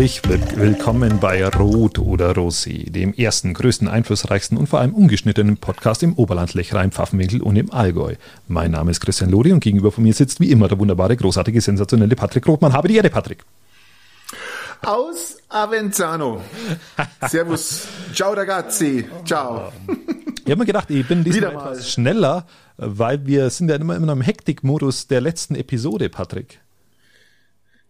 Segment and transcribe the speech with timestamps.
[0.00, 6.02] Herzlich willkommen bei Rot oder Rosé, dem ersten, größten, einflussreichsten und vor allem ungeschnittenen Podcast
[6.02, 8.14] im Oberland, Lechrein, Pfaffenwinkel und im Allgäu.
[8.48, 11.60] Mein Name ist Christian Lodi und gegenüber von mir sitzt wie immer der wunderbare, großartige,
[11.60, 12.72] sensationelle Patrick Rothmann.
[12.72, 13.44] Habe die Erde, Patrick.
[14.80, 16.40] Aus Avenzano.
[17.28, 17.86] Servus.
[18.14, 19.04] Ciao ragazzi.
[19.26, 19.70] Ciao.
[19.86, 22.46] Ich habe mir gedacht, ich bin diesmal etwas schneller,
[22.78, 26.58] weil wir sind ja immer in einem Hektikmodus der letzten Episode, Patrick.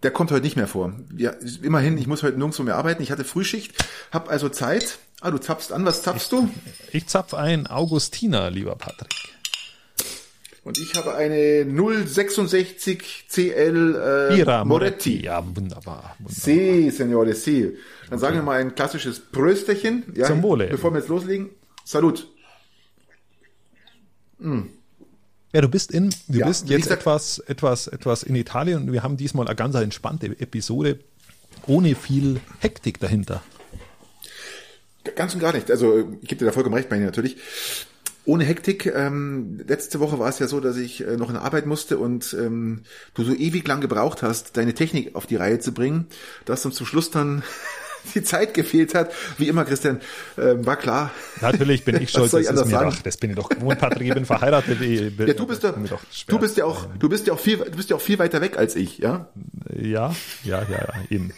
[0.02, 0.95] Der kommt heute nicht mehr vor.
[1.16, 1.32] Ja,
[1.62, 3.02] immerhin, ich muss heute nirgendwo mehr arbeiten.
[3.02, 3.72] Ich hatte Frühschicht,
[4.12, 4.98] hab also Zeit.
[5.20, 5.84] Ah, du zapfst an.
[5.84, 6.48] Was zapfst du?
[6.92, 9.10] Ich zapf ein Augustiner, lieber Patrick.
[10.62, 11.64] Und ich habe eine
[12.06, 15.25] 066 CL äh, Moretti.
[15.25, 16.16] Ja, wunderbar.
[16.19, 16.27] wunderbar.
[16.28, 17.77] Si, Signore, si.
[18.08, 20.05] Dann sagen wir mal ein klassisches Prösterchen.
[20.14, 20.69] Ja, Zum Wohle.
[20.69, 21.50] Bevor wir jetzt loslegen.
[21.84, 22.27] Salut.
[24.38, 24.62] Mm.
[25.53, 29.03] Ja, du bist in, du ja, bist jetzt etwas, etwas, etwas in Italien und wir
[29.03, 31.01] haben diesmal eine ganz entspannte Episode
[31.67, 33.43] ohne viel Hektik dahinter.
[35.17, 35.71] Ganz und gar nicht.
[35.71, 37.37] Also ich gebe dir da vollkommen recht bei Ihnen natürlich.
[38.27, 38.87] Ohne Hektik.
[38.87, 42.37] Ähm, letzte Woche war es ja so, dass ich äh, noch in Arbeit musste und
[42.39, 42.83] ähm,
[43.15, 46.06] du so ewig lang gebraucht hast, deine Technik auf die Reihe zu bringen,
[46.45, 47.43] dass uns zum Schluss dann
[48.15, 49.12] die Zeit gefehlt hat.
[49.39, 50.01] Wie immer, Christian,
[50.37, 51.11] äh, war klar.
[51.41, 52.33] Natürlich bin ich schuld.
[52.33, 54.09] das, ist mir doch, das bin ich doch gewohnt, Patrick.
[54.09, 54.81] Ich bin verheiratet.
[54.81, 55.73] Ich bin, ja, du bist ja,
[56.27, 58.41] du bist ja auch, du bist ja auch viel, du bist ja auch viel weiter
[58.41, 59.28] weg als ich, ja?
[59.75, 61.33] Ja, ja, ja, ja eben.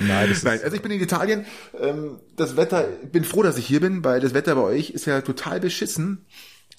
[0.00, 1.44] Nein, das Nein, also ich bin in Italien.
[1.78, 5.06] Ähm, das Wetter, bin froh, dass ich hier bin, weil das Wetter bei euch ist
[5.06, 6.24] ja total beschissen.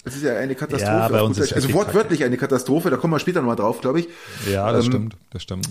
[0.04, 0.92] Es ist ja eine Katastrophe.
[0.92, 4.00] Ja, bei uns ist also wortwörtlich eine Katastrophe, da kommen wir später nochmal drauf, glaube
[4.00, 4.08] ich.
[4.50, 5.68] Ja, das ähm, stimmt, das stimmt.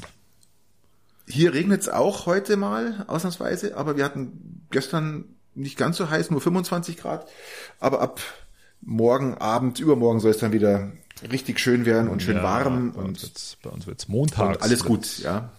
[1.34, 6.30] Hier regnet es auch heute mal, ausnahmsweise, aber wir hatten gestern nicht ganz so heiß,
[6.30, 7.28] nur 25 Grad.
[7.80, 8.22] Aber ab
[8.82, 10.92] morgen Abend, übermorgen soll es dann wieder
[11.32, 12.92] richtig schön werden und schön ja, warm.
[12.94, 14.62] Bei uns wird's, bei uns wird's montags.
[14.62, 15.50] alles gut, ja.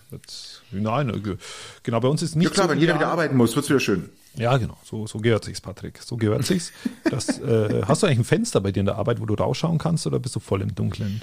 [0.71, 1.37] Nein, äh,
[1.83, 3.81] genau, bei uns ist nicht ja, klar, so wenn jeder wieder arbeiten muss, wird's wieder
[3.81, 4.11] schön.
[4.37, 6.01] Ja, genau, so, so gehört sich's, Patrick.
[6.03, 6.71] So gehört sich's.
[7.11, 9.79] Das, äh, hast du eigentlich ein Fenster bei dir in der Arbeit, wo du rausschauen
[9.79, 11.21] kannst oder bist du voll im Dunkeln?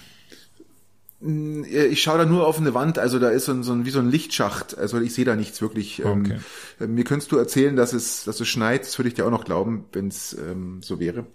[1.22, 3.86] Mm, ich schaue da nur auf eine Wand, also da ist so ein, so ein
[3.86, 6.00] wie so ein Lichtschacht, also ich sehe da nichts wirklich.
[6.00, 6.40] Ähm, okay.
[6.80, 9.32] Ähm, mir könntest du erzählen, dass es, dass es schneit, das würde ich dir auch
[9.32, 11.28] noch glauben, wenn es ähm, so wäre.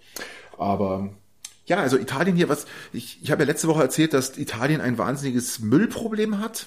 [0.58, 1.10] Aber
[1.66, 4.98] ja, also Italien hier, was ich, ich habe ja letzte Woche erzählt, dass Italien ein
[4.98, 6.66] wahnsinniges Müllproblem hat.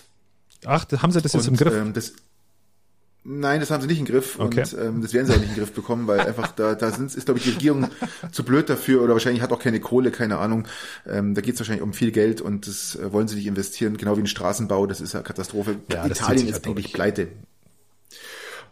[0.66, 1.74] Ach, haben sie das jetzt Und, im Griff?
[1.74, 2.14] Ähm, das,
[3.24, 4.62] Nein, das haben sie nicht im Griff okay.
[4.62, 7.14] und ähm, das werden sie auch nicht im Griff bekommen, weil einfach da, da sind,
[7.14, 7.90] ist, glaube ich, die Regierung
[8.32, 10.68] zu blöd dafür oder wahrscheinlich hat auch keine Kohle, keine Ahnung.
[11.06, 13.98] Ähm, da geht es wahrscheinlich um viel Geld und das äh, wollen sie nicht investieren,
[13.98, 15.76] genau wie ein Straßenbau, das ist eine Katastrophe.
[15.92, 17.28] Ja, Italien ist eigentlich pleite.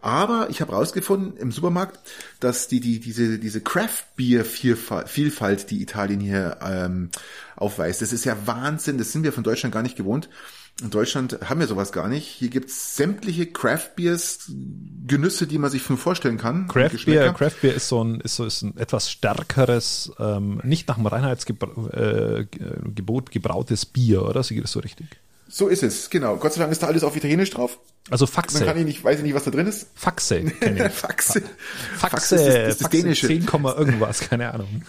[0.01, 1.99] Aber ich habe rausgefunden im Supermarkt,
[2.39, 7.09] dass die, die, diese, diese Craft-Bier-Vielfalt, die Italien hier ähm,
[7.55, 10.29] aufweist, das ist ja Wahnsinn, das sind wir von Deutschland gar nicht gewohnt.
[10.81, 12.27] In Deutschland haben wir sowas gar nicht.
[12.27, 14.51] Hier gibt's sämtliche Craft Beers,
[15.07, 16.67] Genüsse, die man sich vorstellen kann.
[16.67, 20.87] Craft Beer, Craft Beer ist so ein, ist so ist ein etwas stärkeres, ähm, nicht
[20.87, 22.45] nach dem Reinheitsgebot äh,
[22.93, 24.43] gebrautes Bier, oder?
[24.43, 25.07] Sehe ich das so richtig?
[25.49, 26.35] So ist es, genau.
[26.37, 27.79] Gott sei Dank ist da alles auf Italienisch drauf.
[28.09, 28.59] Also Faxe.
[28.59, 29.87] Dann kann ich nicht, weiß ich nicht, was da drin ist.
[29.95, 30.45] Faxe.
[30.91, 30.91] Faxe.
[30.91, 31.41] Faxe.
[31.97, 33.27] Faxe ist, das, ist das Dänische.
[33.27, 34.83] 10, irgendwas, keine Ahnung.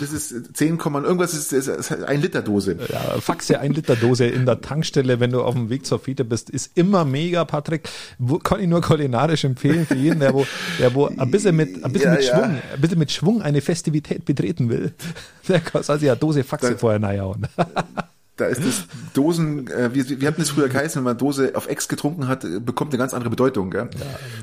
[0.00, 2.76] Das ist 10, irgendwas ist, ist, ist ein Liter Dose.
[2.90, 6.24] Ja, Faxe ein Liter Dose in der Tankstelle, wenn du auf dem Weg zur Fete
[6.24, 7.88] bist, ist immer mega, Patrick.
[8.18, 10.46] Wo, kann ich nur kulinarisch empfehlen für jeden, der wo,
[10.78, 12.34] der wo ein bisschen mit, ein bisschen ja, mit ja.
[12.34, 14.94] Schwung, ein bisschen mit Schwung eine Festivität betreten will.
[15.48, 17.46] Der kann sich ja Dose Faxe vorher reinhauen.
[18.38, 18.84] Da ist das
[19.14, 22.46] Dosen, äh, wie, wie hatten das früher geheißen, wenn man Dose auf Ex getrunken hat,
[22.64, 23.90] bekommt eine ganz andere Bedeutung, gell?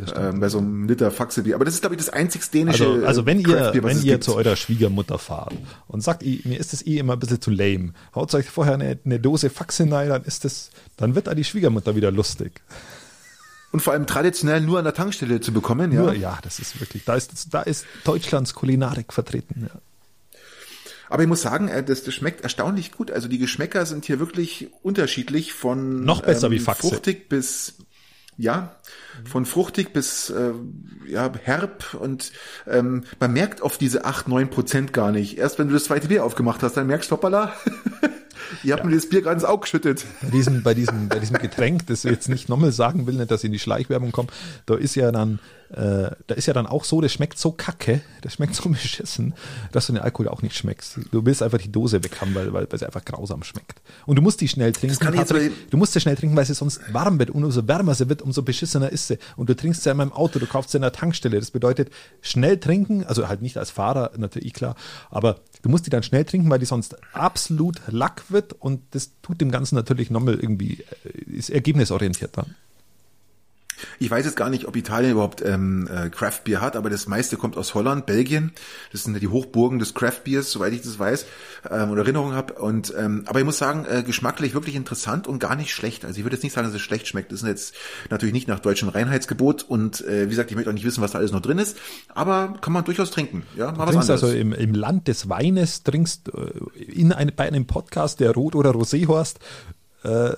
[0.05, 1.55] Ja, ähm, bei so einem Liter Faxe-Bier.
[1.55, 4.35] Aber das ist, glaube ich, das einzig dänische Also, also wenn ihr, wenn ihr zu
[4.35, 5.53] eurer Schwiegermutter fahrt
[5.87, 8.99] und sagt, mir ist das eh immer ein bisschen zu lame, haut euch vorher eine,
[9.05, 12.61] eine Dose Faxe rein, dann ist das, dann wird da die Schwiegermutter wieder lustig.
[13.71, 16.01] Und vor allem traditionell nur an der Tankstelle zu bekommen, ja?
[16.01, 19.79] Nur, ja, das ist wirklich, da ist, da ist Deutschlands Kulinarik vertreten, ja.
[21.15, 23.09] Aber ich muss sagen, äh, das, das schmeckt erstaunlich gut.
[23.09, 26.89] Also die Geschmäcker sind hier wirklich unterschiedlich von noch besser ähm, wie Faxe.
[26.89, 27.75] fruchtig bis
[28.35, 28.75] ja,
[29.23, 30.51] von fruchtig bis äh,
[31.07, 32.33] ja, herb und
[32.67, 35.37] ähm, man merkt oft diese acht neun Prozent gar nicht.
[35.37, 37.53] Erst wenn du das zweite Bier aufgemacht hast, dann merkst du, hoppala,
[38.63, 38.89] Ihr habt ja.
[38.89, 40.05] mir das Bier gerade ins Auge geschüttet.
[40.21, 43.31] Bei diesem, bei diesem, bei diesem Getränk, das ich jetzt nicht nochmal sagen will, nicht,
[43.31, 44.29] dass ich in die Schleichwerbung komme,
[44.65, 45.39] da ist ja dann,
[45.69, 49.33] äh, da ist ja dann auch so, das schmeckt so kacke, das schmeckt so beschissen,
[49.71, 50.99] dass du den Alkohol auch nicht schmeckst.
[51.11, 53.81] Du willst einfach die Dose weg haben, weil, weil, weil sie einfach grausam schmeckt.
[54.05, 54.97] Und du musst die schnell trinken.
[54.99, 57.31] Patrick, du musst sie schnell trinken, weil sie sonst warm wird.
[57.31, 59.17] Und umso wärmer sie wird, umso beschissener ist sie.
[59.35, 61.39] Und du trinkst sie in meinem Auto, du kaufst sie in der Tankstelle.
[61.39, 61.91] Das bedeutet,
[62.21, 64.75] schnell trinken, also halt nicht als Fahrer, natürlich klar,
[65.09, 69.11] aber du musst die dann schnell trinken, weil die sonst absolut lack wird und das
[69.21, 72.55] tut dem Ganzen natürlich nochmal irgendwie, äh, ist ergebnisorientiert dann.
[73.99, 77.07] Ich weiß jetzt gar nicht, ob Italien überhaupt ähm, äh, Craft Beer hat, aber das
[77.07, 78.51] meiste kommt aus Holland, Belgien.
[78.91, 81.25] Das sind ja die Hochburgen des Craft Beers, soweit ich das weiß
[81.69, 82.53] ähm, oder Erinnerung habe.
[82.53, 86.05] Und ähm, aber ich muss sagen, äh, geschmacklich wirklich interessant und gar nicht schlecht.
[86.05, 87.31] Also ich würde jetzt nicht sagen, dass es schlecht schmeckt.
[87.31, 87.75] Das ist jetzt
[88.09, 91.11] natürlich nicht nach deutschem Reinheitsgebot und äh, wie gesagt, ich möchte auch nicht wissen, was
[91.11, 91.77] da alles noch drin ist.
[92.13, 93.43] Aber kann man durchaus trinken.
[93.55, 97.31] Ja, mal du was trinkst also im, im Land des Weines, trinkst äh, in eine,
[97.31, 99.39] bei einem Podcast, der Rot oder Rosé horst.
[100.03, 100.33] Äh,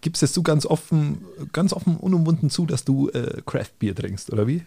[0.00, 4.32] gibst es du ganz offen, ganz offen unumwunden zu, dass du äh, Craft Beer trinkst,
[4.32, 4.62] oder wie?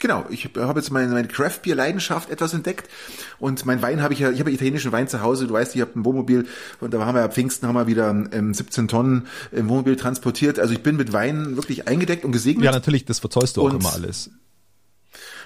[0.00, 2.90] Genau, ich habe jetzt meine, meine Craft Leidenschaft etwas entdeckt
[3.38, 5.80] und mein Wein habe ich ja, ich habe italienischen Wein zu Hause, du weißt, ich
[5.80, 6.46] habe ein Wohnmobil
[6.80, 10.58] und da haben wir ab Pfingsten haben wir wieder ähm, 17 Tonnen im Wohnmobil transportiert.
[10.58, 12.66] Also ich bin mit Wein wirklich eingedeckt und gesegnet.
[12.66, 14.30] Ja, natürlich, das verzollst du auch immer alles.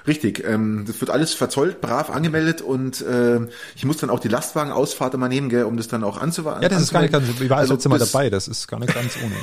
[0.06, 3.40] Richtig, ähm, das wird alles verzollt, brav angemeldet und äh,
[3.76, 6.62] ich muss dann auch die Lastwagenausfahrt immer nehmen, gell, um das dann auch anzuwarten.
[6.62, 8.80] Ja, das ist gar nicht ganz, ich war also letzte Mal dabei, das ist gar
[8.80, 9.34] nicht ganz ohne.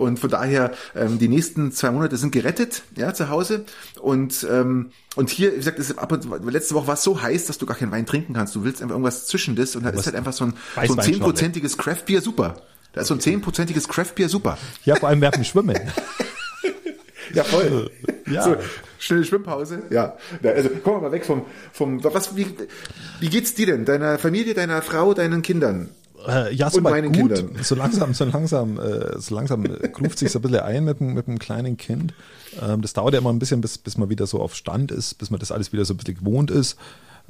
[0.00, 3.66] Und von daher, ähm, die nächsten zwei Monate sind gerettet, ja, zu Hause.
[4.00, 7.44] Und, ähm, und hier, wie gesagt, ist ab und, letzte Woche war es so heiß,
[7.44, 8.54] dass du gar keinen Wein trinken kannst.
[8.54, 10.54] Du willst einfach irgendwas zwischen das und da ist halt einfach so ein,
[10.86, 12.62] so ein zehnprozentiges Craft Beer super.
[12.94, 14.56] Da ist so ein zehnprozentiges Craft Beer super.
[14.86, 15.78] Ja, vor allem wir Schwimmen.
[17.34, 17.90] ja, voll.
[18.30, 18.42] Ja.
[18.42, 18.56] So,
[18.98, 19.82] schnelle Schwimmpause.
[19.90, 20.16] Ja.
[20.42, 21.42] Also kommen wir mal weg vom,
[21.72, 22.46] vom was, wie,
[23.20, 23.84] wie geht's dir denn?
[23.84, 25.88] Deiner Familie, deiner Frau, deinen Kindern?
[26.26, 27.34] Äh, ja, so meinen gut.
[27.34, 27.62] Kindern.
[27.62, 29.64] So langsam, so langsam, äh, so langsam
[30.00, 32.14] ruft sich so ein bisschen ein mit, mit einem kleinen Kind.
[32.60, 35.14] Ähm, das dauert ja immer ein bisschen, bis, bis man wieder so auf Stand ist,
[35.14, 36.76] bis man das alles wieder so ein bisschen gewohnt ist.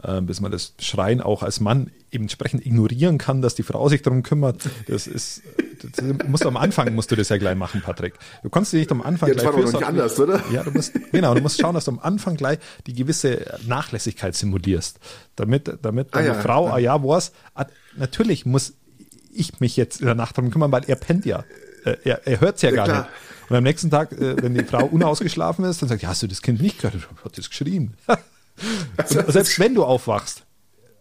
[0.02, 4.00] Ähm, bis man das Schreien auch als Mann entsprechend ignorieren kann, dass die Frau sich
[4.00, 4.62] darum kümmert.
[4.86, 5.42] Das ist,
[5.82, 8.14] das musst du am Anfang musst du das ja gleich machen, Patrick.
[8.42, 10.42] Du kannst dich nicht am Anfang Jetzt gleich war doch nicht anders, oder?
[10.50, 14.34] Ja, du musst, genau, du musst schauen, dass du am Anfang gleich die gewisse Nachlässigkeit
[14.34, 14.98] simulierst,
[15.36, 18.72] damit, damit deine ah, ja, Frau, ah ja, was, ah, natürlich muss
[19.34, 21.44] ich mich jetzt in der Nacht darum kümmern, weil er pennt ja.
[21.84, 23.00] Äh, er, er hört es ja, ja, gar klar.
[23.02, 23.50] nicht.
[23.50, 26.26] Und am nächsten Tag, äh, wenn die Frau unausgeschlafen ist, dann sagt, ja, hast du
[26.26, 27.06] das Kind nicht gehört?
[27.24, 27.94] Hat das geschrien.
[28.96, 30.44] Und selbst wenn du aufwachst,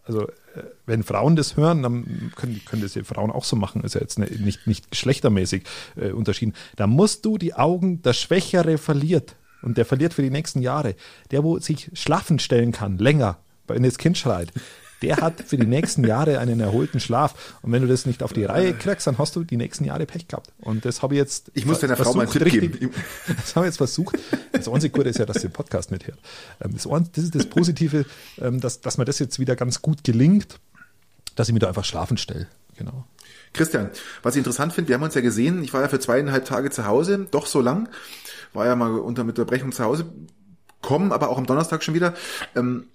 [0.04, 3.82] also äh, wenn Frauen das hören, dann können, können das ja Frauen auch so machen,
[3.84, 5.64] ist ja jetzt nicht, nicht geschlechtermäßig
[5.96, 6.54] äh, unterschieden.
[6.76, 10.94] Da musst du die Augen, der Schwächere verliert und der verliert für die nächsten Jahre.
[11.30, 14.52] Der, wo sich schlafen stellen kann, länger, wenn das Kind schreit,
[15.02, 17.56] der hat für die nächsten Jahre einen erholten Schlaf.
[17.62, 20.06] Und wenn du das nicht auf die Reihe kriegst, dann hast du die nächsten Jahre
[20.06, 20.52] Pech gehabt.
[20.60, 21.50] Und das habe ich jetzt.
[21.54, 22.94] Ich muss deiner Frau mal einen Tipp richtig, geben.
[23.26, 24.18] Das habe ich jetzt versucht.
[24.52, 26.18] Das einzige Gute ist ja, dass sie den Podcast nicht hört.
[26.62, 28.04] Ähm, das, das ist das Positive,
[28.40, 30.58] ähm, dass, dass mir das jetzt wieder ganz gut gelingt,
[31.36, 32.46] dass ich mir da einfach schlafen stelle.
[32.76, 33.04] Genau.
[33.52, 33.90] Christian,
[34.22, 36.70] was ich interessant finde, wir haben uns ja gesehen, ich war ja für zweieinhalb Tage
[36.70, 37.88] zu Hause, doch so lang,
[38.52, 40.06] war ja mal unter Unterbrechung zu Hause,
[40.82, 42.14] kommen aber auch am Donnerstag schon wieder.
[42.54, 42.86] Ähm,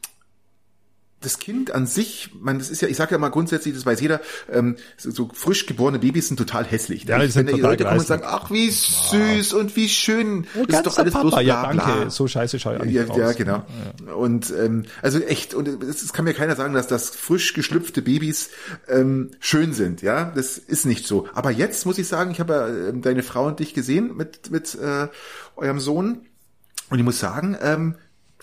[1.25, 3.99] das Kind an sich, man, das ist ja, ich sage ja mal grundsätzlich, das weiß
[4.01, 7.05] jeder, ähm, so, so frisch geborene Babys sind total hässlich.
[7.05, 9.57] Ja, die sind Wenn total Leute kommen und sagen, ach wie süß ja.
[9.57, 11.23] und wie schön, ja, das ist doch alles Papa.
[11.23, 12.09] bloß bla, ja, danke, bla.
[12.09, 13.63] so scheiße schau ja, ja, genau.
[14.05, 14.13] Ja.
[14.13, 18.01] Und ähm, also echt, und es, es kann mir keiner sagen, dass das frisch geschlüpfte
[18.01, 18.49] Babys
[18.87, 21.27] ähm, schön sind, ja, das ist nicht so.
[21.33, 24.51] Aber jetzt muss ich sagen, ich habe ja äh, deine Frau und dich gesehen mit
[24.51, 25.07] mit äh,
[25.55, 26.25] eurem Sohn
[26.89, 27.95] und ich muss sagen, ähm,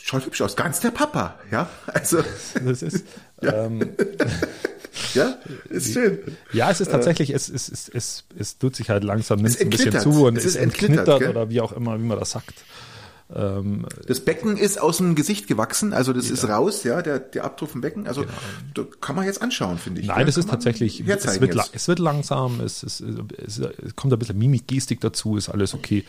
[0.02, 0.56] schaut hübsch aus.
[0.56, 1.68] Ganz der Papa, ja.
[1.86, 2.18] Also.
[2.64, 3.04] Das ist.
[3.42, 3.64] ja.
[3.64, 3.90] Ähm,
[5.14, 5.36] ja,
[5.68, 6.18] ist schön.
[6.52, 9.70] Ja, es ist tatsächlich, es, es, es, es, es tut sich halt langsam nimmt ein
[9.70, 12.54] bisschen zu und es ist entknittert oder wie auch immer, wie man das sagt.
[13.34, 16.34] Ähm, das Becken ist aus dem Gesicht gewachsen, also das ja.
[16.34, 18.06] ist raus, ja, der, der Abdruck vom Becken.
[18.06, 18.24] Also
[18.74, 18.88] genau.
[19.00, 20.06] kann man jetzt anschauen, finde ich.
[20.06, 24.12] Nein, ja, das ist tatsächlich, es wird, es wird langsam, es, es, es, es kommt
[24.12, 26.04] ein bisschen Mimik, Gestik dazu, ist alles okay,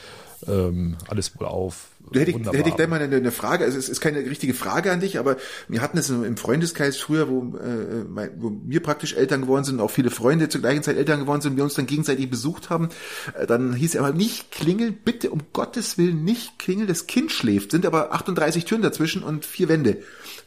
[0.47, 1.92] ähm, alles wohl auf.
[2.13, 4.19] Da hätte, ich, da hätte ich gleich mal eine, eine Frage, also es ist keine
[4.19, 8.81] richtige Frage an dich, aber wir hatten es im Freundeskreis früher, wo, äh, wo wir
[8.81, 11.73] praktisch Eltern geworden sind, auch viele Freunde zur gleichen Zeit Eltern geworden sind, wir uns
[11.73, 12.89] dann gegenseitig besucht haben,
[13.37, 17.31] äh, dann hieß es aber nicht klingeln, bitte um Gottes Willen nicht klingeln, das Kind
[17.31, 19.97] schläft, sind aber 38 Türen dazwischen und vier Wände.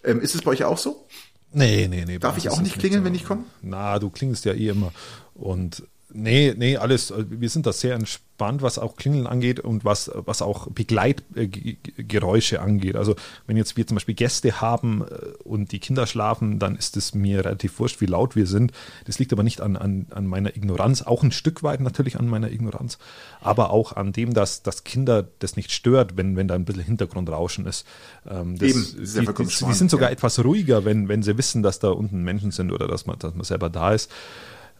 [0.04, 1.06] Ähm, ist es bei euch auch so?
[1.52, 2.18] Nee, nee, nee.
[2.18, 3.06] Darf ich auch nicht klingeln, so.
[3.06, 3.44] wenn ich komme?
[3.62, 4.92] Na, du klingelst ja eh immer.
[5.34, 5.84] Und
[6.18, 7.12] Nee, nee, alles.
[7.28, 12.96] Wir sind da sehr entspannt, was auch Klingeln angeht und was, was auch Begleitgeräusche angeht.
[12.96, 16.96] Also wenn jetzt wir zum Beispiel Gäste haben äh, und die Kinder schlafen, dann ist
[16.96, 18.72] es mir relativ wurscht, wie laut wir sind.
[19.04, 22.28] Das liegt aber nicht an, an, an meiner Ignoranz, auch ein Stück weit natürlich an
[22.28, 22.96] meiner Ignoranz,
[23.42, 26.84] aber auch an dem, dass, dass Kinder das nicht stört, wenn, wenn da ein bisschen
[26.84, 27.86] Hintergrundrauschen ist.
[28.26, 30.14] Ähm, das, Eben, das die, die, die, sind sogar ja.
[30.14, 33.34] etwas ruhiger, wenn, wenn sie wissen, dass da unten Menschen sind oder dass man, dass
[33.34, 34.10] man selber da ist.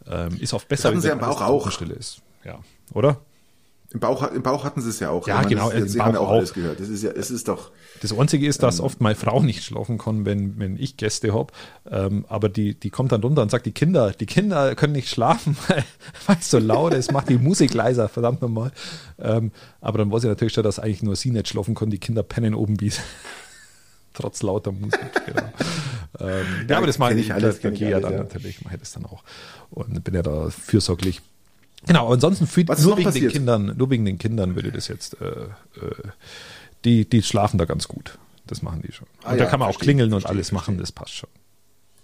[0.09, 1.71] Ähm, ist oft besser, wenn sie aber auch, auch.
[1.71, 2.21] Stille ist.
[2.43, 2.59] Ja,
[2.93, 3.19] oder?
[3.93, 5.25] Im Bauch, Im Bauch hatten sie es ja auch.
[5.29, 5.69] Ja, genau.
[5.71, 6.81] Das, sie haben ja auch, auch alles gehört.
[6.81, 7.71] Das ist ja, es ist doch.
[8.01, 11.33] Das Einzige ist, dass ähm, oft meine Frau nicht schlafen kann, wenn, wenn ich Gäste
[11.33, 11.53] habe.
[11.89, 15.09] Ähm, aber die, die kommt dann runter und sagt, die Kinder, die Kinder können nicht
[15.09, 15.85] schlafen, weil,
[16.37, 18.73] es so laut ist, macht die Musik leiser, verdammt nochmal.
[19.19, 21.99] Ähm, aber dann weiß ich natürlich schon, dass eigentlich nur sie nicht schlafen kann, die
[21.99, 22.91] Kinder pennen oben wie
[24.13, 24.99] trotz lauter Musik.
[25.25, 25.43] Genau.
[26.19, 27.61] ähm, ja, ja, aber das mache ich alles.
[27.61, 28.17] Da, gehe ja dann ja.
[28.17, 29.23] natürlich, mache ich das dann auch.
[29.69, 31.21] Und bin ja da fürsorglich
[31.85, 33.25] Genau, aber ansonsten für, nur wegen passiert?
[33.25, 35.47] den Kindern, nur wegen den Kindern würde das jetzt, äh, äh,
[36.83, 38.17] die, die schlafen da ganz gut.
[38.45, 39.07] Das machen die schon.
[39.23, 40.55] Ah, und ja, da kann man verstehe, auch klingeln und alles verstehe.
[40.55, 41.29] machen, das passt schon.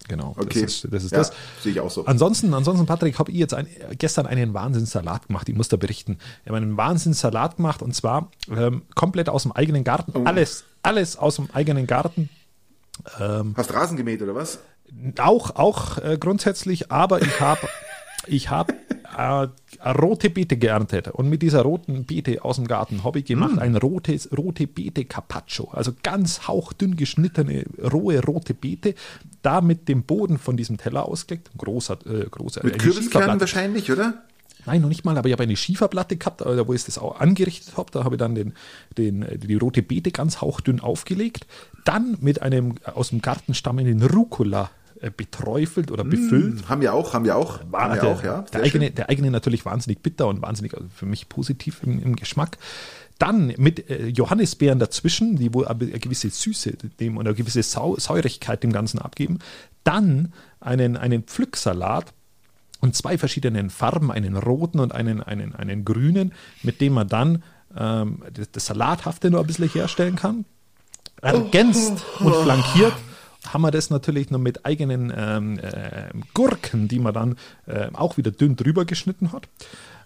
[0.09, 0.61] Genau, okay.
[0.61, 1.03] das ist das.
[1.05, 1.31] Ist ja, das.
[1.61, 2.05] Sehe ich auch so.
[2.05, 3.67] Ansonsten, ansonsten Patrick, habe ich jetzt ein,
[3.97, 5.47] gestern einen Wahnsinnssalat gemacht.
[5.47, 6.17] Ich muss da berichten.
[6.43, 10.11] Ich habe einen Wahnsinnssalat gemacht und zwar ähm, komplett aus dem eigenen Garten.
[10.13, 10.23] Oh.
[10.25, 12.29] Alles, alles aus dem eigenen Garten.
[13.19, 14.59] Ähm, Hast Rasen gemäht oder was?
[15.19, 17.67] Auch, auch äh, grundsätzlich, aber ich habe
[18.27, 18.73] ich habe
[19.17, 19.47] äh,
[19.89, 23.59] rote Beete geerntet und mit dieser roten Beete aus dem Garten habe ich gemacht mm.
[23.59, 28.95] ein rotes, rote Beete Carpaccio, also ganz hauchdünn geschnittene rohe rote Beete,
[29.41, 32.61] da mit dem Boden von diesem Teller ausgelegt, großer, äh, großer.
[32.63, 34.23] Mit Kürbiskernen wahrscheinlich, oder?
[34.65, 37.19] Nein, noch nicht mal, aber ich habe eine Schieferplatte gehabt, äh, wo ich das auch
[37.19, 37.91] angerichtet habe.
[37.91, 38.53] Da habe ich dann den,
[38.97, 41.45] den, die rote Beete ganz hauchdünn aufgelegt.
[41.83, 46.65] Dann mit einem aus dem Garten stammenden Rucola äh, beträufelt oder befüllt.
[46.65, 47.59] Mm, haben wir auch, haben wir auch.
[47.69, 48.41] War haben der, auch, ja.
[48.53, 52.15] Der eigene, der eigene natürlich wahnsinnig bitter und wahnsinnig also für mich positiv im, im
[52.15, 52.57] Geschmack.
[53.19, 57.95] Dann mit äh, Johannisbeeren dazwischen, die wohl eine gewisse Süße dem oder eine gewisse Sau
[57.97, 59.39] Säurigkeit dem Ganzen abgeben.
[59.83, 62.13] Dann einen, einen Pflücksalat
[62.79, 66.33] und zwei verschiedenen Farben, einen roten und einen, einen, einen grünen,
[66.63, 67.43] mit dem man dann
[67.77, 70.45] ähm, das, das Salathafte noch ein bisschen herstellen kann.
[71.21, 72.93] Ergänzt und flankiert
[73.47, 78.17] haben wir das natürlich noch mit eigenen ähm, äh, Gurken, die man dann äh, auch
[78.17, 79.47] wieder dünn drüber geschnitten hat.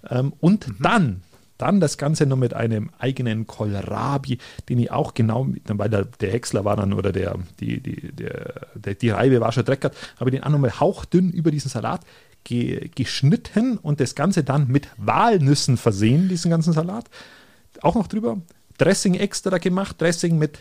[0.10, 0.76] Ähm, und mhm.
[0.80, 1.22] dann,
[1.58, 4.40] dann das Ganze noch mit einem eigenen Kohlrabi,
[4.70, 8.68] den ich auch genau, weil der, der Häcksler war dann oder der, die, die, der,
[8.76, 12.02] der, die Reibe war schon dreckert, habe ich den auch nochmal hauchdünn über diesen Salat
[12.44, 17.06] ge, geschnitten und das Ganze dann mit Walnüssen versehen, diesen ganzen Salat.
[17.82, 18.38] Auch noch drüber.
[18.78, 20.60] Dressing extra gemacht, Dressing mit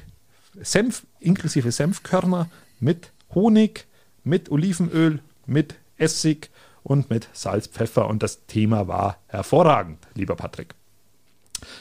[0.62, 2.48] Senf inklusive Senfkörner,
[2.80, 3.86] mit Honig,
[4.24, 6.50] mit Olivenöl, mit Essig
[6.82, 8.08] und mit Salz, Pfeffer.
[8.08, 10.74] Und das Thema war hervorragend, lieber Patrick.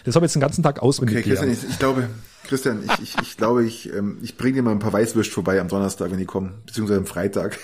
[0.04, 2.10] Das habe ich jetzt den ganzen Tag auswendig okay, Christian, ich, ich, glaube,
[2.48, 5.60] Christian, ich, ich, ich glaube, ich, ähm, ich bringe dir mal ein paar Weißwürst vorbei
[5.60, 7.58] am Donnerstag, wenn die kommen, beziehungsweise am Freitag.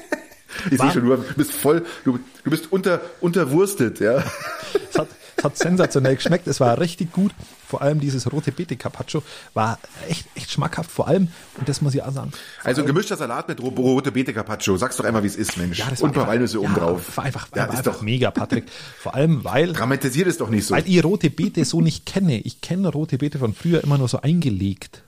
[0.70, 4.24] ich sehe schon, du bist voll, du, du bist unter, unterwurstet, ja.
[4.90, 5.08] Es hat,
[5.44, 7.32] hat sensationell geschmeckt, es war richtig gut
[7.72, 9.22] vor allem dieses rote Beete Carpaccio
[9.54, 10.90] war echt, echt schmackhaft.
[10.90, 12.30] Vor allem, und das muss ich auch sagen.
[12.62, 14.76] Also ein gemischter Salat mit rote Beete Carpaccio.
[14.76, 15.78] Sag's doch einmal, wie es ist, Mensch.
[15.78, 17.16] Ja, das und ein paar Walnüsse ja, oben drauf.
[17.16, 18.66] War einfach, war ja, ist einfach doch mega, Patrick.
[18.98, 19.72] Vor allem, weil.
[19.72, 20.74] Dramatisiert es doch nicht so.
[20.74, 22.40] Weil ich rote Beete so nicht kenne.
[22.40, 25.02] Ich kenne rote Beete von früher immer nur so eingelegt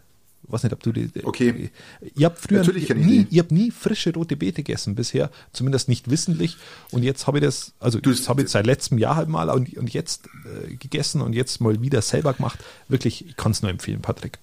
[0.48, 1.10] weiß nicht, ob du die.
[1.22, 1.70] Okay.
[2.14, 6.10] Ihr habt früher Natürlich nie, ihr habt nie frische rote Beete gegessen bisher, zumindest nicht
[6.10, 6.56] wissentlich.
[6.90, 9.48] Und jetzt habe ich das, also du, das habe ich seit letztem Jahr halt mal
[9.50, 12.58] und, und jetzt äh, gegessen und jetzt mal wieder selber gemacht.
[12.88, 14.38] Wirklich, ich kann es nur empfehlen, Patrick.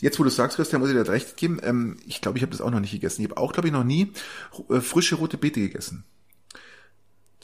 [0.00, 1.60] Jetzt, wo du sagst, Christian, muss ich dir recht geben.
[1.62, 3.22] Ähm, ich glaube, ich habe das auch noch nicht gegessen.
[3.22, 4.12] Ich habe auch, glaube ich, noch nie
[4.68, 6.04] äh, frische rote Beete gegessen.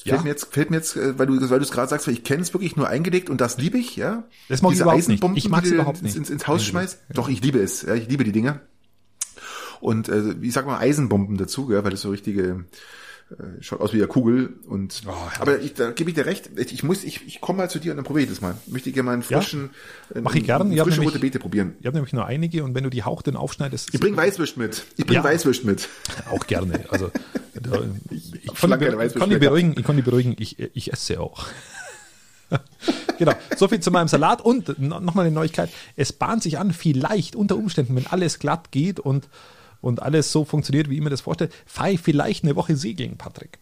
[0.04, 0.14] Ja.
[0.14, 2.25] Fällt mir jetzt, fällt mir jetzt, äh, weil du, weil du es gerade sagst, ich
[2.25, 4.25] kenne es wirklich nur eingelegt und das liebe ich, ja.
[4.49, 5.45] Das mag Diese ich überhaupt nicht.
[5.45, 6.16] Ich mag es überhaupt nicht.
[6.16, 6.99] Ins, ins Haus schmeißt.
[7.09, 7.14] Ja.
[7.14, 7.83] Doch, ich liebe es.
[7.83, 8.61] Ja, ich liebe die Dinger.
[9.80, 12.64] Und äh, ich sag mal Eisenbomben dazu, ja, weil das so richtige
[13.30, 16.50] äh, schaut aus wie eine Kugel und oh, aber ich, da gebe ich dir recht.
[16.56, 18.56] Ich muss ich, ich komme mal zu dir und dann probiere ich das mal.
[18.66, 19.70] Ich möchte gerne mal einen frischen
[20.12, 21.75] ja, mach ich gerne ich frische rote Beete probieren.
[21.78, 24.56] ich habe nämlich nur einige und wenn du die Hauch dann aufschneidest ich bring Weißwürst
[24.56, 24.84] mit.
[24.96, 25.88] Ich bring ja, Weißwürst mit.
[26.30, 26.84] Auch gerne.
[26.88, 27.10] Also
[27.54, 31.20] da, ich, ich, kann, die, kann die beruhigen ich kann die beruhigen ich, ich esse
[31.20, 31.46] auch.
[33.18, 35.68] Genau, so viel zu meinem Salat und nochmal eine Neuigkeit.
[35.94, 39.28] Es bahnt sich an, vielleicht unter Umständen, wenn alles glatt geht und
[39.80, 43.16] und alles so funktioniert, wie ich mir das vorstelle, fahre ich vielleicht eine Woche segeln,
[43.16, 43.58] Patrick.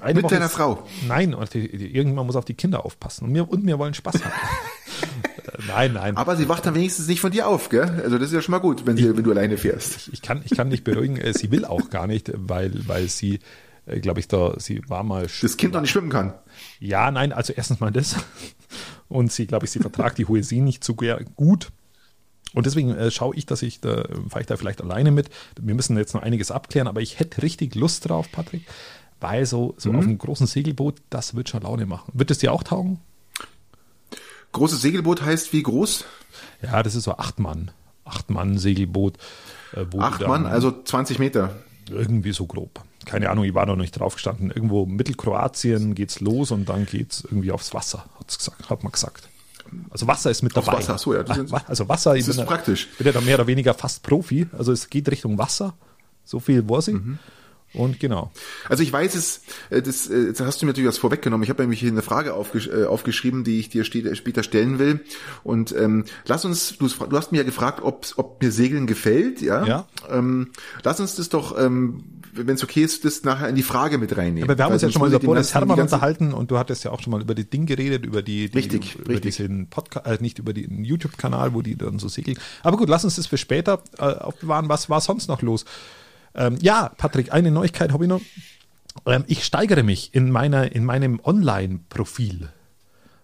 [0.00, 0.86] Eine Mit Woche deiner Frau?
[1.06, 4.32] Nein, irgendwann muss auf die Kinder aufpassen und wir, und wir wollen Spaß haben.
[5.68, 6.16] nein, nein.
[6.16, 8.02] Aber sie wacht dann wenigstens nicht von dir auf, gell?
[8.04, 10.08] Also das ist ja schon mal gut, wenn, sie, ich, wenn du alleine fährst.
[10.12, 13.40] Ich kann, ich kann dich beruhigen, äh, sie will auch gar nicht, weil, weil sie,
[13.86, 15.28] äh, glaube ich, da, sie war mal.
[15.40, 16.34] Das Kind noch nicht schwimmen kann.
[16.78, 18.16] Ja, nein, also erstens mal das.
[19.08, 21.70] Und sie, glaube ich, sie vertragt die hohe See nicht so gut.
[22.56, 25.28] Und deswegen äh, schaue ich, dass ich da, fahre ich da vielleicht alleine mit.
[25.60, 28.62] Wir müssen jetzt noch einiges abklären, aber ich hätte richtig Lust drauf, Patrick,
[29.20, 29.98] weil so, so mhm.
[29.98, 32.10] auf einem großen Segelboot, das wird schon Laune machen.
[32.14, 32.98] Wird es dir auch taugen?
[34.52, 36.06] Großes Segelboot heißt wie groß?
[36.62, 37.72] Ja, das ist so acht Mann.
[38.06, 39.18] Acht Mann Segelboot.
[39.74, 41.56] Äh, acht Mann, also 20 Meter.
[41.90, 42.82] Irgendwie so grob.
[43.04, 44.50] Keine Ahnung, ich war noch nicht drauf gestanden.
[44.50, 49.28] Irgendwo Mittelkroatien geht's los und dann geht's irgendwie aufs Wasser, hat's gesagt, hat man gesagt.
[49.90, 50.74] Also Wasser ist mit dabei.
[50.74, 51.22] Wasser, so, ja.
[51.22, 52.88] Das also Wasser, ist bin praktisch.
[52.98, 54.46] bin ja da mehr oder weniger fast Profi.
[54.56, 55.74] Also es geht Richtung Wasser.
[56.24, 56.94] So viel weiß ich.
[56.94, 57.18] Mhm.
[57.76, 58.32] Und genau.
[58.68, 61.42] Also ich weiß es, äh, das, äh, das hast du mir natürlich was vorweggenommen.
[61.42, 65.00] Ich habe nämlich hier eine Frage aufgesch äh, aufgeschrieben, die ich dir später stellen will.
[65.44, 69.42] Und ähm, lass uns, du, du hast mir ja gefragt, ob, ob mir Segeln gefällt,
[69.42, 69.66] ja.
[69.66, 69.86] ja.
[70.10, 70.52] Ähm,
[70.84, 72.04] lass uns das doch, ähm,
[72.36, 74.44] wenn es okay ist, das nachher in die Frage mit reinnehmen.
[74.48, 76.90] Aber wir haben uns ja schon mal über Boris Herrmann unterhalten und du hattest ja
[76.90, 79.36] auch schon mal über die Ding geredet, über die, die richtig, über richtig.
[79.36, 82.38] diesen Podcast, äh, nicht über den YouTube-Kanal, wo die dann so segeln.
[82.62, 84.68] Aber gut, lass uns das für später äh, aufbewahren.
[84.68, 85.64] Was war sonst noch los?
[86.34, 88.20] Ähm, ja, Patrick, eine Neuigkeit habe ich noch.
[89.06, 92.50] Ähm, ich steigere mich in meiner, in meinem Online-Profil.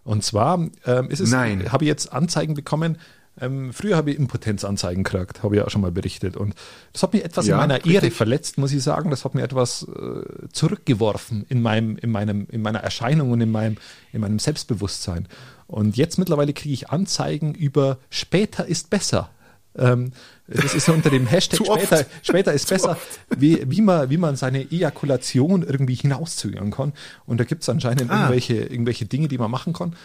[0.05, 2.99] Und zwar ähm, ist es, habe ich jetzt Anzeigen bekommen.
[3.41, 6.37] Ähm, früher habe ich Impotenzanzeigen gekriegt, habe ich ja auch schon mal berichtet.
[6.37, 6.55] Und
[6.93, 7.95] das hat mir etwas ja, in meiner richtig.
[7.95, 9.11] Ehre verletzt, muss ich sagen.
[9.11, 13.51] Das hat mir etwas äh, zurückgeworfen in meinem, in meinem, in meiner Erscheinung und in
[13.51, 13.79] meinem,
[14.13, 15.29] in meinem Selbstbewusstsein.
[15.67, 19.31] Und jetzt mittlerweile kriege ich Anzeigen über später ist besser.
[19.79, 20.13] Ähm,
[20.47, 22.99] das ist unter dem Hashtag später, später ist besser,
[23.37, 26.93] wie, wie, man, wie man seine Ejakulation irgendwie hinauszögern kann.
[27.25, 28.17] Und da gibt es anscheinend ah.
[28.17, 29.97] irgendwelche, irgendwelche Dinge, die man machen kann.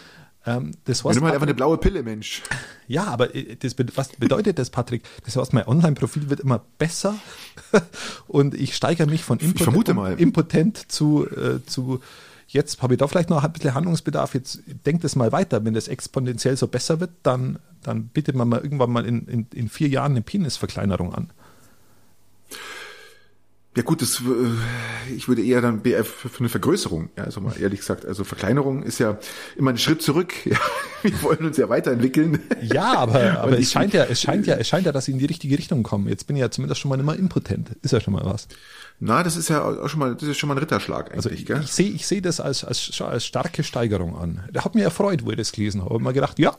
[0.48, 2.42] Ähm, das heißt, Nimm halt einfach eine blaue Pille, Mensch.
[2.86, 5.02] Ja, aber äh, das, was bedeutet das, Patrick?
[5.24, 7.16] Das heißt, mein Online-Profil wird immer besser
[8.28, 12.00] und ich steigere mich von impotent, impotent zu, äh, zu
[12.50, 14.32] Jetzt habe ich da vielleicht noch ein bisschen Handlungsbedarf.
[14.32, 15.62] Jetzt denkt es mal weiter.
[15.66, 19.46] Wenn das exponentiell so besser wird, dann, dann bietet man mal irgendwann mal in, in,
[19.52, 21.28] in vier Jahren eine Penisverkleinerung an.
[23.78, 27.54] Ja gut, das, äh, ich würde eher dann BF für eine Vergrößerung, ja, also mal
[27.60, 28.04] ehrlich gesagt.
[28.04, 29.20] Also Verkleinerung ist ja
[29.54, 30.34] immer ein Schritt zurück.
[30.48, 30.58] Ja,
[31.02, 32.40] wir wollen uns ja weiterentwickeln.
[32.60, 35.18] Ja, aber, aber es scheint ja, es scheint ja, es scheint ja, dass sie in
[35.18, 36.08] die richtige Richtung kommen.
[36.08, 37.76] Jetzt bin ich ja zumindest schon mal mehr impotent.
[37.82, 38.48] Ist ja schon mal was.
[38.98, 41.30] Na, das ist ja auch schon mal, das ist schon mal ein Ritterschlag eigentlich, also
[41.30, 41.60] ich, gell?
[41.62, 44.42] Ich sehe, ich sehe das als, als, als starke Steigerung an.
[44.50, 45.90] Der hat mir erfreut, wo ich das gelesen habe.
[45.90, 46.56] Ich habe mir gedacht, ja,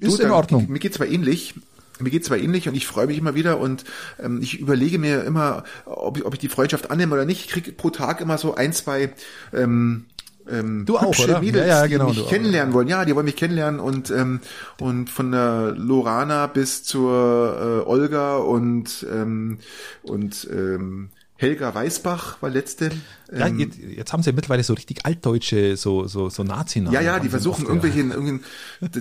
[0.00, 0.66] ist du, in Ordnung.
[0.68, 1.54] Mir geht's zwar ähnlich.
[2.00, 3.84] Mir geht's zwar ähnlich und ich freue mich immer wieder und
[4.18, 7.44] ähm, ich überlege mir immer, ob ich, ob ich die Freundschaft annehme oder nicht.
[7.44, 9.12] Ich kriege pro Tag immer so ein, zwei
[9.52, 10.06] ähm,
[10.50, 11.40] ähm, du auch, oder?
[11.40, 12.88] Mädels, ja, ja, genau, die mich kennenlernen auch, wollen.
[12.88, 14.40] Ja, die wollen mich kennenlernen und ähm,
[14.80, 19.58] und von der Lorana bis zur äh, Olga und ähm,
[20.02, 22.90] und ähm, Helga Weißbach war letzte.
[23.34, 27.00] Ja, ähm, jetzt, jetzt, haben sie mittlerweile so richtig altdeutsche, so, so, so nazi Ja,
[27.00, 28.40] ja, die versuchen irgendwelche, irgendwie,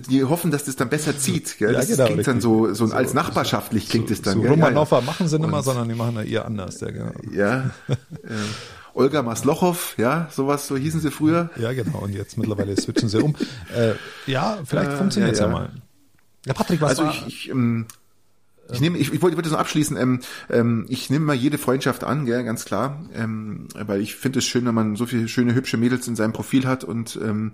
[0.09, 1.57] die hoffen, dass das dann besser zieht.
[1.57, 1.73] Gell?
[1.73, 4.41] Das ja, genau, klingt dann so, so, so als nachbarschaftlich klingt es so, dann.
[4.41, 5.05] So Romanova ja, ja.
[5.05, 6.79] machen sie nicht mehr, sondern die machen ja eher anders.
[6.79, 7.11] Ja, genau.
[7.33, 7.95] ja äh,
[8.93, 11.49] Olga Maslochow, ja, sowas, so hießen sie früher.
[11.57, 13.35] Ja, genau, und jetzt mittlerweile switchen sie um.
[13.75, 13.93] Äh,
[14.27, 15.69] ja, vielleicht äh, funktioniert es ja, ja, mal.
[16.45, 17.13] Ja, Patrick, was also war?
[17.13, 17.85] Ich, ich, ähm,
[18.73, 19.97] ich nehme, ich, ich wollte, wollte so abschließen.
[19.97, 24.39] Ähm, ähm, ich nehme mal jede Freundschaft an, gell, ganz klar, ähm, weil ich finde
[24.39, 27.51] es schön, wenn man so viele schöne hübsche Mädels in seinem Profil hat und ähm,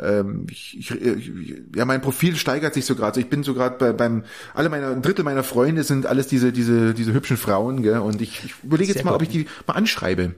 [0.00, 3.06] ähm, ich, ich, ja, mein Profil steigert sich so gerade.
[3.06, 4.24] Also ich bin so gerade bei, beim
[4.54, 8.20] alle meiner ein Drittel meiner Freunde sind alles diese diese diese hübschen Frauen, gell, und
[8.20, 10.34] ich, ich überlege jetzt mal, ob ich die mal anschreibe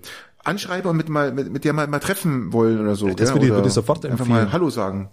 [0.48, 3.08] anschreibe und mit mal mit, mit der mal, mal treffen wollen oder so.
[3.10, 4.12] Das würde ich, würde ich sofort empfehlen.
[4.12, 5.10] Einfach mal Hallo sagen.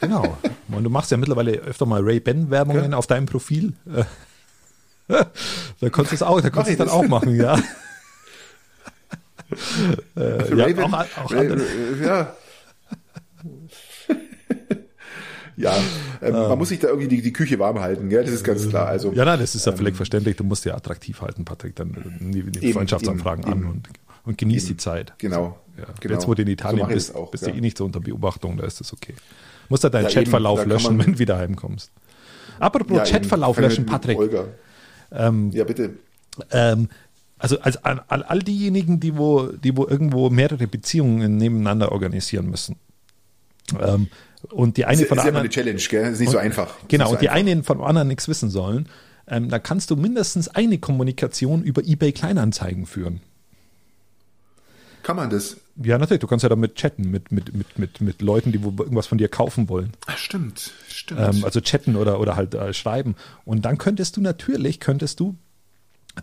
[0.00, 0.38] genau.
[0.68, 2.96] Und du machst ja mittlerweile öfter mal Ray-Ban-Werbungen ja.
[2.96, 3.72] auf deinem Profil.
[5.08, 7.54] da kannst du es auch, da kannst du dann auch machen, ja.
[10.16, 11.56] äh, ja, auch, auch Ray,
[12.02, 12.34] ja.
[15.56, 15.76] Ja,
[16.20, 18.24] ähm, ähm, man muss sich da irgendwie die, die Küche warm halten, gell?
[18.24, 18.86] Das ist ganz klar.
[18.86, 20.36] Also, ja, nein, das ist ja ähm, völlig verständlich.
[20.36, 21.76] Du musst ja attraktiv halten, Patrick.
[21.76, 23.88] Dann die, die eben, Freundschaftsanfragen eben, an und,
[24.24, 25.14] und genieß die Zeit.
[25.18, 25.58] Genau.
[25.76, 25.84] Ja.
[26.00, 26.14] genau.
[26.14, 27.52] Jetzt, wo du in Italien so bist, auch, bist ja.
[27.52, 29.14] du eh nicht so unter Beobachtung, da ist das okay.
[29.14, 31.90] Du musst ja deinen ja, Chatverlauf eben, löschen, wenn du wieder heimkommst.
[32.58, 34.18] Apropos ja, Chatverlauf löschen, Patrick.
[35.10, 35.94] Ähm, ja, bitte.
[36.50, 36.88] Ähm,
[37.38, 42.76] also, also all, all diejenigen, die wo, die wo irgendwo mehrere Beziehungen nebeneinander organisieren müssen.
[43.80, 44.08] Ähm,
[44.50, 45.46] und die eine ist, von der ist anderen.
[45.46, 46.12] Ist ja eine Challenge, gell?
[46.12, 46.74] Ist nicht und, so einfach.
[46.88, 47.40] Genau, so und die einfach.
[47.40, 48.88] einen von anderen nichts wissen sollen.
[49.26, 53.20] Ähm, da kannst du mindestens eine Kommunikation über eBay Kleinanzeigen führen.
[55.02, 55.58] Kann man das?
[55.82, 56.20] Ja, natürlich.
[56.20, 59.28] Du kannst ja damit chatten mit, mit, mit, mit, mit Leuten, die irgendwas von dir
[59.28, 59.92] kaufen wollen.
[60.06, 61.20] Ach, stimmt, stimmt.
[61.20, 63.14] Ähm, also chatten oder, oder halt äh, schreiben.
[63.44, 65.36] Und dann könntest du natürlich, könntest du,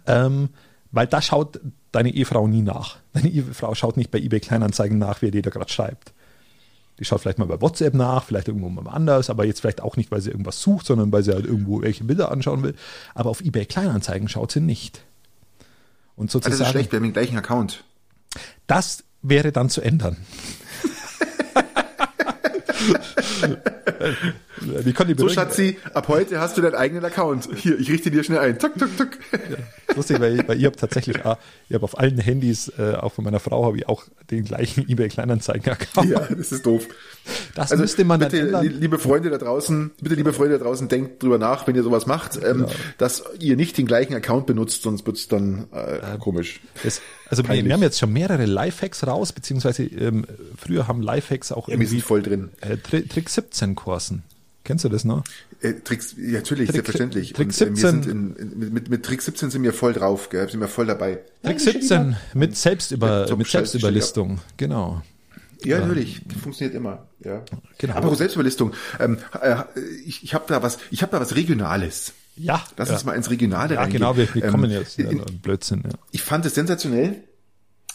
[0.07, 0.49] ähm,
[0.91, 1.59] weil da schaut
[1.91, 2.97] deine Ehefrau nie nach.
[3.13, 6.13] Deine Ehefrau schaut nicht bei eBay Kleinanzeigen nach, wer dir da gerade schreibt.
[7.01, 9.97] Die schaut vielleicht mal bei WhatsApp nach, vielleicht irgendwo mal anders, aber jetzt vielleicht auch
[9.97, 12.75] nicht, weil sie irgendwas sucht, sondern weil sie halt irgendwo welche Bilder anschauen will.
[13.15, 15.01] Aber auf eBay Kleinanzeigen schaut sie nicht.
[16.15, 16.59] Und sozusagen.
[16.59, 17.83] das ist schlecht, wir haben den gleichen Account.
[18.67, 20.15] Das wäre dann zu ändern.
[25.17, 27.49] so, Schatzi, ab heute hast du deinen eigenen Account.
[27.55, 28.59] Hier, ich richte dir schnell ein.
[28.59, 29.09] Tuck, tuck, tuck.
[29.95, 31.37] Lustig, weil, ich, weil ich habe tatsächlich, auch,
[31.69, 34.87] ich habe auf allen Handys, äh, auch von meiner Frau, habe ich auch den gleichen
[34.89, 36.09] eBay Kleinanzeigen-Account.
[36.09, 36.87] Ja, das ist doof.
[37.55, 38.65] Das also müsste man bitte, ändern.
[38.65, 42.05] liebe Freunde da draußen, bitte, liebe Freunde da draußen, denkt drüber nach, wenn ihr sowas
[42.05, 42.75] macht, ähm, ja.
[42.97, 46.61] dass ihr nicht den gleichen Account benutzt, sonst wird's dann äh, komisch.
[46.83, 50.25] Das, also wir, wir, haben jetzt schon mehrere Lifehacks raus, beziehungsweise ähm,
[50.57, 52.49] früher haben Lifehacks auch ja, irgendwie voll drin.
[52.61, 54.23] Äh, Trick 17 Kursen.
[54.63, 55.23] Kennst du das noch?
[55.61, 57.33] Äh, Tricks, ja, natürlich, Trick, selbstverständlich.
[57.33, 57.89] Trick 17.
[57.89, 60.49] Und, äh, in, in, mit, mit Trick 17 sind wir voll drauf, gell?
[60.49, 61.19] sind wir voll dabei.
[61.43, 65.01] Trick 17 mit Selbstüber, ja, mit Selbstüberlistung, genau.
[65.63, 67.07] Ja, natürlich, die funktioniert immer.
[67.23, 67.43] Ja.
[67.77, 67.93] Genau.
[67.93, 68.73] Aber Selbstüberlistung.
[68.99, 69.57] Ähm, äh,
[70.05, 72.13] ich ich habe da was, ich habe da was Regionales.
[72.35, 72.63] Ja.
[72.77, 72.95] Lass ja.
[72.95, 73.99] uns mal ins Regionale ja, reingehen.
[73.99, 75.83] genau, wir, wir kommen ähm, jetzt in, in Blödsinn.
[75.83, 75.91] Ja.
[76.11, 77.23] Ich fand es sensationell.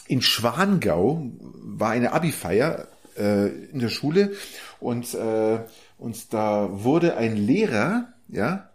[0.07, 4.31] In Schwangau war eine Abi-Feier äh, in der Schule
[4.79, 5.59] und äh,
[5.97, 8.69] und da wurde ein Lehrer, ja,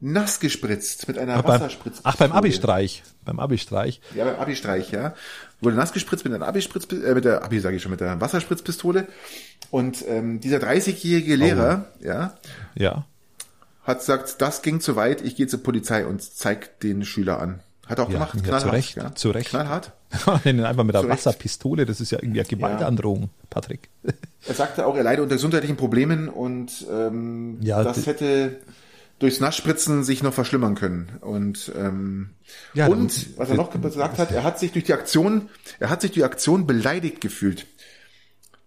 [0.00, 2.14] nass gespritzt mit einer ach, Wasserspritzpistole.
[2.14, 3.02] Ach, beim Abi-Streich.
[3.24, 4.00] Beim Abi-Streich.
[4.14, 5.14] Ja, beim Abi-Streich, ja.
[5.60, 8.20] Wurde nass gespritzt mit einer Abi-Spritz, äh, mit der Abi, sage ich schon, mit der
[8.20, 9.08] Wasserspritzpistole.
[9.70, 12.04] Und ähm, dieser 30-jährige Lehrer, oh.
[12.04, 12.34] ja,
[12.74, 13.06] ja,
[13.82, 17.60] hat gesagt, das ging zu weit, ich gehe zur Polizei und zeig den Schüler an.
[17.86, 18.62] Hat auch ja, gemacht, ja, knallhart.
[18.62, 19.14] Zu Recht, ja.
[19.14, 19.50] zu Recht.
[19.50, 19.92] Knallhart.
[20.44, 23.28] einfach mit der Wasserpistole, das ist ja irgendwie eine Gewaltandrohung, ja.
[23.48, 23.88] Patrick.
[24.48, 28.56] Er sagte auch, er leide unter gesundheitlichen Problemen und ähm, ja, das hätte
[29.18, 31.18] durchs Nassspritzen sich noch verschlimmern können.
[31.20, 32.30] Und ähm,
[32.72, 36.00] ja, und was er noch gesagt hat, er hat sich durch die Aktion, er hat
[36.00, 37.66] sich durch die Aktion beleidigt gefühlt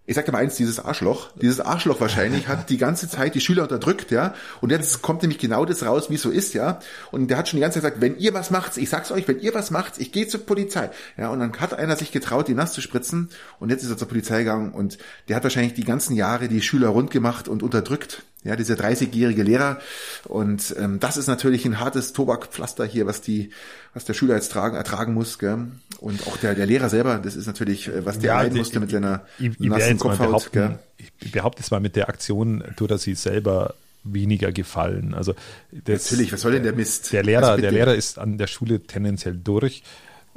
[0.06, 3.42] ich sag dir mal eins, dieses Arschloch, dieses Arschloch wahrscheinlich hat die ganze Zeit die
[3.42, 4.34] Schüler unterdrückt, ja.
[4.60, 6.80] Und jetzt kommt nämlich genau das raus, wie es so ist, ja.
[7.12, 9.28] Und der hat schon die ganze Zeit gesagt, wenn ihr was macht, ich sag's euch,
[9.30, 10.89] wenn ihr was macht, ich gehe zur Polizei.
[11.18, 13.98] Ja, und dann hat einer sich getraut, die nass zu spritzen und jetzt ist er
[13.98, 14.98] zur Polizei gegangen und
[15.30, 18.24] der hat wahrscheinlich die ganzen Jahre die Schüler rund gemacht und unterdrückt.
[18.43, 19.79] Ja, dieser 30-jährige Lehrer.
[20.25, 23.51] Und ähm, das ist natürlich ein hartes Tobakpflaster hier, was die,
[23.93, 25.39] was der Schüler jetzt tragen, ertragen muss.
[25.39, 25.67] Gell?
[25.99, 28.79] Und auch der, der Lehrer selber, das ist natürlich, äh, was der ja, leiden musste
[28.82, 30.51] mit seiner ich, ich nassen Kopfhaut.
[30.51, 30.77] Gell?
[30.97, 35.13] Ich behaupte es mal, mit der Aktion tut er sich selber weniger gefallen.
[35.13, 35.34] Also
[35.71, 37.13] das, natürlich, was soll denn der Mist?
[37.13, 39.84] Der Lehrer, also der Lehrer ist an der Schule tendenziell durch.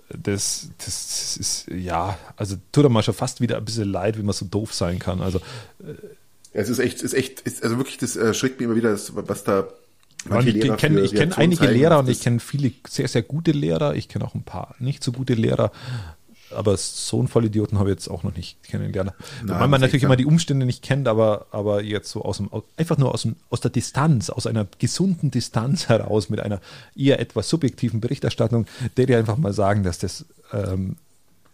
[0.08, 4.22] Das, das ist ja, also tut er mal schon fast wieder ein bisschen leid, wie
[4.22, 5.20] man so doof sein kann.
[5.20, 5.40] Also
[6.56, 8.90] äh, es ist echt, ist echt, ist, also wirklich, das äh, schreckt mich immer wieder,
[8.90, 9.68] das, was da
[10.28, 13.52] manche ich kenne ich kenn einige zeigen, Lehrer und ich kenne viele sehr, sehr gute
[13.52, 13.94] Lehrer.
[13.94, 15.70] Ich kenne auch ein paar nicht so gute Lehrer.
[16.52, 19.12] Aber so einen Vollidioten habe ich jetzt auch noch nicht kennengelernt.
[19.44, 22.48] Nein, Weil man natürlich immer die Umstände nicht kennt, aber, aber jetzt so aus dem,
[22.76, 26.60] einfach nur aus, dem, aus der Distanz, aus einer gesunden Distanz heraus mit einer
[26.94, 28.66] eher etwas subjektiven Berichterstattung,
[28.96, 30.96] der dir einfach mal sagen, dass das ähm,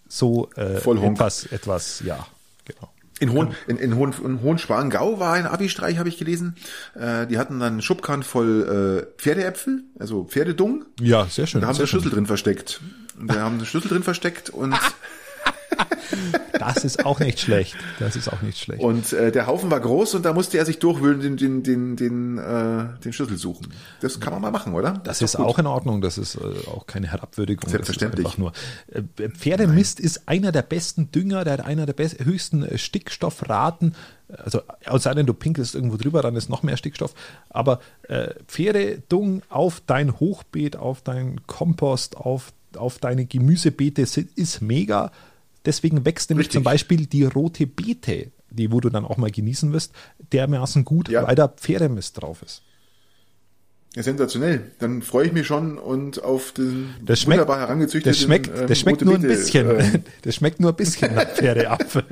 [0.09, 2.27] so äh, etwas, etwas, ja,
[2.67, 2.91] genau.
[3.23, 6.57] In, Hohen, in, in, Hohen, in Hohenschwangau war ein Abi-Streich, habe ich gelesen.
[6.95, 10.85] Äh, die hatten dann einen Schubkarren voll äh, Pferdeäpfel, also Pferdedung.
[11.01, 11.61] Ja, sehr schön.
[11.61, 12.81] Da haben sie Schlüssel drin versteckt.
[13.21, 14.75] Da haben sie Schlüssel drin versteckt und
[16.59, 17.75] Das ist auch nicht schlecht.
[17.99, 18.83] Das ist auch nicht schlecht.
[18.83, 21.97] Und äh, der Haufen war groß und da musste er sich durchwühlen, den, den, den,
[21.97, 23.73] den, äh, den Schlüssel suchen.
[24.01, 24.93] Das kann man mal machen, oder?
[24.93, 26.01] Das, das ist, ist auch in Ordnung.
[26.01, 27.69] Das ist äh, auch keine Herabwürdigung.
[27.69, 28.25] Selbstverständlich.
[28.25, 28.53] Das ist nur.
[28.93, 30.07] Äh, Pferdemist Nein.
[30.07, 33.95] ist einer der besten Dünger, der hat einer der best, höchsten äh, Stickstoffraten.
[34.29, 37.15] Also, außer denn, du pinkelst irgendwo drüber, dann ist noch mehr Stickstoff.
[37.51, 45.11] Aber äh, Pferdedung auf dein Hochbeet, auf dein Kompost, auf, auf deine Gemüsebeete ist mega
[45.65, 46.59] Deswegen wächst nämlich Richtig.
[46.59, 49.93] zum Beispiel die rote Beete, die wo du dann auch mal genießen wirst,
[50.33, 51.27] dermaßen gut, ja.
[51.27, 52.63] weil da Pferdemist drauf ist.
[53.95, 54.73] Ja, sensationell.
[54.79, 58.67] Dann freue ich mich schon und auf den das schmeckt, wunderbar herangezüchteten Das schmeckt, ähm,
[58.67, 59.69] das schmeckt nur ein bisschen.
[59.69, 62.05] Äh, das schmeckt nur ein bisschen nach Pferdeapfel.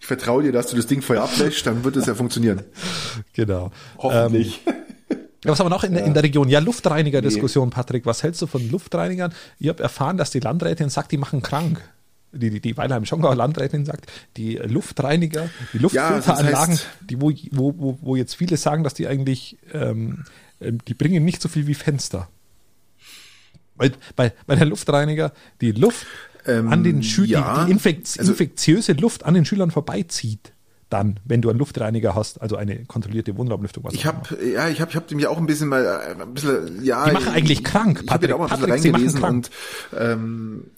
[0.00, 2.62] ich vertraue dir, dass du das Ding vorher abwäschst, dann wird es ja funktionieren.
[3.34, 3.70] Genau.
[3.98, 4.62] Hoffentlich.
[4.66, 4.74] Ähm,
[5.44, 6.00] was haben wir noch in, ja.
[6.00, 6.48] in der Region?
[6.48, 8.06] Ja, Luftreiniger-Diskussion, Patrick.
[8.06, 9.32] Was hältst du von Luftreinigern?
[9.58, 11.80] Ich habe erfahren, dass die Landrätin sagt, die machen krank
[12.32, 18.16] die, die, die Weilheim-Schongauer Landrätin sagt, die Luftreiniger, die Luftfilteranlagen, ja, die, wo, wo, wo
[18.16, 20.24] jetzt viele sagen, dass die eigentlich, ähm,
[20.60, 22.28] ähm, die bringen nicht so viel wie Fenster.
[23.76, 26.06] Weil bei, bei der Luftreiniger die Luft
[26.46, 30.52] ähm, an den Schülern, ja, die, die Infekt, also, infektiöse Luft an den Schülern vorbeizieht
[30.90, 33.84] dann, wenn du einen Luftreiniger hast, also eine kontrollierte Wohnraumlüftung.
[33.84, 36.34] Was ich habe, ja, ich habe, ich habe mich auch ein bisschen mal, äh, ein
[36.34, 37.06] bisschen, ja.
[37.06, 38.02] Die machen eigentlich krank.
[38.04, 39.50] Ich habe auch mal ein bisschen Patrick, reingelesen und
[39.96, 40.70] ähm,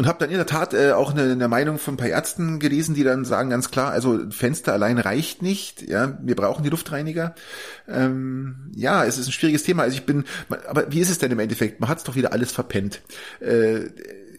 [0.00, 2.58] und habe dann in der Tat äh, auch eine, eine Meinung von ein paar Ärzten
[2.58, 6.70] gelesen, die dann sagen ganz klar, also Fenster allein reicht nicht, ja, wir brauchen die
[6.70, 7.34] Luftreiniger.
[7.86, 9.82] Ähm, ja, es ist ein schwieriges Thema.
[9.82, 10.24] Also ich bin,
[10.66, 11.80] aber wie ist es denn im Endeffekt?
[11.80, 13.02] Man hat es doch wieder alles verpennt.
[13.40, 13.90] Äh,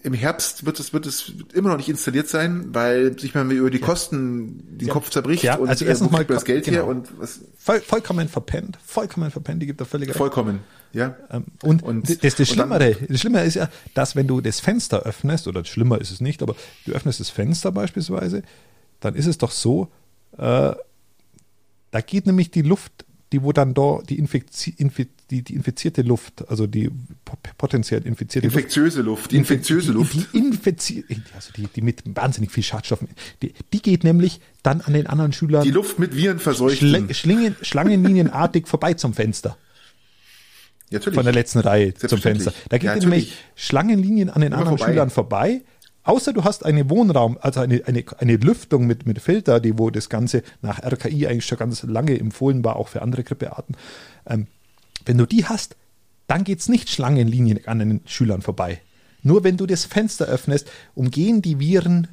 [0.03, 3.69] im Herbst wird es, wird es immer noch nicht installiert sein, weil sich man über
[3.69, 4.93] die Kosten den ja.
[4.93, 6.77] Kopf zerbricht ja, also erstens mal das Geld genau.
[6.77, 7.41] her und was.
[7.57, 10.13] Voll, vollkommen verpennt, vollkommen verpennt, die gibt da völlig.
[10.13, 10.59] Vollkommen,
[10.93, 11.15] ja.
[11.29, 15.03] Ähm, und, und das, das Schlimmere, das Schlimmere ist ja, dass wenn du das Fenster
[15.03, 18.43] öffnest, oder schlimmer ist es nicht, aber du öffnest das Fenster beispielsweise,
[18.99, 19.89] dann ist es doch so,
[20.37, 20.73] äh,
[21.91, 26.01] da geht nämlich die Luft die wo dann da die, Infekti Infi die, die infizierte
[26.01, 26.91] Luft, also die
[27.57, 32.51] potenziell infizierte infektiöse Luft, Luft die infektiöse Luft, die, infizierte, also die, die mit wahnsinnig
[32.51, 33.07] viel Schadstoffen,
[33.41, 37.13] die, die geht nämlich dann an den anderen Schülern die Luft mit Viren verseucht, Schl
[37.13, 39.57] Schlingen, Schlangenlinienartig vorbei zum Fenster.
[40.91, 41.15] Natürlich.
[41.15, 42.53] Von der letzten Reihe zum Fenster.
[42.67, 44.91] Da geht ja, nämlich Schlangenlinien an den Immer anderen vorbei.
[44.91, 45.61] Schülern vorbei
[46.03, 49.91] Außer du hast eine Wohnraum, also eine, eine, eine Lüftung mit, mit Filter, die wo
[49.91, 53.75] das Ganze nach RKI eigentlich schon ganz lange empfohlen war, auch für andere Grippearten.
[54.27, 54.47] Ähm,
[55.05, 55.75] wenn du die hast,
[56.27, 58.81] dann geht es nicht Schlangenlinien an den Schülern vorbei.
[59.23, 62.07] Nur wenn du das Fenster öffnest, umgehen die Viren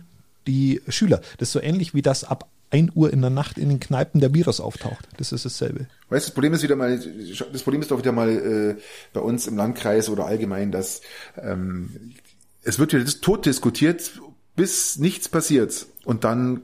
[0.47, 1.21] die Schüler.
[1.39, 4.21] Das ist so ähnlich wie das ab 1 Uhr in der Nacht in den Kneipen
[4.21, 5.09] der Virus auftaucht.
[5.17, 5.87] Das ist dasselbe.
[6.11, 9.21] Weißt du, das Problem ist wieder mal, das Problem ist doch wieder mal äh, bei
[9.21, 11.01] uns im Landkreis oder allgemein, dass
[11.41, 12.15] ähm,
[12.63, 14.21] es wird wieder tot diskutiert,
[14.55, 15.87] bis nichts passiert.
[16.05, 16.63] Und dann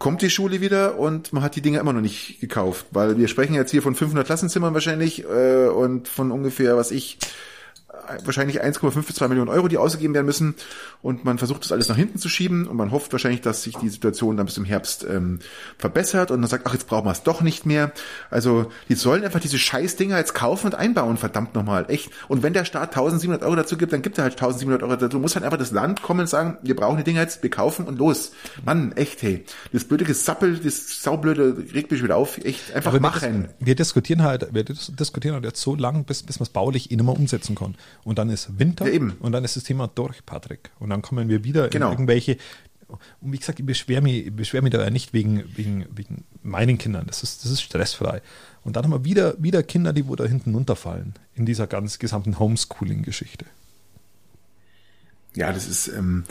[0.00, 3.28] kommt die Schule wieder und man hat die Dinge immer noch nicht gekauft, weil wir
[3.28, 7.18] sprechen jetzt hier von 500 Klassenzimmern wahrscheinlich äh, und von ungefähr, was ich,
[8.24, 10.54] wahrscheinlich 1,5 bis 2 Millionen Euro, die ausgegeben werden müssen.
[11.02, 13.76] Und man versucht das alles nach hinten zu schieben und man hofft wahrscheinlich, dass sich
[13.76, 15.40] die Situation dann bis zum Herbst ähm,
[15.78, 17.92] verbessert und dann sagt, ach, jetzt brauchen wir es doch nicht mehr.
[18.30, 22.10] Also die sollen einfach diese Scheißdinger jetzt kaufen und einbauen, verdammt nochmal, echt.
[22.28, 25.18] Und wenn der Staat 1700 Euro dazu gibt, dann gibt er halt 1700 Euro dazu.
[25.18, 27.86] Muss halt einfach das Land kommen und sagen, wir brauchen die Dinger jetzt, wir kaufen
[27.86, 28.32] und los.
[28.64, 29.44] Mann, echt, hey.
[29.72, 33.48] Das blöde Gesappel, das saublöde, regt mich wieder auf, echt, einfach Aber machen.
[33.58, 36.90] Wir, wir, diskutieren halt, wir diskutieren halt jetzt so lang, bis, bis man es baulich
[36.90, 37.74] eh mehr umsetzen kann.
[38.04, 40.70] Und dann ist Winter ja, und dann ist das Thema durch, Patrick.
[40.78, 41.86] Und dann kommen wir wieder genau.
[41.86, 42.36] in irgendwelche.
[43.20, 46.76] Und wie gesagt, ich beschwere mich, beschwer mich da ja nicht wegen, wegen, wegen meinen
[46.76, 47.06] Kindern.
[47.06, 48.20] Das ist, das ist stressfrei.
[48.64, 51.98] Und dann haben wir wieder, wieder Kinder, die wo da hinten runterfallen in dieser ganz
[51.98, 53.46] gesamten Homeschooling-Geschichte.
[55.34, 56.24] Ja, das ist, ähm,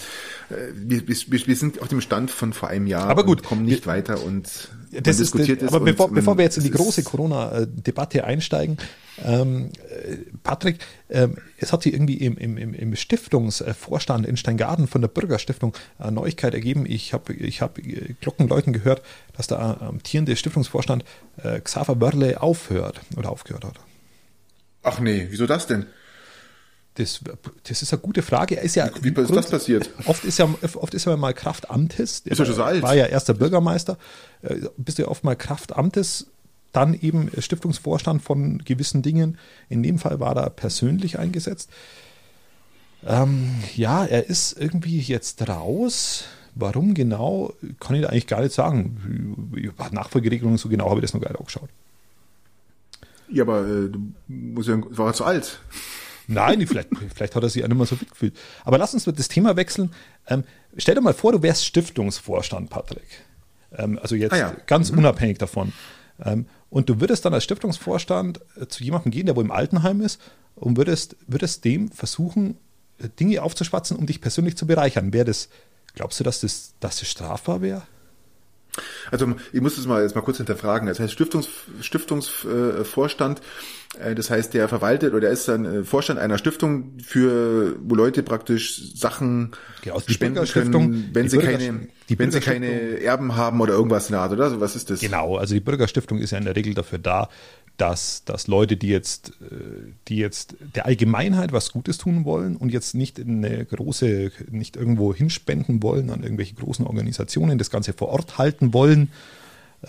[0.50, 3.64] äh, wir, wir, wir sind auf dem Stand von vor einem Jahr aber gut, kommen
[3.64, 5.70] nicht wir, weiter und das diskutiert ist.
[5.70, 8.78] Aber bevor, bevor wir jetzt in die große Corona-Debatte einsteigen,
[9.24, 15.02] ähm, äh, Patrick, ähm, es hat sich irgendwie im, im, im Stiftungsvorstand in Steingarten von
[15.02, 16.86] der Bürgerstiftung eine Neuigkeit ergeben.
[16.86, 17.80] Ich habe ich hab
[18.20, 19.02] Glockenläuten gehört,
[19.36, 21.06] dass der amtierende Stiftungsvorstand
[21.42, 23.80] äh, Xaver Wörle aufhört oder aufgehört hat.
[24.84, 25.86] Ach nee, wieso das denn?
[27.00, 27.22] Das,
[27.64, 28.58] das ist eine gute Frage.
[28.58, 29.90] Er ist ja, wie, wie ist das passiert?
[30.06, 32.20] Oft ist ja, oft ist er mal Kraft Amtes.
[32.26, 32.84] Ist ja schon so alt.
[32.84, 33.98] War ja erster Bürgermeister.
[34.42, 36.28] Äh, bist du ja oft mal Kraft Amtes,
[36.74, 39.38] dann eben Stiftungsvorstand von gewissen Dingen.
[39.70, 41.70] In dem Fall war er persönlich eingesetzt.
[43.08, 46.26] Ähm, ja, er ist irgendwie jetzt raus.
[46.54, 49.72] Warum genau, kann ich eigentlich gar nicht sagen.
[49.92, 51.70] Nachfolgeregelungen, so genau habe ich das noch gar nicht angeschaut.
[53.30, 55.62] Ja, aber äh, du musst ja, war zu alt.
[56.30, 58.38] Nein, vielleicht, vielleicht hat er sich auch nicht mehr so fit gefühlt.
[58.64, 59.92] Aber lass uns das Thema wechseln.
[60.28, 60.44] Ähm,
[60.78, 63.08] stell dir mal vor, du wärst Stiftungsvorstand, Patrick.
[63.76, 64.56] Ähm, also jetzt ah ja.
[64.68, 65.00] ganz mhm.
[65.00, 65.74] unabhängig davon.
[66.24, 70.02] Ähm, und du würdest dann als Stiftungsvorstand äh, zu jemandem gehen, der wohl im Altenheim
[70.02, 70.22] ist,
[70.56, 72.58] und würdest, würdest dem versuchen,
[73.00, 75.14] äh, Dinge aufzuschwatzen, um dich persönlich zu bereichern.
[75.14, 75.50] Wäre das,
[75.96, 77.84] glaubst du, dass das, dass das strafbar wäre?
[79.12, 80.88] Also ich muss das mal jetzt mal kurz hinterfragen.
[80.88, 81.48] Das heißt Stiftungs,
[81.82, 83.42] Stiftungsvorstand,
[84.00, 87.96] äh, das heißt der verwaltet oder der ist dann äh, Vorstand einer Stiftung für wo
[87.96, 91.88] Leute praktisch Sachen genau, spenden können, wenn sie keine
[92.18, 94.60] wenn sie keine Erben haben oder irgendwas in der Art, oder?
[94.60, 95.00] was ist das?
[95.00, 97.30] Genau, also die Bürgerstiftung ist ja in der Regel dafür da,
[97.80, 99.56] dass, dass Leute, die jetzt, äh,
[100.08, 104.76] die jetzt der Allgemeinheit was Gutes tun wollen und jetzt nicht in eine große, nicht
[104.76, 109.10] irgendwo hinspenden wollen an irgendwelche großen Organisationen, das Ganze vor Ort halten wollen,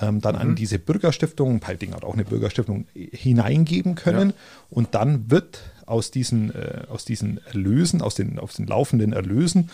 [0.00, 0.40] ähm, dann mhm.
[0.40, 4.36] an diese Bürgerstiftung, Peiting hat auch eine Bürgerstiftung, hineingeben können ja.
[4.70, 9.70] und dann wird aus diesen, äh, aus diesen Erlösen, aus den, aus den laufenden Erlösen,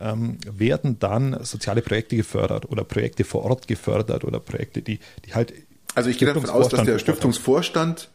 [0.00, 5.34] ähm, werden dann soziale Projekte gefördert oder Projekte vor Ort gefördert oder Projekte, die, die
[5.34, 5.52] halt
[5.94, 8.10] also ich gehe davon aus, dass der Stiftungsvorstand,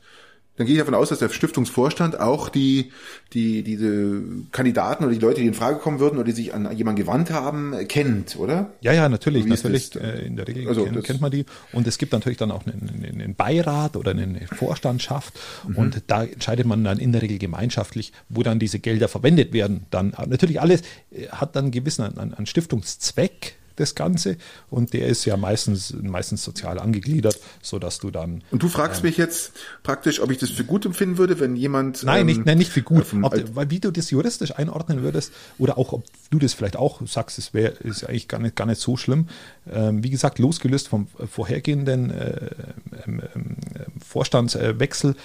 [0.57, 2.91] dann gehe ich davon aus, dass der Stiftungsvorstand auch die,
[3.33, 6.75] die, diese Kandidaten oder die Leute, die in Frage kommen würden oder die sich an
[6.77, 8.71] jemanden gewandt haben, kennt, oder?
[8.79, 9.93] Ja, ja, natürlich, natürlich.
[9.95, 11.45] Äh, in der Regel also, kennt, kennt, man die.
[11.73, 15.33] Und es gibt natürlich dann auch einen, einen Beirat oder eine Vorstandschaft.
[15.67, 15.75] Mhm.
[15.75, 19.87] Und da entscheidet man dann in der Regel gemeinschaftlich, wo dann diese Gelder verwendet werden.
[19.91, 24.37] Dann natürlich alles äh, hat dann gewissen einen, einen Stiftungszweck das Ganze.
[24.69, 28.43] Und der ist ja meistens, meistens sozial angegliedert, sodass du dann.
[28.51, 31.55] Und du fragst ähm, mich jetzt praktisch, ob ich das für gut empfinden würde, wenn
[31.55, 32.03] jemand.
[32.03, 33.05] Nein, ähm, nicht, nein, nicht für gut.
[33.21, 37.05] Ob, weil wie du das juristisch einordnen würdest, oder auch, ob du das vielleicht auch
[37.07, 39.27] sagst, es wäre, ist eigentlich gar nicht, gar nicht so schlimm.
[39.71, 42.49] Ähm, wie gesagt, losgelöst vom vorhergehenden äh,
[43.05, 43.55] ähm, ähm,
[44.05, 45.15] Vorstandswechsel,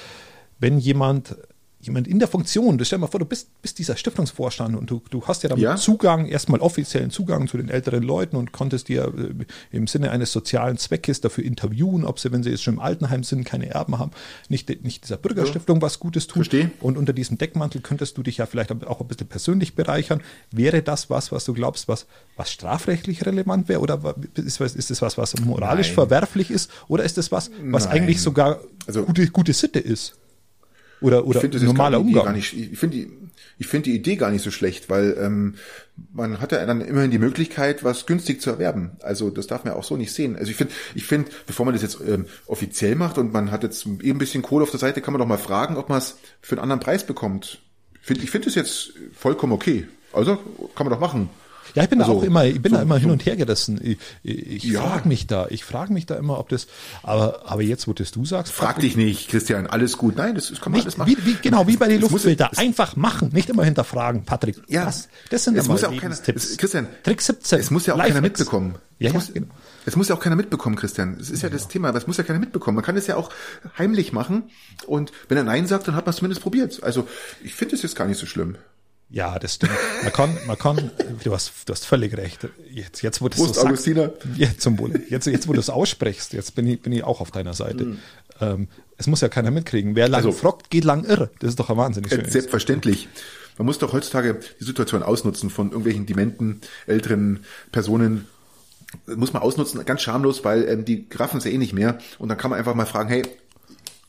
[0.58, 1.36] wenn jemand
[1.80, 5.02] jemand in der Funktion, stell dir mal vor, du bist, bist dieser Stiftungsvorstand und du,
[5.10, 5.76] du hast ja damit ja.
[5.76, 10.30] Zugang, erstmal offiziellen Zugang zu den älteren Leuten und konntest dir äh, im Sinne eines
[10.32, 13.98] sozialen Zweckes dafür interviewen, ob sie, wenn sie jetzt schon im Altenheim sind, keine Erben
[13.98, 14.10] haben,
[14.48, 15.82] nicht, nicht dieser Bürgerstiftung ja.
[15.82, 16.44] was Gutes tun.
[16.44, 16.70] Verstehe.
[16.80, 20.20] Und unter diesem Deckmantel könntest du dich ja vielleicht auch ein bisschen persönlich bereichern.
[20.50, 25.00] Wäre das was, was du glaubst, was, was strafrechtlich relevant wäre oder ist, ist das
[25.00, 25.94] was, was moralisch Nein.
[25.94, 27.94] verwerflich ist oder ist das was, was Nein.
[27.94, 30.16] eigentlich sogar also, gute, gute Sitte ist?
[31.00, 32.34] Oder, oder normaler Umgang.
[32.34, 33.10] Nicht, ich finde die,
[33.58, 35.54] ich finde die Idee gar nicht so schlecht, weil ähm,
[36.12, 38.92] man hat ja dann immerhin die Möglichkeit, was günstig zu erwerben.
[39.02, 40.36] Also das darf man ja auch so nicht sehen.
[40.36, 43.62] Also ich finde, ich finde, bevor man das jetzt ähm, offiziell macht und man hat
[43.62, 45.98] jetzt eben ein bisschen Kohle auf der Seite, kann man doch mal fragen, ob man
[45.98, 47.60] es für einen anderen Preis bekommt.
[48.00, 49.86] Find, ich finde es jetzt vollkommen okay.
[50.12, 50.36] Also
[50.74, 51.28] kann man doch machen.
[51.74, 53.36] Ja, ich bin also, da auch immer, ich bin so, da immer hin und her
[53.36, 53.80] gerissen.
[53.82, 54.82] Ich, ich ja.
[54.82, 56.66] frage mich da, ich frage mich da immer, ob das,
[57.02, 58.52] aber, aber jetzt, wo das du sagst.
[58.52, 60.16] Frag dich nicht, Christian, alles gut.
[60.16, 61.16] Nein, das, das kann man nicht, alles machen.
[61.16, 62.50] Wie, wie, genau, wie bei den Luftfilter.
[62.56, 64.60] Einfach machen, nicht immer hinterfragen, Patrick.
[64.68, 66.56] Ja, das, das sind es muss ja auch keiner, Tipps.
[66.56, 67.58] Christian, Trick 17.
[67.58, 68.74] Es muss ja auch keiner mitbekommen.
[68.98, 69.46] Ja, muss, genau.
[69.86, 71.16] Es muss ja auch keiner mitbekommen, Christian.
[71.18, 72.74] Das ist ja, ja das Thema, aber es muss ja keiner mitbekommen.
[72.76, 73.30] Man kann es ja auch
[73.78, 74.44] heimlich machen
[74.86, 76.82] und wenn er Nein sagt, dann hat man es zumindest probiert.
[76.82, 77.08] Also
[77.42, 78.56] ich finde es jetzt gar nicht so schlimm.
[79.10, 79.72] Ja, das stimmt.
[80.02, 80.90] Man kann, man kann,
[81.24, 82.46] du hast, du hast völlig recht.
[82.70, 83.86] Jetzt, jetzt wo du so sagst,
[84.78, 85.02] Wohl.
[85.08, 87.84] Jetzt, jetzt, wo du es aussprichst, jetzt bin ich, bin ich auch auf deiner Seite.
[87.84, 87.98] Mhm.
[88.40, 89.96] Ähm, es muss ja keiner mitkriegen.
[89.96, 91.30] Wer lang also, frockt, geht lang irre.
[91.40, 92.24] Das ist doch ein wahnsinnig schön.
[92.24, 93.08] Selbstverständlich.
[93.58, 98.26] Man muss doch heutzutage die Situation ausnutzen von irgendwelchen dementen, älteren Personen,
[99.06, 101.98] muss man ausnutzen, ganz schamlos, weil ähm, die graffen es ja eh nicht mehr.
[102.18, 103.22] Und dann kann man einfach mal fragen, hey,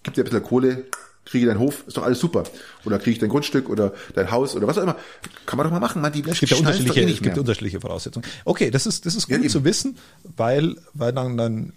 [0.04, 0.86] gib dir ein bisschen Kohle,
[1.32, 2.44] kriege deinen Hof, ist doch alles super.
[2.86, 4.96] Oder kriege ich dein Grundstück oder dein Haus oder was auch immer.
[5.46, 6.02] Kann man doch mal machen.
[6.02, 8.26] Man, die es gibt ja unterschiedliche, eh es gibt unterschiedliche Voraussetzungen.
[8.46, 9.98] Okay, das ist, das ist gut ja, zu wissen,
[10.36, 11.74] weil, weil dann, dann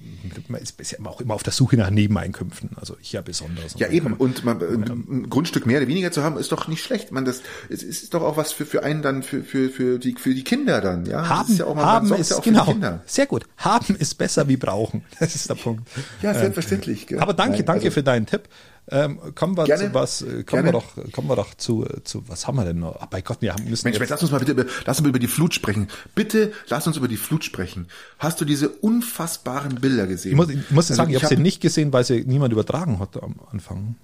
[0.49, 2.71] man ist ja auch immer auf der Suche nach Nebeneinkünften.
[2.77, 3.75] Also ich ja besonders.
[3.79, 4.15] Ja, eben.
[4.15, 7.13] Und man, ein Grundstück mehr oder weniger zu haben, ist doch nicht schlecht.
[7.13, 10.15] Man, das, es ist doch auch was für, für einen dann, für, für, für die,
[10.19, 11.29] für die Kinder dann, ja.
[11.29, 13.01] Haben, ist ja auch mal, haben ist, ja genau.
[13.07, 13.45] Sehr gut.
[13.57, 15.05] Haben ist besser wie brauchen.
[15.25, 15.89] Das ist der Punkt.
[16.23, 17.11] Ja, selbstverständlich.
[17.11, 18.43] Ähm, aber danke, Nein, danke also, für deinen Tipp.
[18.91, 19.89] Ähm, kommen wir Gerne.
[19.89, 20.69] zu was, äh, kommen Gerne.
[20.69, 22.97] wir doch, kommen wir doch zu, zu, was haben wir denn noch?
[23.01, 25.09] Ach, bei Gott, wir haben, müssen Mensch, jetzt lass uns mal bitte, über, lass uns
[25.09, 25.89] über die Flut sprechen.
[26.15, 27.89] Bitte, lass uns über die Flut sprechen.
[28.19, 30.33] Hast du diese unfassbaren Bilder gesehen?
[30.33, 32.53] Ich muss, ich muss also sagen, ich, ich habe sie nicht gesehen, weil sie niemand
[32.53, 33.97] übertragen hat am Anfang.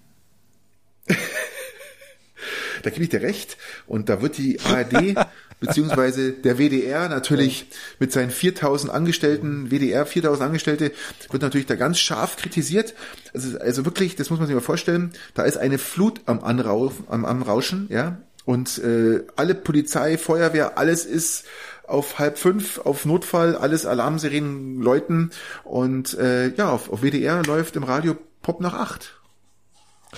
[2.83, 3.57] Da gebe ich dir recht.
[3.87, 5.15] Und da wird die ARD
[5.61, 7.67] beziehungsweise der WDR natürlich
[7.99, 10.93] mit seinen 4000 Angestellten, WDR 4000 Angestellte,
[11.31, 12.95] wird natürlich da ganz scharf kritisiert.
[13.35, 16.95] Also, also wirklich, das muss man sich mal vorstellen, da ist eine Flut am, Anrauf,
[17.09, 21.45] am, am Rauschen, ja, und äh, alle Polizei, Feuerwehr, alles ist
[21.87, 25.31] auf halb fünf, auf Notfall, alles Alarmsirenen läuten
[25.65, 29.20] und äh, ja, auf, auf WDR läuft im Radio Pop nach acht.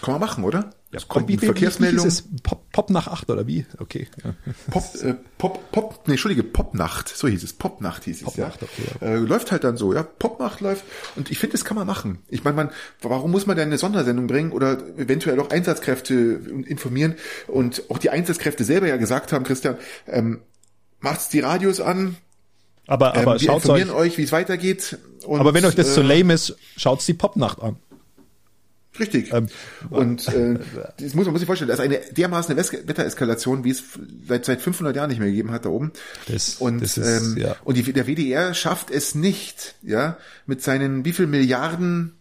[0.01, 0.71] Kann man machen, oder?
[0.91, 2.07] Ja, kommt wie, Verkehrsmeldung.
[2.07, 3.67] Wie, wie Pop, Pop nach acht oder wie?
[3.79, 4.09] Okay.
[4.25, 4.35] Ja.
[4.71, 7.53] Pop, äh, Pop, Pop, nee, Entschuldige, Popnacht, so hieß es.
[7.53, 8.49] Popnacht hieß es, ja.
[8.49, 8.69] Okay,
[9.01, 9.07] ja.
[9.07, 10.03] Äh, läuft halt dann so, ja.
[10.03, 10.85] Popnacht läuft.
[11.17, 12.19] Und ich finde, das kann man machen.
[12.29, 16.15] Ich meine, man, warum muss man denn eine Sondersendung bringen oder eventuell auch Einsatzkräfte
[16.67, 17.15] informieren?
[17.49, 19.77] Und auch die Einsatzkräfte selber ja gesagt haben, Christian,
[20.07, 20.41] ähm,
[21.01, 22.17] macht's die Radios an,
[22.87, 24.99] aber, aber ähm, wir schaut informieren euch, euch wie es weitergeht.
[25.25, 27.77] Und, aber wenn euch das äh, zu lame ist, schaut's die Popnacht an.
[28.99, 29.33] Richtig.
[29.33, 29.49] Ähm,
[29.91, 30.59] und äh,
[30.99, 33.83] das muss man muss sich vorstellen, das ist eine dermaßen Wettereskalation, wie es
[34.27, 35.93] seit seit 500 Jahren nicht mehr gegeben hat da oben.
[36.29, 37.57] Das, und das ist, ähm, ja.
[37.65, 42.13] und die, der WDR schafft es nicht, ja, mit seinen wie viel Milliarden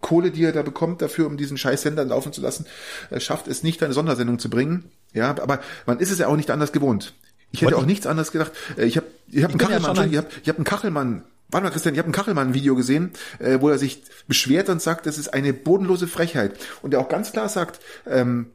[0.00, 2.66] Kohle, die er da bekommt, dafür, um diesen scheiß Sender laufen zu lassen,
[3.10, 4.90] er schafft es nicht, eine Sondersendung zu bringen.
[5.12, 7.14] Ja, aber man ist es ja auch nicht anders gewohnt.
[7.52, 8.52] Ich hätte auch nichts anderes gedacht.
[8.76, 11.64] Äh, ich habe ich hab einen Kachelmann, ja ich habe ich hab einen Kachelmann Warte
[11.64, 15.18] mal, Christian, ich habe einen Kachelmann-Video gesehen, äh, wo er sich beschwert und sagt, das
[15.18, 16.58] ist eine bodenlose Frechheit.
[16.82, 18.46] Und er auch ganz klar sagt, ähm,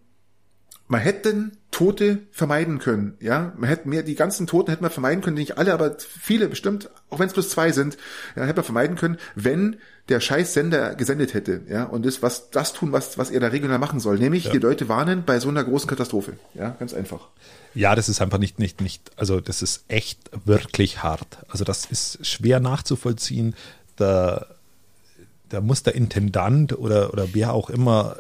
[0.87, 3.53] man hätte Tote vermeiden können, ja.
[3.57, 6.89] Man hätte mehr, die ganzen Toten hätten wir vermeiden können, nicht alle, aber viele bestimmt,
[7.09, 7.97] auch wenn es bloß zwei sind,
[8.35, 9.77] ja, hätte man vermeiden können, wenn
[10.09, 11.83] der scheiß Sender gesendet hätte, ja.
[11.83, 14.51] Und das, was, das tun, was, was er da regional machen soll, nämlich ja.
[14.51, 17.27] die Leute warnen bei so einer großen Katastrophe, ja, ganz einfach.
[17.73, 21.39] Ja, das ist einfach nicht, nicht, nicht, also das ist echt wirklich hart.
[21.49, 23.53] Also das ist schwer nachzuvollziehen.
[23.97, 24.45] Da,
[25.49, 28.15] da muss der Intendant oder, oder wer auch immer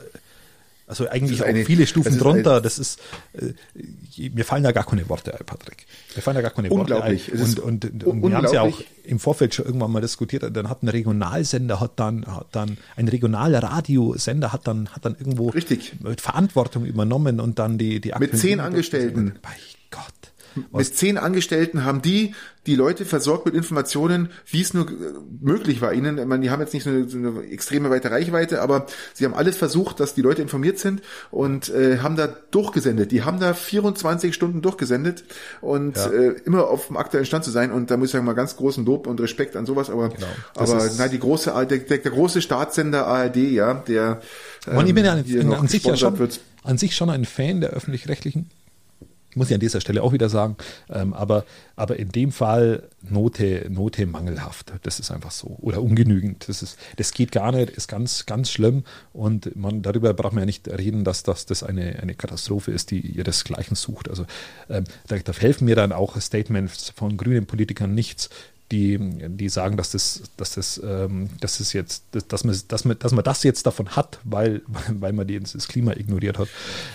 [0.87, 2.61] Also eigentlich auch eine, viele Stufen das drunter.
[2.61, 2.99] Das ist,
[3.33, 5.87] äh, mir fallen da gar keine Worte ein, Patrick.
[6.15, 7.19] Mir fallen da gar keine Worte ein.
[7.33, 10.43] Und, und, und, und wir haben es ja auch im Vorfeld schon irgendwann mal diskutiert.
[10.55, 15.49] Dann hat ein Regionalsender, hat dann, hat dann ein Regionalradiosender hat dann, hat dann irgendwo
[15.49, 15.93] Richtig.
[16.17, 19.39] Verantwortung übernommen und dann die, die Mit zehn Angestellten.
[19.41, 19.49] Bei
[19.89, 20.34] Gott.
[20.71, 20.89] Was?
[20.89, 22.33] Mit zehn Angestellten haben die
[22.65, 24.87] die Leute versorgt mit Informationen, wie es nur
[25.39, 25.93] möglich war.
[25.93, 28.87] Ihnen, ich meine, die haben jetzt nicht so eine, so eine extreme weite Reichweite, aber
[29.13, 33.11] sie haben alles versucht, dass die Leute informiert sind und äh, haben da durchgesendet.
[33.11, 35.25] Die haben da 24 Stunden durchgesendet
[35.61, 36.07] und ja.
[36.07, 37.71] äh, immer auf dem aktuellen Stand zu sein.
[37.71, 39.89] Und da muss ich sagen, mal ganz großen Lob und Respekt an sowas.
[39.89, 40.27] Aber, genau.
[40.55, 44.21] aber nein, die große, der, der, der große Staatssender ARD, ja, der
[44.67, 46.39] ähm, ich bin ja an, an, an sich ja schon, wird.
[46.63, 48.49] an sich schon ein Fan der öffentlich-rechtlichen
[49.35, 50.55] muss ich an dieser Stelle auch wieder sagen.
[50.89, 54.73] Ähm, aber, aber in dem Fall Note, Note mangelhaft.
[54.83, 55.57] Das ist einfach so.
[55.61, 56.47] Oder ungenügend.
[56.49, 58.83] Das, ist, das geht gar nicht, ist ganz, ganz schlimm.
[59.13, 62.91] Und man, darüber braucht man ja nicht reden, dass, dass das eine, eine Katastrophe ist,
[62.91, 64.09] die ihresgleichen sucht.
[64.09, 64.25] Also
[64.69, 68.29] ähm, da, da helfen mir dann auch Statements von grünen Politikern nichts,
[68.71, 72.85] die, die sagen, dass das, dass das, ähm, dass das jetzt, dass, dass, man, dass,
[72.85, 76.49] man, dass man das jetzt davon hat, weil, weil man das Klima ignoriert hat.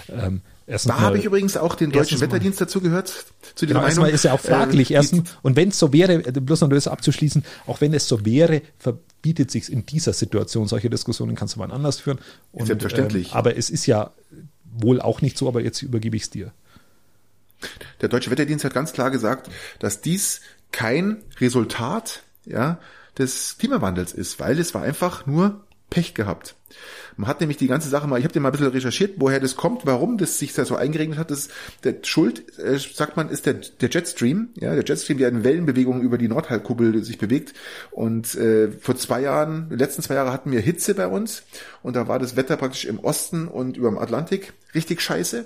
[0.08, 0.42] Ähm,
[0.84, 3.24] da habe ich übrigens auch den deutschen Wetterdienst dazu gehört.
[3.56, 4.06] Zu genau, Meinung.
[4.06, 4.92] ist ja auch fraglich.
[4.92, 8.24] Äh, Erstens, und wenn es so wäre, bloß um das abzuschließen, auch wenn es so
[8.24, 12.18] wäre, verbietet sich in dieser Situation solche Diskussionen, kannst du mal anders führen.
[12.52, 13.32] Und, Selbstverständlich.
[13.32, 14.12] Ähm, aber es ist ja
[14.72, 16.52] wohl auch nicht so, aber jetzt übergebe ich es dir.
[18.00, 19.50] Der deutsche Wetterdienst hat ganz klar gesagt,
[19.80, 20.40] dass dies
[20.72, 22.78] kein Resultat ja,
[23.18, 26.54] des Klimawandels ist, weil es war einfach nur Pech gehabt.
[27.16, 29.40] Man hat nämlich die ganze Sache mal, ich habe dir mal ein bisschen recherchiert, woher
[29.40, 31.30] das kommt, warum das sich da so eingeregnet hat.
[31.30, 31.48] Das,
[31.84, 34.50] der Schuld, äh, sagt man, ist der, der Jetstream.
[34.54, 37.52] Ja, der Jetstream, der in Wellenbewegungen über die Nordhalbkugel sich bewegt.
[37.90, 41.42] Und äh, vor zwei Jahren, letzten zwei Jahre hatten wir Hitze bei uns
[41.82, 45.44] und da war das Wetter praktisch im Osten und über dem Atlantik richtig scheiße.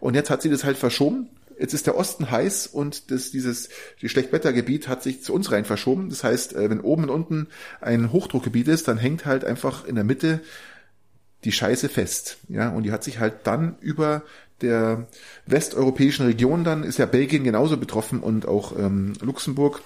[0.00, 1.28] Und jetzt hat sie das halt verschoben
[1.58, 3.68] Jetzt ist der Osten heiß und das, dieses
[4.00, 6.08] die Schlechtwettergebiet hat sich zu uns rein verschoben.
[6.08, 7.46] Das heißt, äh, wenn oben und unten
[7.80, 10.40] ein Hochdruckgebiet ist, dann hängt halt einfach in der Mitte
[11.44, 12.38] die Scheiße fest.
[12.48, 14.22] Ja, und die hat sich halt dann über
[14.60, 15.06] der
[15.46, 19.82] westeuropäischen Region dann, ist ja Belgien genauso betroffen und auch ähm, Luxemburg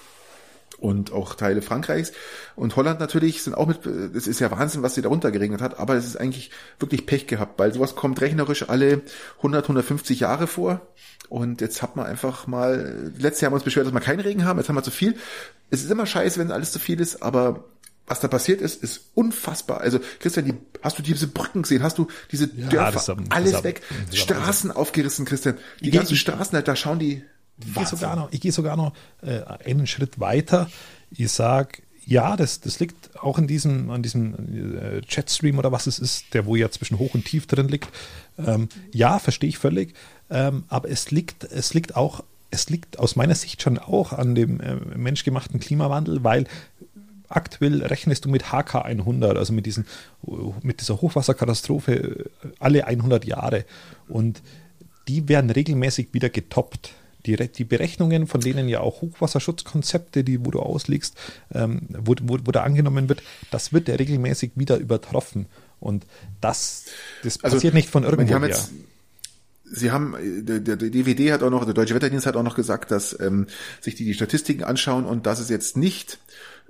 [0.83, 2.11] und auch Teile Frankreichs
[2.55, 5.79] und Holland natürlich sind auch mit, es ist ja Wahnsinn, was sie darunter geregnet hat,
[5.79, 9.01] aber es ist eigentlich wirklich Pech gehabt, weil sowas kommt rechnerisch alle
[9.37, 10.81] 100, 150 Jahre vor
[11.29, 14.19] und jetzt hat man einfach mal, letztes Jahr haben wir uns beschwert, dass wir keinen
[14.19, 15.15] Regen haben, jetzt haben wir zu viel.
[15.69, 17.63] Es ist immer scheiße, wenn alles zu viel ist, aber
[18.05, 19.79] was da passiert ist, ist unfassbar.
[19.79, 21.81] Also Christian, die, hast du diese Brücken gesehen?
[21.81, 23.13] Hast du diese ja, Dörfer?
[23.13, 23.81] Haben, alles haben, weg.
[24.11, 25.57] Straßen aufgerissen, Christian.
[25.79, 27.23] Die ganzen Straßen, da schauen die.
[27.67, 30.69] Ich gehe sogar noch, ich gehe sogar noch äh, einen Schritt weiter.
[31.11, 34.33] Ich sag, ja, das, das liegt auch in diesem, an diesem
[34.77, 37.89] äh, Chatstream oder was es ist, der wo ja zwischen hoch und tief drin liegt.
[38.37, 39.93] Ähm, ja, verstehe ich völlig.
[40.29, 44.35] Ähm, aber es liegt, es liegt auch, es liegt aus meiner Sicht schon auch an
[44.35, 46.45] dem äh, menschgemachten Klimawandel, weil
[47.29, 49.85] aktuell rechnest du mit HK 100, also mit, diesen,
[50.61, 52.25] mit dieser Hochwasserkatastrophe äh,
[52.59, 53.65] alle 100 Jahre.
[54.07, 54.41] Und
[55.07, 56.93] die werden regelmäßig wieder getoppt.
[57.25, 61.15] Die, die Berechnungen, von denen ja auch Hochwasserschutzkonzepte, die, wo du auslegst,
[61.53, 65.47] ähm, wo, wo, wo da angenommen wird, das wird ja regelmäßig wieder übertroffen.
[65.79, 66.05] Und
[66.41, 66.85] das,
[67.23, 68.57] das also, passiert nicht von irgendwo her.
[69.75, 70.15] Sie haben,
[70.45, 73.47] der, der DVD hat auch noch, der Deutsche Wetterdienst hat auch noch gesagt, dass ähm,
[73.81, 76.19] sich die, die Statistiken anschauen und dass es jetzt nicht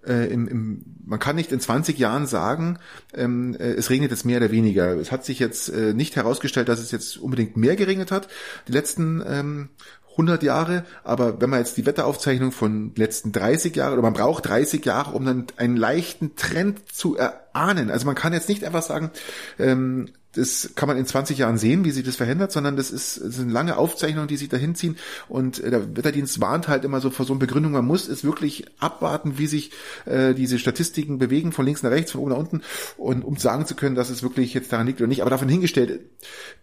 [0.05, 2.79] äh, im, im, man kann nicht in 20 Jahren sagen,
[3.13, 4.95] ähm, äh, es regnet jetzt mehr oder weniger.
[4.97, 8.27] Es hat sich jetzt äh, nicht herausgestellt, dass es jetzt unbedingt mehr geregnet hat.
[8.67, 9.69] Die letzten ähm,
[10.13, 14.47] 100 Jahre, aber wenn man jetzt die Wetteraufzeichnung von letzten 30 Jahren, oder man braucht
[14.47, 17.91] 30 Jahre, um dann einen leichten Trend zu erahnen.
[17.91, 19.11] Also man kann jetzt nicht einfach sagen,
[19.59, 23.21] ähm, das kann man in 20 Jahren sehen, wie sich das verändert, sondern das, ist,
[23.23, 24.97] das sind lange Aufzeichnungen, die sich dahin ziehen.
[25.29, 28.23] Und äh, der Wetterdienst warnt halt immer so vor so einer Begründung, man muss es
[28.23, 29.71] wirklich abwarten, wie sich
[30.05, 32.61] äh, diese Statistiken bewegen, von links nach rechts, von oben nach unten,
[32.97, 35.21] und um sagen zu können, dass es wirklich jetzt daran liegt oder nicht.
[35.21, 35.99] Aber davon hingestellt,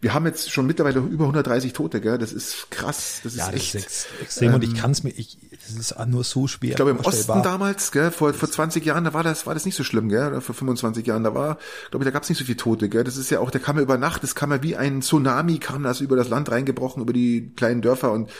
[0.00, 2.18] wir haben jetzt schon mittlerweile über 130 Tote, gell?
[2.18, 3.20] Das ist krass.
[3.22, 3.74] Das ist ja, echt.
[3.76, 4.48] Das ist extrem.
[4.48, 6.70] Ähm, und ich ähm, kann es mir, ich, das ist nur so schwer.
[6.70, 9.64] Ich glaube, im Osten damals, gell, vor, vor 20 Jahren, da war das, war das
[9.64, 10.26] nicht so schlimm, gell?
[10.26, 11.58] Oder vor 25 Jahren, da war,
[11.90, 13.04] glaube ich, da gab es nicht so viele Tote, gell?
[13.04, 15.58] Das ist ja auch, der kam ja über Nacht, das kam ja wie ein Tsunami,
[15.58, 18.30] kam das über das Land reingebrochen, über die kleinen Dörfer und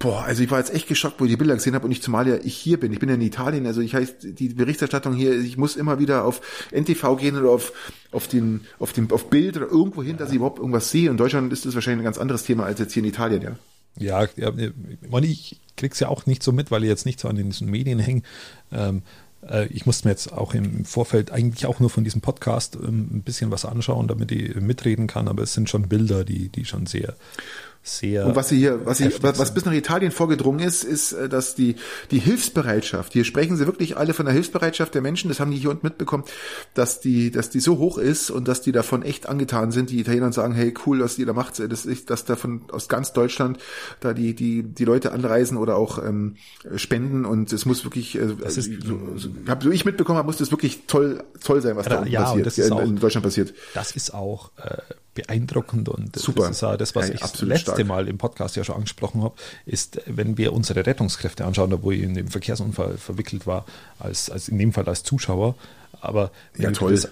[0.00, 2.00] Boah, also ich war jetzt echt geschockt, wo ich die Bilder gesehen habe und ich
[2.00, 2.92] zumal ja ich hier bin.
[2.92, 6.24] Ich bin ja in Italien, also ich heißt die Berichterstattung hier, ich muss immer wieder
[6.24, 7.72] auf NTV gehen oder auf
[8.12, 11.10] auf den auf dem auf Bild oder irgendwo hin, dass ich überhaupt irgendwas sehe.
[11.10, 13.56] In Deutschland ist das wahrscheinlich ein ganz anderes Thema als jetzt hier in Italien, ja.
[13.96, 14.52] Ja, ja
[15.20, 17.98] ich krieg's ja auch nicht so mit, weil ich jetzt nicht so an den Medien
[17.98, 18.22] hänge.
[18.70, 19.00] Ähm, äh,
[19.70, 23.22] ich musste mir jetzt auch im Vorfeld eigentlich auch nur von diesem Podcast ähm, ein
[23.22, 26.86] bisschen was anschauen, damit ich mitreden kann, aber es sind schon Bilder, die, die schon
[26.86, 27.14] sehr
[27.88, 28.26] sehr.
[28.26, 31.28] Und was sie hier, was sie, was, was bis nach Italien vorgedrungen ist, ist, äh,
[31.28, 31.76] dass die,
[32.10, 35.56] die Hilfsbereitschaft, hier sprechen sie wirklich alle von der Hilfsbereitschaft der Menschen, das haben die
[35.56, 36.24] hier unten mitbekommen,
[36.74, 40.00] dass die, dass die so hoch ist und dass die davon echt angetan sind, die
[40.00, 43.58] Italiener sagen, hey, cool, was ihr da macht, das ist, dass davon aus ganz Deutschland
[44.00, 46.36] da die, die, die Leute anreisen oder auch ähm,
[46.76, 50.26] spenden und es muss wirklich, äh, das ist, so, so, hab, so ich mitbekommen habe,
[50.26, 53.24] muss das wirklich toll, toll sein, was da ja, passiert, ist in, auch, in Deutschland
[53.24, 53.54] passiert.
[53.74, 54.78] Das ist auch, äh,
[55.14, 56.42] beeindruckend und Super.
[56.42, 57.86] das ist ja das, was ja, ich das letzte stark.
[57.86, 59.34] Mal im Podcast ja schon angesprochen habe,
[59.66, 63.64] ist, wenn wir unsere Rettungskräfte anschauen, da wo ich in dem Verkehrsunfall verwickelt war,
[63.98, 65.56] als, als in dem Fall als Zuschauer,
[66.00, 67.08] aber wenn, ja, du, das,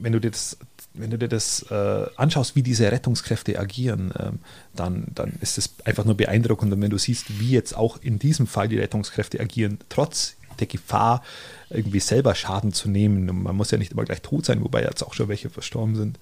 [0.00, 0.56] wenn du dir das
[0.94, 4.40] wenn du dir das äh, anschaust, wie diese Rettungskräfte agieren, ähm,
[4.74, 6.70] dann, dann ist es einfach nur beeindruckend.
[6.70, 10.66] Und wenn du siehst, wie jetzt auch in diesem Fall die Rettungskräfte agieren, trotz der
[10.66, 11.22] Gefahr,
[11.70, 13.30] irgendwie selber Schaden zu nehmen.
[13.30, 15.96] Und man muss ja nicht immer gleich tot sein, wobei jetzt auch schon welche verstorben
[15.96, 16.18] sind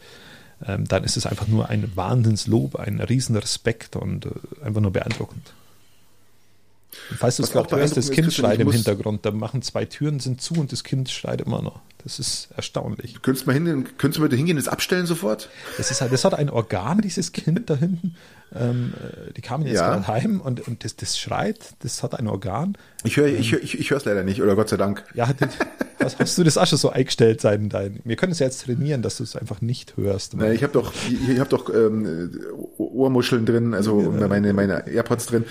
[0.66, 4.30] ähm, dann ist es einfach nur ein Wahnsinnslob, ein Riesenrespekt und äh,
[4.64, 5.52] einfach nur beeindruckend.
[7.10, 10.20] Und falls du es gerade hörst, das Kind schreit im Hintergrund, da machen zwei Türen
[10.20, 11.80] sind zu und das Kind schreit immer noch.
[12.02, 13.14] Das ist erstaunlich.
[13.14, 15.50] Du könntest mal hingehen, könntest du mal hingehen, das abstellen sofort?
[15.76, 18.16] Das ist halt, das hat ein Organ, dieses Kind da hinten.
[18.54, 19.90] Ähm, äh, die kamen jetzt ja.
[19.90, 22.76] gerade heim und, und das, das schreit, das hat ein Organ.
[23.04, 25.04] Ich höre ich, hör, ich, ich höre es leider nicht, oder Gott sei Dank.
[25.14, 25.50] Ja, das,
[26.00, 27.68] was hast du das auch schon so eingestellt sein?
[27.68, 30.34] Dein, wir können es ja jetzt trainieren, dass du es einfach nicht hörst.
[30.34, 32.30] Nein, ich habe doch, ich habe doch ähm,
[32.78, 34.26] Ohrmuscheln drin, also ja.
[34.26, 35.44] meine, meine AirPods drin.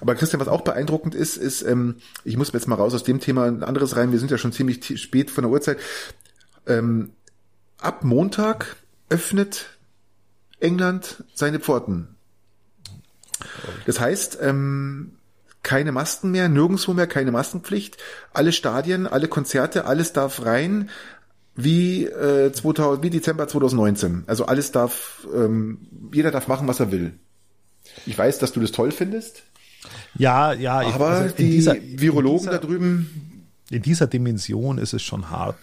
[0.00, 3.20] Aber Christian, was auch beeindruckend ist, ist, ähm, ich muss jetzt mal raus aus dem
[3.20, 4.12] Thema ein anderes rein.
[4.12, 5.78] Wir sind ja schon ziemlich spät von der Uhrzeit.
[6.68, 7.10] Ähm,
[7.78, 8.76] ab Montag
[9.08, 9.78] öffnet
[10.60, 12.15] England seine Pforten.
[13.86, 15.12] Das heißt, ähm,
[15.62, 17.96] keine Masken mehr, nirgendwo mehr keine Maskenpflicht.
[18.32, 20.90] Alle Stadien, alle Konzerte, alles darf rein
[21.56, 24.24] wie, äh, 2000, wie Dezember 2019.
[24.26, 25.78] Also alles darf, ähm,
[26.12, 27.14] jeder darf machen, was er will.
[28.04, 29.42] Ich weiß, dass du das toll findest.
[30.16, 30.80] Ja, ja.
[30.80, 33.48] Aber also die dieser, Virologen dieser, da drüben.
[33.70, 35.56] In dieser Dimension ist es schon hart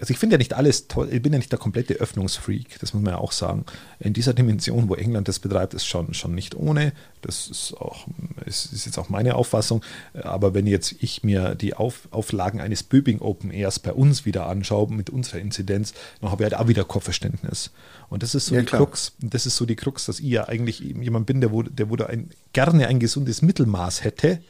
[0.00, 2.94] also ich finde ja nicht alles toll, ich bin ja nicht der komplette Öffnungsfreak, das
[2.94, 3.64] muss man ja auch sagen.
[3.98, 6.92] In dieser Dimension, wo England das betreibt, ist schon, schon nicht ohne.
[7.22, 8.06] Das ist auch,
[8.46, 9.82] ist, ist jetzt auch meine Auffassung.
[10.14, 14.46] Aber wenn jetzt ich mir die Auf, Auflagen eines Böbing Open Airs bei uns wieder
[14.46, 17.72] anschaue, mit unserer Inzidenz, dann habe ich halt auch wieder Kopfverständnis.
[18.08, 18.84] Und das ist so ja, die klar.
[18.84, 21.90] Krux, das ist so die Krux, dass ich ja eigentlich jemand bin, der, wo, der
[21.90, 24.40] wo ein, gerne ein gesundes Mittelmaß hätte.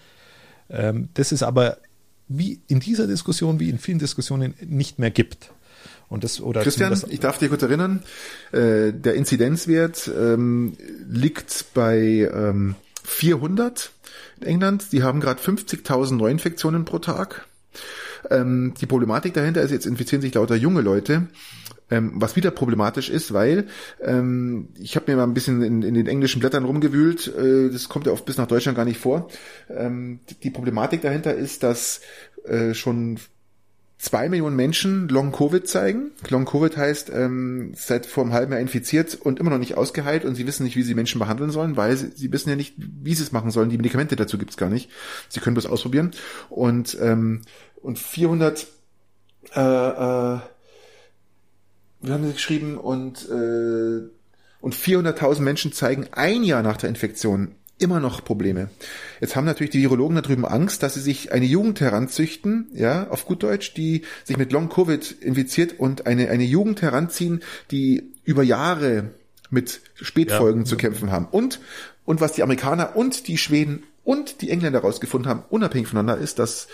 [0.70, 1.78] Ähm, das ist aber
[2.28, 5.50] wie in dieser Diskussion, wie in vielen Diskussionen nicht mehr gibt.
[6.08, 8.02] Und das, oder Christian, ich darf dir kurz erinnern,
[8.52, 10.76] äh, der Inzidenzwert ähm,
[11.08, 13.90] liegt bei ähm, 400
[14.40, 14.92] in England.
[14.92, 17.46] Die haben gerade 50.000 Neuinfektionen pro Tag.
[18.30, 21.28] Ähm, die Problematik dahinter ist, jetzt infizieren sich lauter junge Leute.
[21.90, 23.66] Ähm, was wieder problematisch ist, weil
[24.02, 27.88] ähm, ich habe mir mal ein bisschen in, in, den englischen Blättern rumgewühlt, äh, das
[27.88, 29.28] kommt ja oft bis nach Deutschland gar nicht vor.
[29.70, 32.02] Ähm, die, Problematik dahinter ist, dass
[32.44, 33.18] äh, schon
[33.98, 36.12] zwei Millionen Menschen Long-Covid zeigen.
[36.28, 40.36] Long-Covid heißt, ähm, seit vor einem halben Jahr infiziert und immer noch nicht ausgeheilt und
[40.36, 43.14] sie wissen nicht, wie sie Menschen behandeln sollen, weil sie, sie wissen ja nicht, wie
[43.14, 43.70] sie es machen sollen.
[43.70, 44.90] Die Medikamente dazu gibt's gar nicht.
[45.28, 46.12] Sie können das ausprobieren.
[46.48, 47.40] Und, ähm,
[47.82, 48.66] und 400
[49.54, 50.40] äh, äh,
[52.00, 54.08] wir haben sie geschrieben und äh,
[54.60, 58.70] und 400.000 Menschen zeigen ein Jahr nach der Infektion immer noch Probleme.
[59.20, 63.08] Jetzt haben natürlich die Virologen da drüben Angst, dass sie sich eine Jugend heranzüchten, ja,
[63.08, 68.14] auf gut Deutsch, die sich mit Long Covid infiziert und eine eine Jugend heranziehen, die
[68.24, 69.12] über Jahre
[69.50, 70.66] mit Spätfolgen ja.
[70.66, 71.28] zu kämpfen haben.
[71.30, 71.60] Und
[72.04, 76.38] und was die Amerikaner und die Schweden und die Engländer herausgefunden haben, unabhängig voneinander, ist,
[76.38, 76.66] dass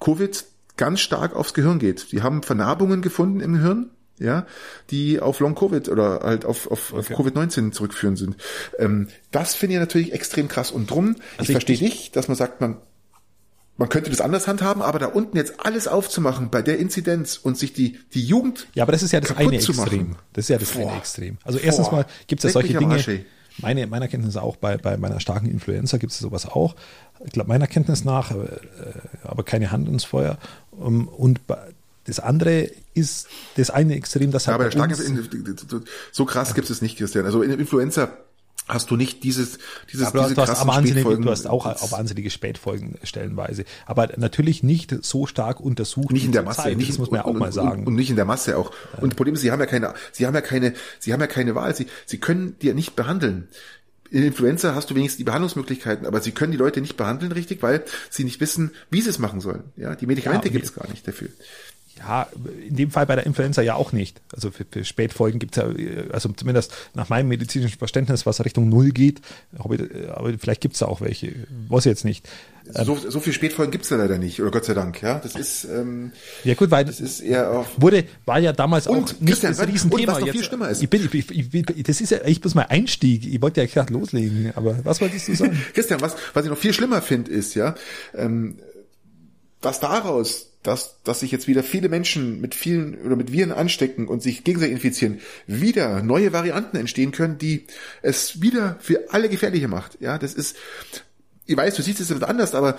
[0.00, 0.44] Covid
[0.76, 2.12] ganz stark aufs Gehirn geht.
[2.12, 4.46] Die haben Vernarbungen gefunden im Hirn, ja,
[4.90, 7.14] die auf Long Covid oder halt auf, auf, okay.
[7.14, 8.36] auf Covid-19 zurückführen sind.
[8.78, 10.70] Ähm, das finde ich natürlich extrem krass.
[10.70, 12.78] Und drum, also ich, ich verstehe nicht, dass man sagt, man,
[13.78, 17.58] man könnte das anders handhaben, aber da unten jetzt alles aufzumachen bei der Inzidenz und
[17.58, 18.68] sich die, die Jugend.
[18.74, 20.16] Ja, aber das ist ja das eine Extrem.
[20.32, 20.88] Das ist ja das Boah.
[20.88, 21.38] eine Extrem.
[21.44, 21.96] Also erstens Boah.
[21.96, 22.98] mal gibt es ja solche Dinge.
[23.58, 26.74] Meine, meiner Kenntnis auch bei, bei meiner starken Influenza gibt es sowas auch.
[27.24, 28.36] Ich glaube, meiner Kenntnis nach, äh,
[29.24, 30.38] aber keine Hand ins Feuer.
[30.72, 31.40] Um, und
[32.04, 34.60] das andere ist das eine Extrem, das ja, halt.
[34.60, 34.94] Aber starke,
[36.12, 37.24] so krass gibt es nicht, Christian.
[37.24, 38.10] Also in Influenza
[38.68, 39.58] hast du nicht dieses,
[39.92, 41.24] dieses, aber diese du hast, Spätfolgen.
[41.24, 43.64] Du hast auch, auch wahnsinnige Spätfolgen stellenweise.
[43.86, 46.10] Aber natürlich nicht so stark untersucht.
[46.10, 46.62] Nicht in der Masse.
[46.62, 46.76] Zeit.
[46.76, 47.80] Nicht, das muss man ja auch und, mal sagen.
[47.80, 48.72] Und, und, nicht in der Masse auch.
[49.00, 51.26] Und das Problem ist, sie haben ja keine, sie haben ja keine, sie haben ja
[51.26, 51.74] keine Wahl.
[51.74, 53.48] Sie, sie können dir nicht behandeln
[54.10, 57.62] in Influenza hast du wenigstens die Behandlungsmöglichkeiten, aber sie können die Leute nicht behandeln richtig,
[57.62, 59.64] weil sie nicht wissen, wie sie es machen sollen.
[59.76, 61.28] Ja, die Medikamente ja, gibt es gar nicht dafür.
[61.98, 62.28] Ja,
[62.68, 64.20] in dem Fall bei der Influenza ja auch nicht.
[64.32, 68.68] Also für, für Spätfolgen gibt es ja, also zumindest nach meinem medizinischen Verständnis, was Richtung
[68.68, 69.22] Null geht,
[69.58, 69.76] aber,
[70.14, 71.34] aber vielleicht gibt es da auch welche,
[71.68, 72.28] weiß ich jetzt nicht.
[72.72, 75.20] So, so viel Spätfolgen gibt es ja leider nicht, oder Gott sei Dank, ja.
[75.20, 79.14] Das ist ähm, ja gut, weil das ist eher auf wurde war ja damals und,
[79.14, 80.14] auch nicht das Riesenthema.
[80.14, 80.82] Und was noch viel schlimmer ist.
[80.82, 83.24] Ich bin, ich, ich, ich, das ist ja echt bloß mein Einstieg.
[83.24, 85.56] Ich wollte ja gerade loslegen, aber was wolltest du sagen?
[85.74, 87.74] Christian, was was ich noch viel schlimmer finde, ist ja,
[88.14, 88.58] ähm,
[89.62, 94.08] was daraus dass, dass sich jetzt wieder viele Menschen mit vielen oder mit Viren anstecken
[94.08, 97.66] und sich gegenseitig infizieren, wieder neue Varianten entstehen können, die
[98.02, 99.98] es wieder für alle gefährlicher macht.
[100.00, 100.56] Ja, das ist,
[101.46, 102.76] ich weiß, du siehst es etwas anders, aber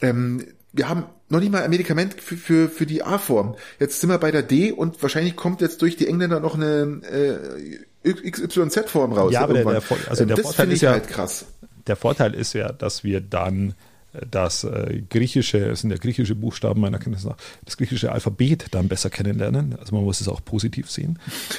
[0.00, 3.56] ähm, wir haben noch nicht mal ein Medikament für, für, für die A-Form.
[3.80, 7.00] Jetzt sind wir bei der D und wahrscheinlich kommt jetzt durch die Engländer noch eine
[8.04, 9.32] äh, XYZ-Form raus.
[9.32, 11.46] Ja, aber der, der, also der Vorteil ist ja halt krass.
[11.86, 13.74] Der Vorteil ist ja, dass wir dann
[14.30, 18.88] das äh, griechische, es sind ja griechische Buchstaben meiner Kenntnis nach, das griechische Alphabet dann
[18.88, 19.76] besser kennenlernen.
[19.78, 21.18] Also man muss es auch positiv sehen.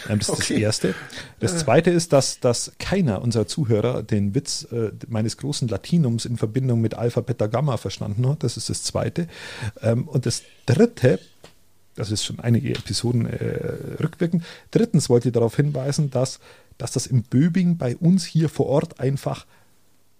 [0.09, 0.53] Ähm, das ist okay.
[0.53, 0.95] das Erste.
[1.39, 6.37] Das Zweite ist, dass, dass keiner unserer Zuhörer den Witz äh, meines großen Latinums in
[6.37, 8.43] Verbindung mit Alpha, Beta, Gamma verstanden hat.
[8.43, 9.27] Das ist das Zweite.
[9.81, 11.19] Ähm, und das Dritte,
[11.95, 14.43] das ist schon einige Episoden äh, rückwirkend.
[14.71, 16.39] Drittens wollte ich darauf hinweisen, dass,
[16.77, 19.45] dass das im Böbing bei uns hier vor Ort einfach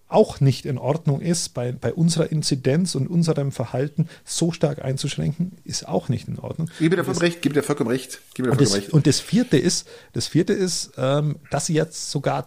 [0.08, 5.58] auch nicht in Ordnung ist, bei, bei unserer Inzidenz und unserem Verhalten so stark einzuschränken,
[5.64, 6.70] ist auch nicht in Ordnung.
[6.78, 8.20] Gebe dir vollkommen recht, gebe dir vollkommen recht.
[8.38, 8.90] Und, das, recht.
[8.90, 12.46] und das vierte ist, das vierte ist, ähm, dass ich jetzt sogar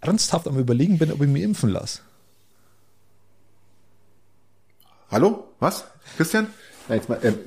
[0.00, 2.00] ernsthaft am überlegen bin, ob ich mich impfen lasse.
[5.10, 5.48] Hallo?
[5.58, 5.84] Was?
[6.16, 6.48] Christian?
[6.88, 7.38] Nein, jetzt mal, ähm,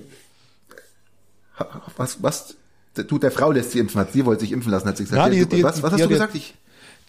[1.95, 2.55] was, was?
[2.93, 5.21] Du, der Frau lässt sie impfen, hat sie wollte sich impfen lassen, hat sie gesagt.
[5.21, 6.35] Ja, die, die, was, was hast du gesagt?
[6.35, 6.55] Ich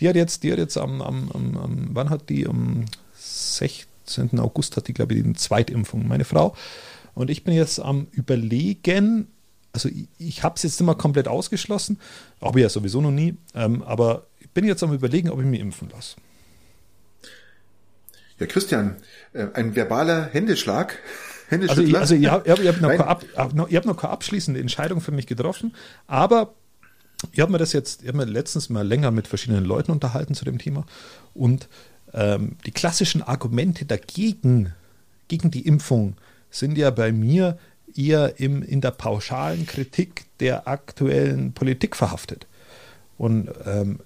[0.00, 2.46] die hat jetzt, die hat jetzt am, am, am, wann hat die?
[2.46, 2.84] Am
[3.14, 4.38] 16.
[4.38, 6.56] August hat die, glaube ich, die Zweitimpfung, meine Frau.
[7.14, 9.26] Und ich bin jetzt am Überlegen,
[9.72, 11.98] also ich, ich habe es jetzt immer komplett ausgeschlossen,
[12.40, 15.46] habe ich ja sowieso noch nie, ähm, aber ich bin jetzt am Überlegen, ob ich
[15.46, 16.16] mich impfen lasse.
[18.38, 18.96] Ja, Christian,
[19.32, 20.98] äh, ein verbaler Händeschlag.
[21.50, 25.00] Also, ich, also ich habe hab, hab noch, hab noch, hab noch keine abschließende Entscheidung
[25.00, 25.74] für mich getroffen,
[26.06, 26.54] aber
[27.32, 30.34] ich habe mir das jetzt, ich habe mir letztens mal länger mit verschiedenen Leuten unterhalten
[30.34, 30.86] zu dem Thema
[31.34, 31.68] und
[32.14, 34.72] ähm, die klassischen Argumente dagegen,
[35.28, 36.16] gegen die Impfung,
[36.50, 37.58] sind ja bei mir
[37.94, 42.46] eher im, in der pauschalen Kritik der aktuellen Politik verhaftet.
[43.18, 44.00] Und, ähm,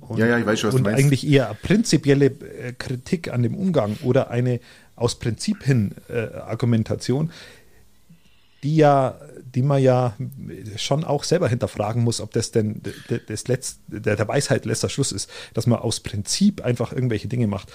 [0.00, 3.54] und, ja, ja, ich weiß schon, was und eigentlich eher prinzipielle äh, Kritik an dem
[3.54, 4.60] Umgang oder eine
[4.96, 7.30] aus Prinzip hin äh, Argumentation,
[8.62, 9.18] die ja
[9.54, 10.14] die man ja
[10.76, 12.82] schon auch selber hinterfragen muss, ob das denn
[13.26, 17.72] das Letz-, der, Weisheit letzter Schluss ist, dass man aus Prinzip einfach irgendwelche Dinge macht,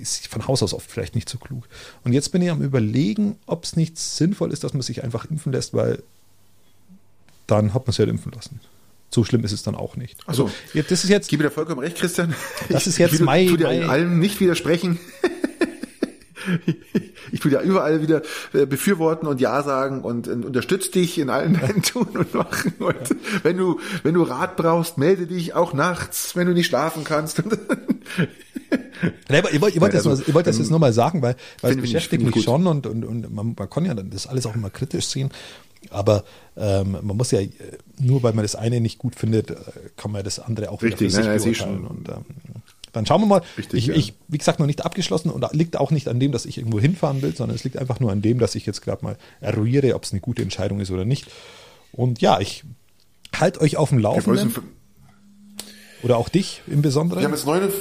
[0.00, 1.68] ist von Haus aus oft vielleicht nicht so klug.
[2.04, 5.24] Und jetzt bin ich am überlegen, ob es nicht sinnvoll ist, dass man sich einfach
[5.26, 6.02] impfen lässt, weil
[7.46, 8.60] dann hat man sich halt impfen lassen.
[9.10, 10.18] So schlimm ist es dann auch nicht.
[10.26, 11.26] Also, das ist jetzt.
[11.26, 12.34] Ich gebe dir vollkommen recht, Christian.
[12.68, 13.44] Das ich, ist jetzt mein.
[13.44, 14.98] Ich tue dir in allem nicht widersprechen
[17.32, 18.22] ich tue ja überall wieder
[18.52, 22.74] äh, befürworten und Ja sagen und, und unterstütze dich in allen deinen Tun und Machen.
[22.78, 27.04] Und wenn du, wenn du Rat brauchst, melde dich auch nachts, wenn du nicht schlafen
[27.04, 27.42] kannst.
[29.28, 31.80] ich wollte wollt das, also, wollt das jetzt ähm, nur mal sagen, weil, weil es
[31.80, 32.44] beschäftigt mich gut.
[32.44, 35.30] schon und, und, und man, man kann ja dann das alles auch immer kritisch sehen.
[35.90, 36.24] Aber
[36.56, 37.40] ähm, man muss ja,
[37.98, 39.56] nur weil man das eine nicht gut findet, äh,
[39.96, 41.86] kann man das andere auch Richtig, wieder für sich nein, beurteilen.
[41.86, 42.24] Und, ähm,
[42.94, 43.42] dann schauen wir mal.
[43.58, 43.94] Richtig, ich, ja.
[43.94, 46.80] ich, wie gesagt, noch nicht abgeschlossen und liegt auch nicht an dem, dass ich irgendwo
[46.80, 49.94] hinfahren will, sondern es liegt einfach nur an dem, dass ich jetzt gerade mal eruiere,
[49.94, 51.26] ob es eine gute Entscheidung ist oder nicht.
[51.92, 52.64] Und ja, ich
[53.34, 54.54] halte euch auf dem Laufenden.
[56.02, 57.20] Oder auch dich im Besonderen.
[57.20, 57.72] Wir haben jetzt neue,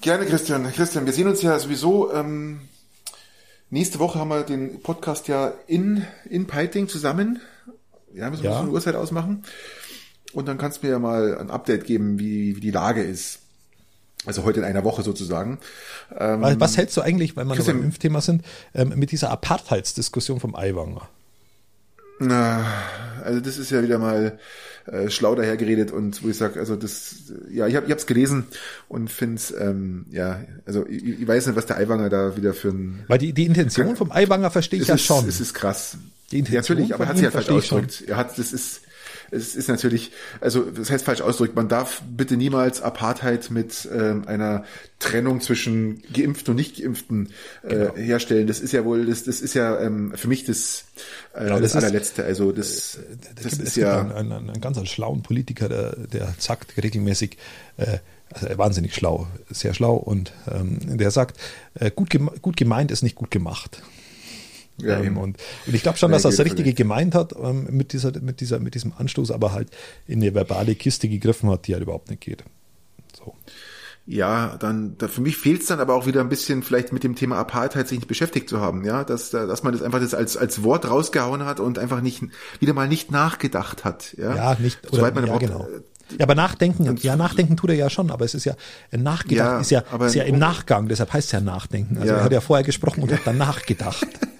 [0.00, 0.70] gerne Christian.
[0.72, 2.60] Christian, wir sehen uns ja sowieso, ähm,
[3.70, 7.40] nächste Woche haben wir den Podcast ja in, in Peiting zusammen.
[8.14, 8.60] Ja, müssen wir ja.
[8.60, 9.42] eine Uhrzeit ausmachen.
[10.32, 13.40] Und dann kannst du mir ja mal ein Update geben, wie, wie die Lage ist.
[14.26, 15.58] Also heute in einer Woche sozusagen.
[16.18, 18.42] Ähm, Was hältst du eigentlich, weil wir beim Impfthema sind,
[18.74, 21.08] ähm, mit dieser Apartheidsdiskussion vom Aiwanger?
[22.18, 22.64] Na,
[23.24, 24.38] also das ist ja wieder mal
[24.86, 27.16] äh, schlau dahergeredet und wo ich sage, also das,
[27.50, 28.46] ja, ich habe es gelesen
[28.88, 32.54] und finde es, ähm, ja, also ich, ich, weiß nicht, was der Aiwanger da wieder
[32.54, 33.04] für ein...
[33.08, 35.28] Weil die, die Intention vom Aiwanger verstehe ich ja ist, schon.
[35.28, 35.98] Es ist krass.
[36.30, 38.04] Die Intention ja, natürlich, aber er hat sich ja falsch ausgedrückt.
[38.06, 38.80] Er hat, das ist,
[39.30, 44.26] es ist natürlich, also das heißt falsch ausgedrückt, man darf bitte niemals Apartheid mit ähm,
[44.26, 44.64] einer
[44.98, 47.30] Trennung zwischen Geimpften und Nicht-Geimpften
[47.62, 47.96] äh, genau.
[47.96, 48.46] herstellen.
[48.46, 50.84] Das ist ja wohl, das, das ist ja ähm, für mich das,
[51.34, 52.24] äh, genau, das, das allerletzte.
[52.24, 53.00] Also das, äh,
[53.34, 57.36] das, das ist ja ein, ein, ein, ein ganz schlauen Politiker, der, der sagt regelmäßig,
[57.76, 57.98] äh,
[58.32, 61.38] also wahnsinnig schlau, sehr schlau und ähm, der sagt,
[61.74, 63.82] äh, gut, geme gut gemeint ist nicht gut gemacht.
[64.80, 67.92] Ja, ähm, und, und ich glaube schon, dass er das Richtige gemeint hat ähm, mit,
[67.92, 69.70] dieser, mit, dieser, mit diesem Anstoß, aber halt
[70.06, 72.44] in eine verbale Kiste gegriffen hat, die halt überhaupt nicht geht.
[73.16, 73.34] So.
[74.08, 77.02] Ja, dann da, für mich fehlt es dann aber auch wieder ein bisschen vielleicht mit
[77.02, 80.14] dem Thema Apartheid sich nicht beschäftigt zu haben, ja, dass dass man das einfach das
[80.14, 82.22] als als Wort rausgehauen hat und einfach nicht
[82.60, 84.36] wieder mal nicht nachgedacht hat, ja.
[84.36, 85.66] Ja, nicht oder, Soweit man ja, genau.
[86.10, 88.54] Ja, aber nachdenken, ja, nachdenken tut er ja schon, aber es ist ja
[88.92, 91.96] nachgedacht, ja, ist ja, ist ja im Nachgang, deshalb heißt es ja nachdenken.
[91.98, 92.18] Also ja.
[92.18, 94.06] er hat ja vorher gesprochen und hat dann nachgedacht.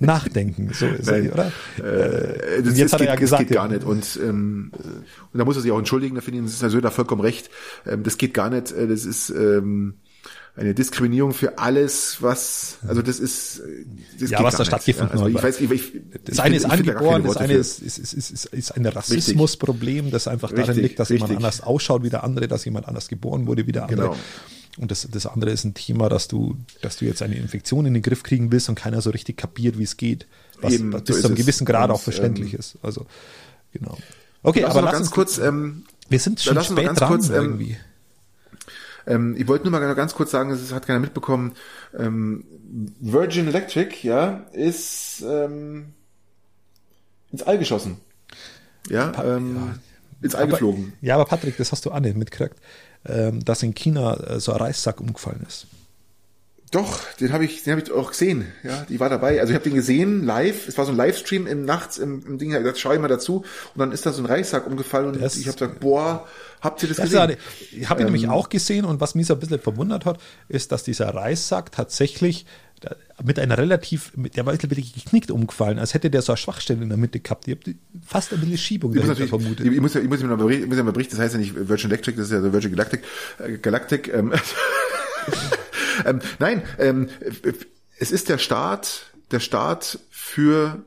[0.00, 1.46] nachdenken, so ist Nein, er, oder?
[1.78, 3.84] Äh, das, jetzt hat geht, er ja gesagt, das geht gar nicht.
[3.84, 4.72] Und, ähm,
[5.32, 7.22] und da muss er sich auch entschuldigen, da finde ich, das ist Herr Söder vollkommen
[7.22, 7.50] recht.
[7.86, 8.72] Ähm, das geht gar nicht.
[8.72, 9.94] Äh, das ist ähm,
[10.58, 13.62] eine Diskriminierung für alles, was, also das ist,
[14.18, 15.24] das ja, was da stattgefunden ja.
[15.24, 15.92] also ich weiß, ich, ich,
[16.24, 20.26] das eine ist angeboren, da das eine ist, ist, ist, ist, ist ein Rassismusproblem, das
[20.26, 21.28] einfach darin richtig, liegt, dass richtig.
[21.28, 24.08] jemand anders ausschaut wie der andere, dass jemand anders geboren wurde wie der andere.
[24.08, 24.16] Genau.
[24.76, 27.94] Und das, das andere ist ein Thema, dass du, dass du jetzt eine Infektion in
[27.94, 30.26] den Griff kriegen willst und keiner so richtig kapiert, wie es geht.
[30.60, 32.78] Was, Eben, was bis so zu einem gewissen Grad auch verständlich ähm, ist.
[32.82, 33.06] Also,
[33.72, 33.96] genau.
[34.42, 37.76] Okay, aber lass ganz kurz, ähm, wir sind schon spät dran kurz, ähm, irgendwie.
[39.06, 41.52] Ähm, ich wollte nur mal ganz kurz sagen, es hat keiner mitbekommen.
[41.98, 42.44] Ähm,
[43.00, 45.94] Virgin Electric, ja, ist ähm,
[47.32, 47.98] ins All geschossen.
[48.88, 49.74] Ja, ähm, ja.
[50.22, 50.92] ins All aber, geflogen.
[51.00, 52.56] Ja, aber Patrick, das hast du auch nicht mitgekriegt.
[53.06, 55.66] Ähm, dass in China äh, so ein Reissack umgefallen ist.
[56.70, 58.44] Doch, den habe ich, den habe ich auch gesehen.
[58.62, 59.40] Ja, die war dabei.
[59.40, 60.68] Also ich habe den gesehen live.
[60.68, 62.52] Es war so ein Livestream im nachts im, im Ding.
[62.52, 63.38] Da schaue ich mal dazu.
[63.74, 66.26] Und dann ist da so ein Reissack umgefallen und das, ich habe gesagt, boah,
[66.60, 67.36] habt ihr das, das gesehen?
[67.72, 70.20] ich habe ihn ähm, nämlich auch gesehen und was mich so ein bisschen verwundert hat,
[70.48, 72.44] ist, dass dieser Reissack tatsächlich
[73.22, 76.82] mit einer relativ, mit, der war wirklich geknickt umgefallen, als hätte der so eine Schwachstelle
[76.82, 77.48] in der Mitte gehabt.
[77.48, 77.70] Ihr habt
[78.06, 79.66] fast eine bisschen Schiebung ich muss vermutet.
[79.66, 82.26] Ich, muss, ich muss mir noch mal berichten, das heißt ja nicht Virgin Electric, das
[82.26, 83.02] ist ja so Virgin Galactic.
[83.38, 84.32] Äh, Galactic ähm,
[86.06, 87.08] ähm, nein, ähm,
[87.98, 90.84] es ist der Start, der Start für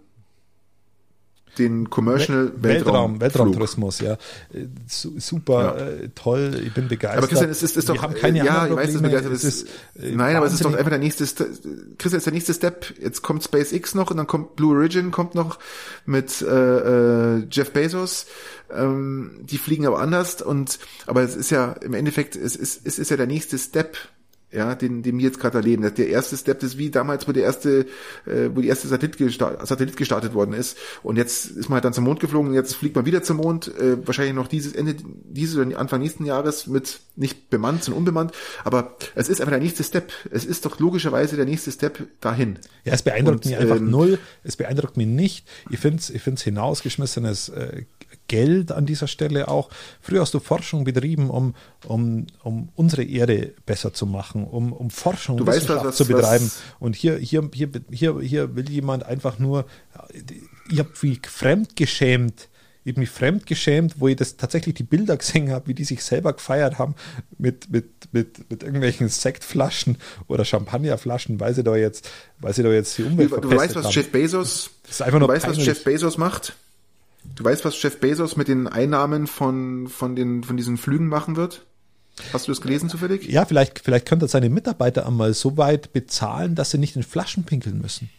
[1.58, 4.18] den Commercial Weltraum, Weltraum Weltraumtourismus, ja.
[4.88, 5.86] Super, ja.
[5.86, 7.18] Äh, toll, ich bin begeistert.
[7.18, 9.44] Aber Christian, es ist, ist doch, Wir haben keine ja, ich weiß, dass begeistert ist.
[9.44, 9.68] ist
[10.00, 12.94] äh, nein, aber es ist doch einfach der nächste, Christian, ist der nächste Step.
[13.02, 15.60] Jetzt kommt SpaceX noch und dann kommt Blue Origin, kommt noch
[16.06, 18.28] mit äh, äh, Jeff Bezos.
[18.74, 23.00] Ähm, die fliegen aber anders und, aber es ist ja im Endeffekt, es ist, es
[23.00, 23.98] ist ja der nächste Step
[24.52, 25.82] ja, den, den wir jetzt gerade erleben.
[25.96, 27.86] Der erste Step das ist wie damals, wo der erste,
[28.26, 30.78] äh, wo die erste Satellit, gestartet, Satellit gestartet worden ist.
[31.04, 33.68] Und jetzt ist man halt dann zum Mond geflogen, jetzt fliegt man wieder zum Mond,
[33.80, 38.32] äh, wahrscheinlich noch dieses Ende, dieses oder Anfang nächsten Jahres mit nicht bemannt, sondern unbemannt.
[38.64, 40.12] Aber es ist einfach der nächste Step.
[40.32, 42.60] Es ist doch logischerweise der nächste Step dahin.
[42.84, 44.20] Ja, es beeindruckt Und, mich einfach ähm, null.
[44.44, 45.48] Es beeindruckt mich nicht.
[45.70, 47.84] Ich finde es ich find's hinausgeschmissenes äh,
[48.28, 49.70] Geld an dieser Stelle auch.
[50.02, 51.54] Früher hast du Forschung betrieben, um,
[51.86, 56.52] um, um unsere Erde besser zu machen, um, um Forschung du weißt, was, zu betreiben.
[56.80, 59.66] Und hier, hier, hier, hier, hier will jemand einfach nur,
[60.70, 62.50] ich habe wie fremdgeschämt
[62.84, 66.34] ich mich fremdgeschämt, wo ich das tatsächlich die Bilder gesehen habe, wie die sich selber
[66.34, 66.96] gefeiert haben
[67.38, 72.72] mit, mit, mit, mit irgendwelchen Sektflaschen oder Champagnerflaschen, weil sie da jetzt, weil sie da
[72.72, 73.94] jetzt die Umwelt Du, du weißt, was haben.
[73.94, 76.56] Jeff Bezos, das ist einfach nur du weißt, was Jeff Bezos macht?
[77.36, 81.36] Du weißt, was Jeff Bezos mit den Einnahmen von, von, den, von diesen Flügen machen
[81.36, 81.66] wird?
[82.34, 83.28] Hast du das gelesen zufällig?
[83.30, 87.04] Ja, vielleicht, vielleicht könnte er seine Mitarbeiter einmal so weit bezahlen, dass sie nicht in
[87.04, 88.10] Flaschen pinkeln müssen.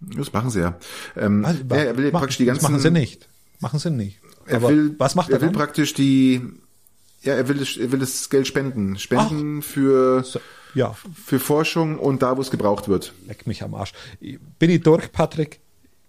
[0.00, 0.78] Das machen sie ja.
[1.16, 2.62] Ähm, also, ja er will mach, praktisch die ganzen.
[2.62, 3.28] Das machen sie nicht.
[3.58, 4.18] Machen sie nicht.
[4.46, 5.36] Er will, was macht er?
[5.36, 5.56] Er will dann?
[5.56, 6.40] praktisch die,
[7.22, 8.98] ja, er will, er will das Geld spenden.
[8.98, 10.40] Spenden Ach, für, so,
[10.74, 10.96] ja.
[11.14, 13.12] für Forschung und da, wo es gebraucht wird.
[13.26, 13.92] Leck mich am Arsch.
[14.20, 15.60] Bin ich durch, Patrick?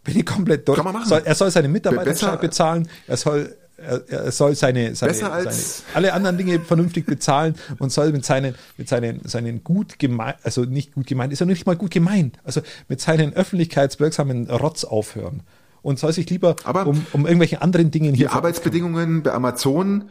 [0.03, 0.77] Bin ich komplett durch.
[0.77, 1.07] Kann man machen.
[1.07, 5.51] Soll, er soll seine Mitarbeiter bezahlen, er soll er, er soll seine, seine, seine,
[5.93, 10.63] alle anderen Dinge vernünftig bezahlen und soll mit seinen, mit seinen, seinen gut gemeint, also
[10.63, 15.43] nicht gut gemeint, ist ja nicht mal gut gemeint, also mit seinen öffentlichkeitswirksamen Rotz aufhören
[15.81, 18.15] und soll sich lieber Aber um, um irgendwelche anderen Dinge hier.
[18.15, 20.09] Die Arbeitsbedingungen bei Amazon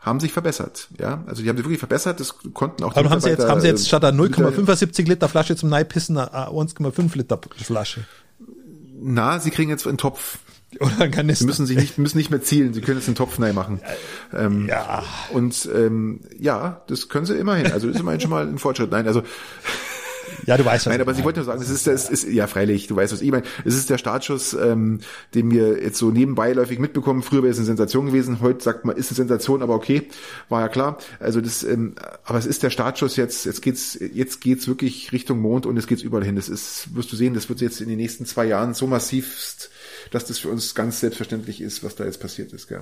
[0.00, 1.22] haben sich verbessert, ja.
[1.26, 3.60] Also die haben sich wirklich verbessert, das konnten auch die Aber haben sie jetzt, haben
[3.60, 8.04] sie jetzt statt einer 0,75 Liter Flasche zum Neipissen eine 1,5 Liter Flasche?
[9.00, 10.38] Na, sie kriegen jetzt einen Topf.
[10.80, 13.14] Oder kann es Sie müssen sich nicht, müssen nicht mehr zielen, sie können jetzt einen
[13.14, 13.80] Topf neu machen.
[14.34, 15.02] Ähm, ja.
[15.32, 17.72] Und ähm, ja, das können sie immerhin.
[17.72, 18.90] Also ist immerhin schon mal ein Fortschritt.
[18.90, 19.22] Nein, also
[20.46, 20.90] ja, du weißt was.
[20.90, 23.20] Nein, aber ich wollte nur sagen, es ist, es ist, ja, freilich, du weißt was
[23.20, 23.44] ich meine.
[23.64, 25.00] Es ist der Startschuss, ähm,
[25.34, 27.22] den wir jetzt so nebenbeiläufig mitbekommen.
[27.22, 28.40] Früher wäre es eine Sensation gewesen.
[28.40, 30.08] Heute sagt man, ist eine Sensation, aber okay,
[30.48, 30.98] war ja klar.
[31.20, 31.94] Also das, ähm,
[32.24, 33.44] aber es ist der Startschuss jetzt.
[33.44, 36.36] Jetzt geht's, jetzt geht's wirklich Richtung Mond und es geht's überall hin.
[36.36, 39.70] Das ist, wirst du sehen, das wird jetzt in den nächsten zwei Jahren so massivst,
[40.10, 42.80] dass das für uns ganz selbstverständlich ist, was da jetzt passiert ist, gell?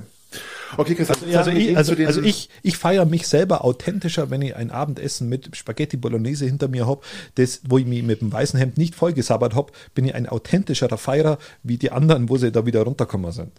[0.76, 4.54] Okay, Christoph, also, also, ich, also, also ich, ich feiere mich selber authentischer, wenn ich
[4.54, 7.00] ein Abendessen mit Spaghetti Bolognese hinter mir habe,
[7.34, 10.98] das, wo ich mich mit dem weißen Hemd nicht vollgesabbert habe, bin ich ein authentischerer
[10.98, 13.52] Feierer wie die anderen, wo sie da wieder runtergekommen sind.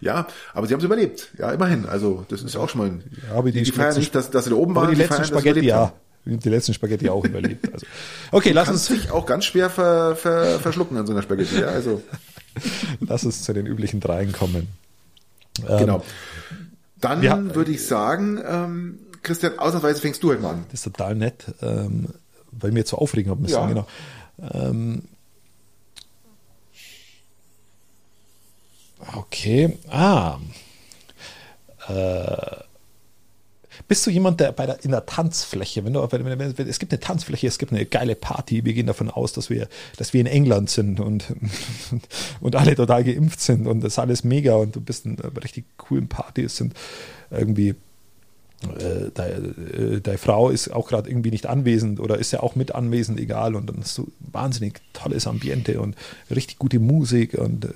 [0.00, 1.30] ja, aber sie haben es überlebt.
[1.38, 1.86] Ja, immerhin.
[1.86, 4.30] Also, das ist ja auch schon mal ein, ja, aber die, die feiern nicht, dass,
[4.30, 4.90] dass sie da oben waren.
[4.90, 5.92] Die, die letzten Spaghetti, ja.
[6.24, 7.72] Die letzten Spaghetti auch überlebt.
[7.72, 7.86] Also.
[8.30, 8.86] Okay, du lass uns.
[8.86, 11.60] sich auch ganz schwer ver, ver, verschlucken an so einer Spaghetti.
[11.60, 12.02] Ja, also.
[13.00, 14.68] Lass uns zu den üblichen dreien kommen.
[15.66, 15.96] Genau.
[15.96, 16.02] Ähm,
[17.00, 20.64] Dann ja, würde ich sagen, ähm, Christian, ausnahmsweise fängst du halt mal an.
[20.70, 22.08] Das ist total nett, ähm,
[22.50, 23.54] weil mir jetzt so aufregen habe müssen.
[23.54, 23.66] Ja.
[23.66, 23.86] Genau.
[24.52, 25.02] Ähm,
[29.16, 29.78] okay.
[29.88, 30.38] Ah.
[31.88, 32.69] Äh,
[33.90, 36.78] bist du jemand, der bei der, in der Tanzfläche, wenn du, wenn, wenn, wenn, es
[36.78, 39.66] gibt eine Tanzfläche, es gibt eine geile Party, wir gehen davon aus, dass wir,
[39.96, 41.24] dass wir in England sind und,
[42.40, 45.42] und alle total geimpft sind und das ist alles mega und du bist in einer
[45.42, 46.74] richtig coolen Party, es sind
[47.32, 47.74] irgendwie
[48.62, 52.54] äh, deine, äh, deine Frau ist auch gerade irgendwie nicht anwesend oder ist ja auch
[52.54, 53.56] mit anwesend, egal.
[53.56, 55.96] Und dann hast du wahnsinnig tolles Ambiente und
[56.30, 57.34] richtig gute Musik.
[57.34, 57.68] Und äh,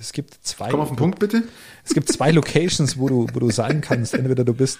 [0.00, 0.70] es gibt zwei.
[0.70, 1.42] Komm auf den Punkt, bitte.
[1.84, 4.14] Es gibt zwei Locations, wo du, wo du sein kannst.
[4.14, 4.78] Entweder du bist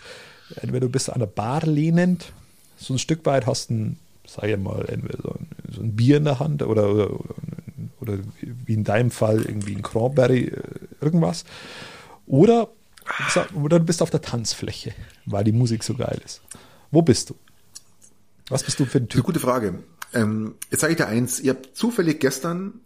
[0.56, 2.32] entweder du bist an der Bar lehnend,
[2.76, 6.16] so ein Stück weit hast ein, sag ich mal, entweder so ein, so ein Bier
[6.16, 7.10] in der Hand oder, oder,
[8.00, 10.62] oder, wie in deinem Fall irgendwie ein Cranberry, äh,
[11.00, 11.44] irgendwas.
[12.26, 12.68] Oder,
[13.54, 14.92] oder du bist auf der Tanzfläche,
[15.26, 16.40] weil die Musik so geil ist.
[16.90, 17.34] Wo bist du?
[18.48, 19.20] Was bist du für ein Typ?
[19.20, 19.78] Eine gute Frage.
[20.12, 21.38] Ähm, jetzt sage ich dir eins.
[21.38, 22.80] Ihr habt zufällig gestern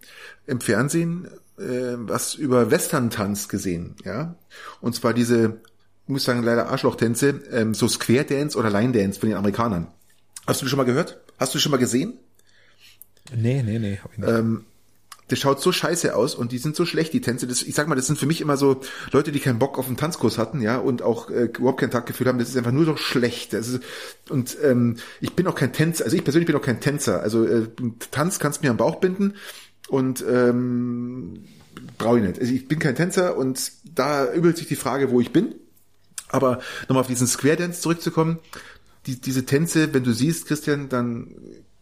[0.46, 4.34] im Fernsehen äh, was über Western-Tanz gesehen, ja?
[4.80, 5.60] Und zwar diese
[6.06, 9.86] muss sagen, leider Arschlochtänze, ähm, so Square Dance oder Line Dance von den Amerikanern.
[10.46, 11.20] Hast du das schon mal gehört?
[11.38, 12.18] Hast du das schon mal gesehen?
[13.34, 13.98] Nee, nee, nee.
[14.02, 14.28] Hab ich nicht.
[14.28, 14.66] Ähm,
[15.28, 17.46] das schaut so scheiße aus und die sind so schlecht, die Tänze.
[17.46, 19.86] Das, ich sag mal, das sind für mich immer so Leute, die keinen Bock auf
[19.86, 22.38] einen Tanzkurs hatten, ja, und auch äh, überhaupt kein Taktgefühl haben.
[22.38, 23.54] Das ist einfach nur so schlecht.
[23.54, 23.80] Ist,
[24.28, 27.22] und ähm, ich bin auch kein Tänzer, also ich persönlich bin auch kein Tänzer.
[27.22, 27.68] Also äh,
[28.10, 29.34] Tanz kannst du mir am Bauch binden
[29.88, 31.44] und ähm,
[31.96, 32.38] brauche ich nicht.
[32.38, 35.54] Also ich bin kein Tänzer und da übelt sich die Frage, wo ich bin.
[36.34, 36.58] Aber
[36.88, 38.40] nochmal auf diesen Square Dance zurückzukommen,
[39.06, 41.28] die, diese Tänze, wenn du siehst, Christian, dann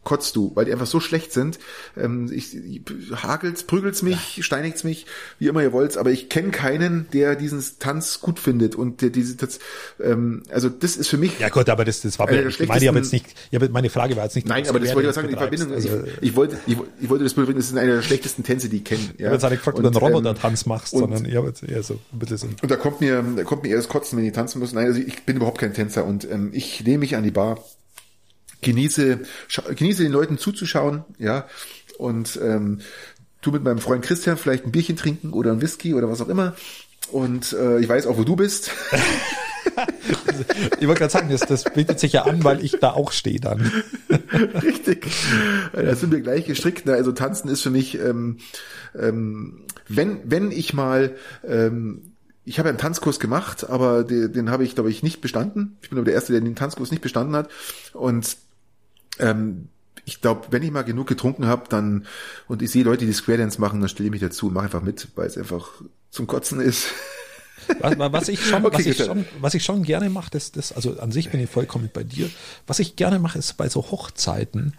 [0.04, 1.58] kotzt du, weil die einfach so schlecht sind.
[1.96, 2.82] Ähm, ich, ich
[3.22, 4.42] hagelt's, prügelt's mich, ja.
[4.42, 5.06] steinigt's mich,
[5.38, 9.10] wie immer ihr wollt, aber ich kenne keinen, der diesen Tanz gut findet und der
[9.10, 9.58] diese das,
[10.02, 12.98] ähm, also das ist für mich Ja gut, aber das das war ich meine aber
[12.98, 15.36] jetzt nicht, ja, meine Frage war jetzt nicht Nein, aber das wollte ich sagen, die
[15.36, 18.42] Verbindung also, ich, ich, wollte ich, ich wollte das bringen, das ist einer der schlechtesten
[18.42, 19.12] Tänze, die ich kenne, ja.
[19.18, 21.48] Ich habe jetzt nicht gefragt, ob du einen Roboter Tanz machst, und, sondern ich habe
[21.48, 23.88] jetzt eher so ein bisschen so Und da kommt mir da kommt mir eher das
[23.88, 24.74] Kotzen, wenn die tanzen müssen.
[24.74, 27.58] Nein, also ich bin überhaupt kein Tänzer und ähm, ich nehme mich an die Bar
[28.62, 29.20] genieße,
[29.74, 31.46] genieße den Leuten zuzuschauen, ja,
[31.98, 32.80] und ähm,
[33.42, 36.28] tu mit meinem Freund Christian vielleicht ein Bierchen trinken oder ein Whisky oder was auch
[36.28, 36.54] immer.
[37.10, 38.70] Und äh, ich weiß auch, wo du bist.
[40.80, 43.40] ich wollte gerade sagen, das, das bietet sich ja an, weil ich da auch stehe
[43.40, 43.70] dann.
[44.62, 45.08] Richtig.
[45.72, 46.86] Da sind wir gleich gestrickt.
[46.86, 46.92] Ne?
[46.94, 48.38] Also tanzen ist für mich, ähm,
[48.98, 52.12] ähm, wenn, wenn ich mal ähm,
[52.44, 55.76] ich habe einen Tanzkurs gemacht, aber den, den habe ich, glaube ich, nicht bestanden.
[55.80, 57.48] Ich bin aber der Erste, der den Tanzkurs nicht bestanden hat.
[57.92, 58.36] Und
[59.18, 59.68] ähm,
[60.04, 62.06] ich glaube, wenn ich mal genug getrunken habe, dann
[62.48, 64.64] und ich sehe Leute, die Square Dance machen, dann stelle ich mich dazu und mache
[64.64, 65.68] einfach mit, weil es einfach
[66.10, 66.88] zum Kotzen ist.
[67.78, 70.72] Was, was, ich schon, okay, was, ich schon, was ich schon gerne mache, das, das,
[70.72, 72.28] also an sich bin ich vollkommen bei dir.
[72.66, 74.74] Was ich gerne mache, ist bei so Hochzeiten,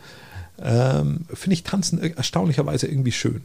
[0.61, 3.41] ähm, finde ich Tanzen erstaunlicherweise irgendwie schön.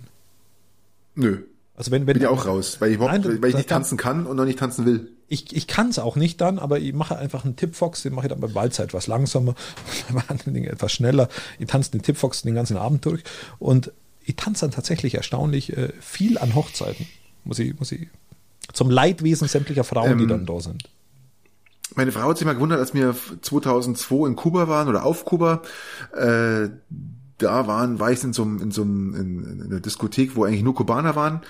[1.14, 1.44] Nö.
[1.78, 3.96] Also wenn, wenn bin ja auch raus, weil ich, überhaupt, nein, weil ich nicht tanzen
[3.96, 5.12] kann und noch nicht tanzen will.
[5.28, 8.26] Ich, ich kann es auch nicht dann, aber ich mache einfach einen Tipfox, den mache
[8.26, 9.54] ich dann bei Walzer etwas langsamer,
[10.12, 11.28] bei anderen Dingen etwas schneller.
[11.60, 13.22] Ich tanze den Tipfox den ganzen Abend durch
[13.60, 13.92] und
[14.24, 17.06] ich tanze dann tatsächlich erstaunlich äh, viel an Hochzeiten.
[17.44, 18.08] Muss ich, muss ich.
[18.72, 20.82] Zum Leidwesen sämtlicher Frauen, ähm, die dann da sind.
[21.94, 25.62] Meine Frau hat sich mal gewundert, als wir 2002 in Kuba waren oder auf Kuba.
[26.12, 26.70] Äh,
[27.38, 30.44] da waren, war ich in so einem, in so einem, in, in einer Diskothek, wo
[30.44, 31.40] eigentlich nur Kubaner waren.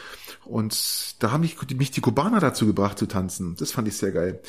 [0.44, 3.56] Und da haben mich, mich die Kubaner dazu gebracht zu tanzen.
[3.58, 4.40] Das fand ich sehr geil.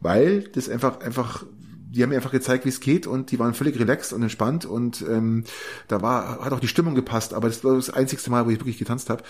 [0.00, 1.44] Weil das einfach, einfach,
[1.90, 4.64] die haben mir einfach gezeigt, wie es geht und die waren völlig relaxed und entspannt
[4.64, 5.44] und ähm,
[5.88, 8.60] da war, hat auch die Stimmung gepasst, aber das war das einzigste Mal, wo ich
[8.60, 9.22] wirklich getanzt habe.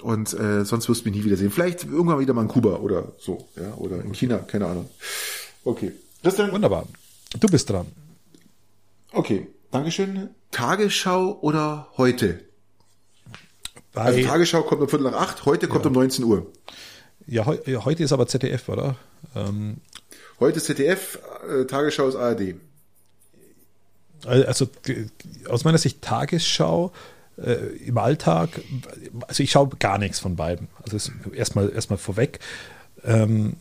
[0.00, 1.50] Und äh, sonst wirst du mich nie wiedersehen.
[1.50, 4.88] Vielleicht irgendwann wieder mal in Kuba oder so, ja, oder in China, keine Ahnung.
[5.64, 5.92] Okay.
[6.22, 6.52] Das dann?
[6.52, 6.86] Wunderbar.
[7.38, 7.86] Du bist dran.
[9.12, 9.48] Okay.
[9.70, 10.30] Dankeschön.
[10.50, 12.44] Tagesschau oder heute?
[13.92, 15.88] Bei also Tagesschau kommt um Viertel nach acht, heute kommt ja.
[15.88, 16.46] um 19 Uhr.
[17.26, 18.96] Ja, heu, heute ist aber ZDF, oder?
[19.34, 19.78] Ähm,
[20.40, 22.54] heute ist ZDF, äh, Tagesschau ist ARD.
[24.24, 24.68] Also
[25.48, 26.92] aus meiner Sicht Tagesschau,
[27.36, 28.48] äh, im Alltag,
[29.26, 30.68] also ich schaue gar nichts von beiden.
[30.82, 32.40] Also erstmal erstmal vorweg.
[33.04, 33.56] Ähm,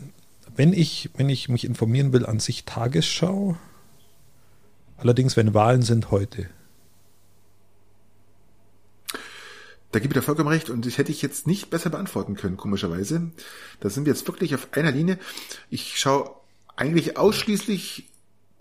[0.56, 3.58] wenn ich, wenn ich mich informieren will, an sich Tagesschau.
[4.98, 6.50] Allerdings, wenn Wahlen sind, heute.
[9.92, 12.58] Da gebe ich dir vollkommen recht und das hätte ich jetzt nicht besser beantworten können,
[12.58, 13.32] komischerweise.
[13.80, 15.18] Da sind wir jetzt wirklich auf einer Linie.
[15.70, 16.32] Ich schaue
[16.76, 18.10] eigentlich ausschließlich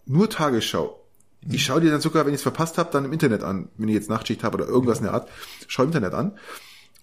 [0.06, 1.02] nur Tagesschau.
[1.48, 3.68] Ich schaue dir dann sogar, wenn ich es verpasst habe, dann im Internet an.
[3.76, 5.28] Wenn ich jetzt Nachtschicht habe oder irgendwas in der Art,
[5.68, 6.38] schaue im Internet an.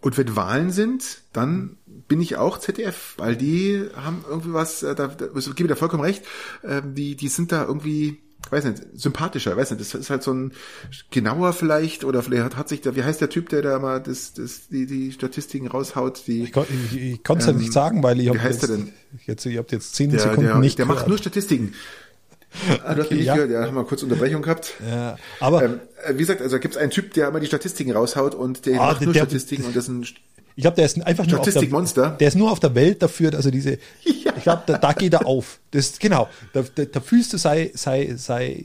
[0.02, 4.96] Und wenn Wahlen sind, dann bin ich auch ZDF, weil die haben irgendwie was, äh,
[4.96, 6.26] da, da ich gebe dir vollkommen recht,
[6.62, 10.34] äh, die, die sind da irgendwie, weiß nicht, sympathischer, weiß nicht, das ist halt so
[10.34, 10.54] ein
[11.12, 14.02] genauer vielleicht, oder vielleicht hat, hat sich da, wie heißt der Typ, der da mal
[14.02, 16.44] das, das, die, die Statistiken raushaut, die.
[16.44, 18.70] Ich, ich, ich konnte es ähm, ja nicht sagen, weil ich habe jetzt,
[19.26, 21.74] jetzt, ihr habt jetzt zehn der, Sekunden der, nicht Der macht nur Statistiken.
[22.84, 23.34] Ah, du hast mich nicht ja.
[23.34, 24.74] gehört, ja, haben wir kurz Unterbrechung gehabt.
[24.88, 27.92] Ja, aber ähm, äh, wie gesagt, also gibt es einen Typ, der immer die Statistiken
[27.92, 30.06] raushaut und der ah, macht nur der, Statistiken und das ist ein
[30.56, 31.50] ich glaube, der ist einfach nur auf
[31.94, 33.72] der, der ist nur auf der Welt dafür, also diese,
[34.04, 34.34] ja.
[34.38, 35.60] ich glaube, da, da, geht er auf.
[35.72, 38.64] Das, genau, da, da, da fühlst du sei, sei, sei,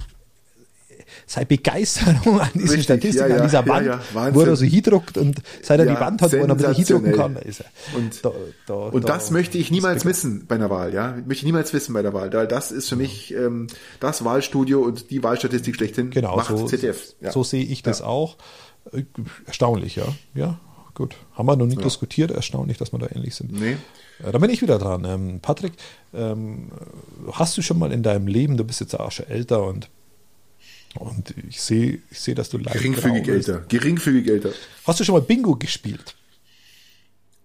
[1.27, 4.65] sei Begeisterung an diesen Richtig, Statistiken, ja, ja, an dieser Wand, ja, wo er so
[4.65, 7.61] hindruckt und seit er die Wand hat, wo er ein bisschen hindrucken kann, da ist
[7.61, 7.67] er.
[7.97, 8.33] Und, da,
[8.67, 11.13] da, und das möchte ich niemals missen bei einer Wahl, ja.
[11.13, 12.33] Möchte ich niemals wissen bei der Wahl.
[12.33, 13.69] Weil das ist für mich ähm,
[14.01, 17.15] das Wahlstudio und die Wahlstatistik schlechthin genau, macht so, ZDF.
[17.31, 18.37] So sehe ich das auch.
[18.93, 19.05] Äh,
[19.47, 20.05] erstaunlich, ja.
[20.35, 20.59] Ja,
[20.99, 21.17] gut.
[21.33, 22.31] Haben wir noch nie diskutiert.
[22.31, 23.53] Erstaunlich, dass wir da ähnlich sind.
[23.53, 23.79] Nee.
[24.23, 25.05] Ja, da bin ich wieder dran.
[25.07, 25.73] Ähm, Patrick,
[26.13, 26.71] ähm,
[27.33, 29.89] hast du schon mal in deinem Leben, du bist jetzt auch schon älter und
[30.99, 33.65] und ich sehe, ich sehe, dass du leicht Geringfügig älter.
[33.69, 34.51] Geringfügig älter.
[34.85, 36.17] Hast du schon mal Bingo gespielt?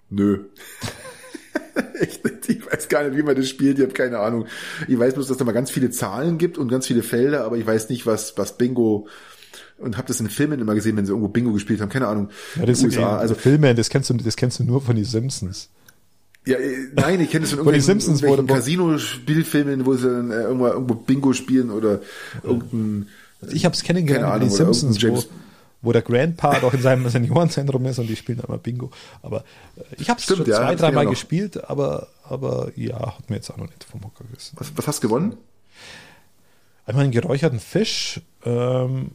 [0.09, 0.45] Nö.
[1.99, 2.21] Nicht.
[2.47, 3.77] Ich weiß gar nicht, wie man das spielt.
[3.77, 4.47] Ich habe keine Ahnung.
[4.87, 7.57] Ich weiß bloß, dass da mal ganz viele Zahlen gibt und ganz viele Felder, aber
[7.57, 9.07] ich weiß nicht, was, was Bingo
[9.83, 11.89] und habe das in Filmen immer gesehen, wenn sie irgendwo Bingo gespielt haben.
[11.89, 12.29] Keine Ahnung.
[12.55, 15.69] Ja, das sind also Filme, das kennst du, das kennst du nur von den Simpsons.
[16.45, 20.95] Ja, äh, nein, ich kenne es von irgendwelchen Casino-Spielfilmen, wo sie dann äh, irgendwo, irgendwo
[20.95, 22.01] Bingo spielen oder
[22.43, 23.07] irgendein
[23.43, 25.23] also ich habe es kennengelernt bei den Simpsons, wo,
[25.81, 28.91] wo der Grandpa doch in seinem Seniorenzentrum ist und die spielen immer Bingo.
[29.21, 29.43] Aber
[29.75, 33.49] äh, ich habe es schon ja, zwei, dreimal gespielt, aber, aber ja, hat mir jetzt
[33.51, 34.55] auch noch nicht vom Hocker gerissen.
[34.57, 35.37] Was, was hast du gewonnen?
[36.85, 39.11] Einmal einen geräucherten Fisch, ähm,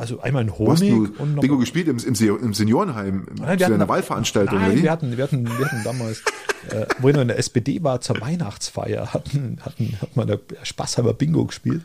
[0.00, 0.70] also einmal ein Honig.
[0.72, 4.58] Hast du und Bingo gespielt im, im, im Seniorenheim, nein, zu einer Wahlveranstaltung?
[4.58, 6.22] Nein, oder wir hatten, wir hatten, wir hatten damals,
[6.70, 10.38] äh, wo ich noch in der SPD war, zur Weihnachtsfeier, hatten, hatten, hat man da
[10.62, 11.82] spaßhalber Bingo gespielt.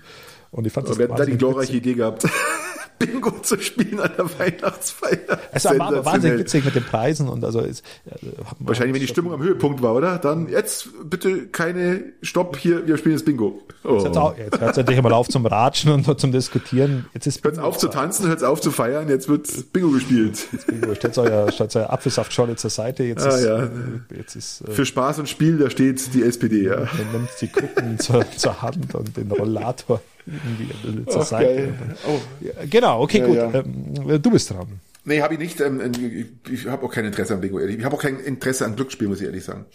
[0.52, 1.76] Und ich fand das Wir hatten da die glorreiche witzig.
[1.76, 2.26] Idee gehabt.
[2.98, 5.40] Bingo zu spielen an der Weihnachtsfeier.
[5.52, 7.84] Es war aber wahnsinnig witzig mit den Preisen und also ist,
[8.60, 10.18] wahrscheinlich wenn die Stimmung am Höhepunkt war, oder?
[10.18, 13.62] Dann jetzt bitte keine Stopp hier, wir spielen jetzt Bingo.
[13.84, 14.04] Oh.
[14.04, 17.06] Jetzt, jetzt hört es endlich mal auf zum Ratschen und zum Diskutieren.
[17.14, 20.48] Jetzt ist hört's auf zu tanzen, hört's auf zu feiern, jetzt wird Bingo gespielt.
[20.52, 20.96] Jetzt Bingo.
[20.96, 23.04] Stellt euer, stellt euer Apfelsaftschorle zur Seite.
[23.04, 23.70] Jetzt ah, ist, ja.
[24.18, 26.76] jetzt ist, äh, Für Spaß und Spiel, da steht die SPD, ja.
[26.76, 31.74] Dann nimmt die Kuchen zur, zur Hand und den Rollator irgendwie zur Seite.
[32.08, 32.20] Oh.
[32.42, 33.36] Ja, genau, okay, ja, gut.
[33.36, 33.54] Ja.
[33.54, 34.68] Ähm, du bist dran.
[35.06, 35.62] Nee, habe ich nicht.
[35.62, 35.92] Ähm,
[36.46, 37.78] ich, ich habe auch kein Interesse an Bingo, ehrlich.
[37.78, 39.66] Ich habe auch kein Interesse an Glücksspiel, muss ich ehrlich sagen.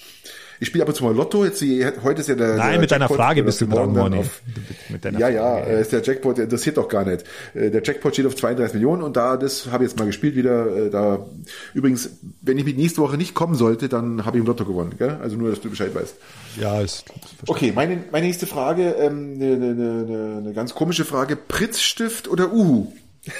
[0.63, 1.43] Ich spiele ab und zu mal Lotto.
[1.43, 1.63] Jetzt,
[2.05, 2.57] heute ist ja der.
[2.57, 4.19] Nein, der mit deiner Frage bist du dran, Moni.
[4.19, 4.43] Auf,
[4.91, 5.37] mit deiner ja, Frage.
[5.37, 7.25] ja, äh, ist der Jackpot, der interessiert doch gar nicht.
[7.55, 10.37] Äh, der Jackpot steht auf 32 Millionen und da, das habe ich jetzt mal gespielt
[10.37, 10.67] wieder.
[10.77, 11.27] Äh, da
[11.73, 12.11] Übrigens,
[12.43, 14.97] wenn ich mit nächste Woche nicht kommen sollte, dann habe ich im Lotto gewonnen.
[14.99, 15.19] Gell?
[15.23, 16.15] Also nur, dass du Bescheid weißt.
[16.61, 17.07] Ja, ist.
[17.47, 21.37] Okay, meine, meine nächste Frage, ähm, eine, eine, eine, eine ganz komische Frage.
[21.37, 22.93] Pritzstift oder Uhu?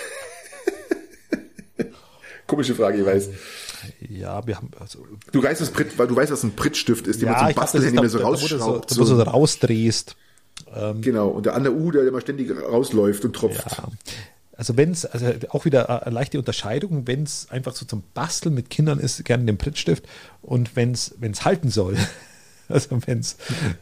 [2.47, 3.29] Komische Frage, ich weiß.
[4.09, 7.21] Ja, wir haben also Du weißt, was Brit, weil du weißt, was ein Prittstift ist,
[7.21, 8.91] den ja, man zum Basteln immer so rausschraubt.
[8.91, 10.17] Wo du so rausdrehst.
[10.75, 13.65] Ähm, genau, und der andere U, der immer ständig rausläuft und tropft.
[13.71, 13.89] Ja.
[14.57, 18.55] Also wenn es, also auch wieder eine leichte Unterscheidung, wenn es einfach so zum Basteln
[18.55, 20.05] mit Kindern ist, gerne den Prittstift
[20.43, 21.97] und wenn es halten soll,
[22.69, 23.37] also wenn es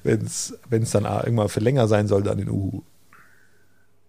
[0.05, 2.83] wenn es dann irgendwann für länger sein soll, dann den Uhu.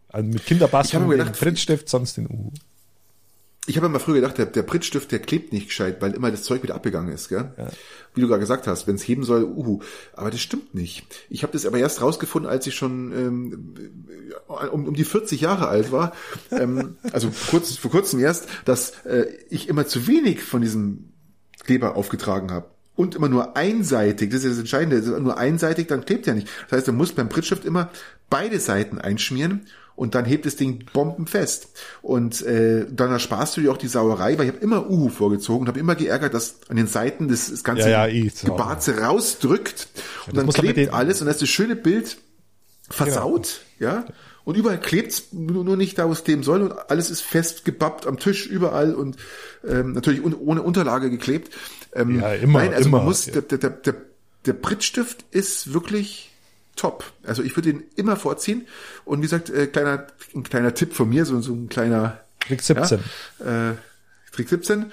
[0.09, 2.51] Also mit Kinderbasteln den Prittstift, sonst den Uhu.
[3.69, 6.41] Ich habe immer früher gedacht, der, der Prittstift, der klebt nicht gescheit, weil immer das
[6.41, 7.53] Zeug wieder abgegangen ist, gell?
[7.55, 7.67] Ja.
[8.15, 9.81] Wie du gerade gesagt hast, wenn es heben soll, uhu.
[10.13, 11.05] Aber das stimmt nicht.
[11.29, 13.75] Ich habe das aber erst rausgefunden, als ich schon ähm,
[14.47, 16.13] um, um die 40 Jahre alt war.
[16.49, 21.09] ähm, also kurz vor kurzem erst, dass äh, ich immer zu wenig von diesem
[21.63, 26.25] Kleber aufgetragen habe und immer nur einseitig, das ist das Entscheidende, nur einseitig, dann klebt
[26.25, 26.49] ja nicht.
[26.69, 27.91] Das heißt, du musst beim Prittstift immer
[28.31, 29.67] beide Seiten einschmieren
[29.99, 31.67] und dann hebt das Ding bombenfest.
[32.01, 35.63] Und äh, dann ersparst du dir auch die Sauerei, weil ich habe immer Uhu vorgezogen
[35.63, 39.89] und habe immer geärgert, dass an den Seiten das, das ganze ja, ja, Gebarze rausdrückt
[40.27, 42.17] und dann klebt alles und dann ist das schöne Bild
[42.89, 43.91] versaut, genau.
[43.91, 44.05] ja.
[44.45, 47.65] Und überall klebt's nur, nur nicht da, wo es kleben soll und alles ist fest
[47.65, 49.17] gebappt am Tisch überall und
[49.67, 51.53] ähm, natürlich un ohne Unterlage geklebt.
[51.93, 52.99] Ähm, ja, immer, nein, also immer.
[52.99, 53.95] Man muss, der, der, der,
[54.45, 56.28] der Prittstift ist wirklich
[56.79, 57.03] top.
[57.23, 58.65] Also ich würde ihn immer vorziehen.
[59.05, 62.61] Und wie gesagt, äh, kleiner, ein kleiner Tipp von mir, so, so ein kleiner Trick
[62.61, 62.99] 17.
[63.39, 63.75] Ja, äh,
[64.31, 64.91] Trick 17.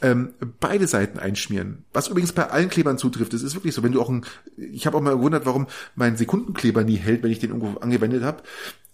[0.00, 1.84] Ähm, beide Seiten einschmieren.
[1.92, 3.32] Was übrigens bei allen Klebern zutrifft.
[3.32, 3.82] Das ist wirklich so.
[3.82, 4.24] Wenn du auch ein,
[4.56, 8.22] ich habe auch mal gewundert, warum mein Sekundenkleber nie hält, wenn ich den irgendwo angewendet
[8.22, 8.42] habe.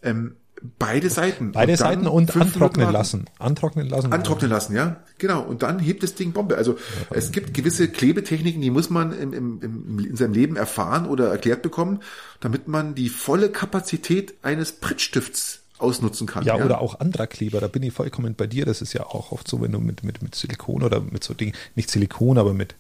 [0.03, 0.37] Ähm,
[0.79, 1.53] Beide Seiten.
[1.53, 3.25] Beide und Seiten und antrocknen lassen.
[3.39, 4.13] Antrocknen lassen.
[4.13, 4.97] Antrocknen lassen, ja.
[5.19, 5.43] Genau.
[5.43, 6.57] Und dann hebt das Ding Bombe.
[6.57, 10.57] Also ja, es gibt gewisse Klebetechniken, die muss man im, im, im, in seinem Leben
[10.57, 12.01] erfahren oder erklärt bekommen,
[12.41, 16.45] damit man die volle Kapazität eines Prittstifts ausnutzen kann.
[16.45, 18.67] Ja, ja, oder auch anderer Kleber, da bin ich vollkommen bei dir.
[18.67, 21.35] Das ist ja auch oft so, wenn du mit, mit, mit Silikon oder mit so
[21.35, 22.75] Dingen, nicht Silikon, aber mit,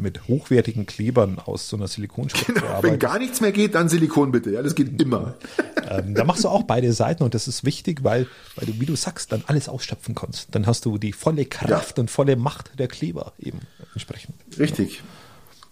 [0.00, 2.92] mit hochwertigen Klebern aus so einer Silikonstruktur genau, arbeitest.
[2.92, 4.50] Wenn gar nichts mehr geht, dann Silikon bitte.
[4.50, 5.34] Ja, das geht immer.
[5.88, 8.26] Ähm, da machst du auch beide Seiten und das ist wichtig, weil,
[8.56, 10.54] weil du, wie du sagst, dann alles ausschöpfen kannst.
[10.54, 12.02] Dann hast du die volle Kraft ja.
[12.02, 13.60] und volle Macht der Kleber eben
[13.94, 14.34] entsprechend.
[14.58, 15.02] Richtig.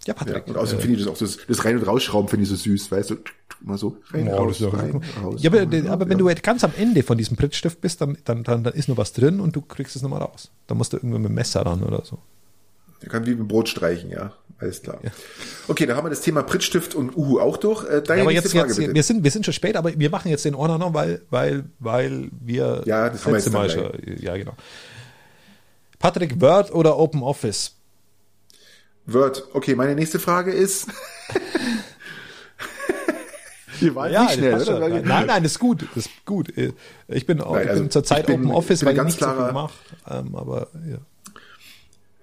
[0.06, 0.46] Ja, Patrick.
[0.46, 2.48] Ja, und außerdem äh, finde ich das auch das, das Rein- und Rausschrauben finde ich
[2.48, 3.16] so süß, weißt du,
[3.60, 5.42] mal so rein, oh, raus, rein, raus.
[5.42, 8.64] Ja, aber, aber wenn du ganz am Ende von diesem Prittstift bist, dann, dann, dann,
[8.64, 10.50] dann ist nur was drin und du kriegst es nochmal raus.
[10.66, 12.18] Dann musst du irgendwann mit dem Messer ran oder so.
[13.02, 14.32] Der kann wie mit Brot streichen, ja.
[14.60, 14.98] Alles klar.
[15.02, 15.10] Ja.
[15.68, 17.84] Okay, da haben wir das Thema Prittstift und Uhu auch durch.
[17.84, 20.10] Äh, deine ja, aber jetzt, Frage, jetzt wir sind, wir sind schon spät, aber wir
[20.10, 23.70] machen jetzt den Ordner noch, weil, weil, weil wir ja, das haben wir jetzt Mal
[23.70, 24.54] schon, ja, genau.
[26.00, 27.76] Patrick, Word oder Open Office?
[29.06, 29.44] Word.
[29.52, 30.88] Okay, meine nächste Frage ist.
[33.80, 34.80] Die war ja, nicht schnell, oder?
[34.80, 36.52] Nein, nein, nein, das ist gut, ist gut.
[37.06, 39.52] Ich bin, auch, nein, also ich bin zurzeit Open Office, weil ich nicht so viel
[39.52, 39.72] mache.
[40.10, 40.98] Ähm, aber ja.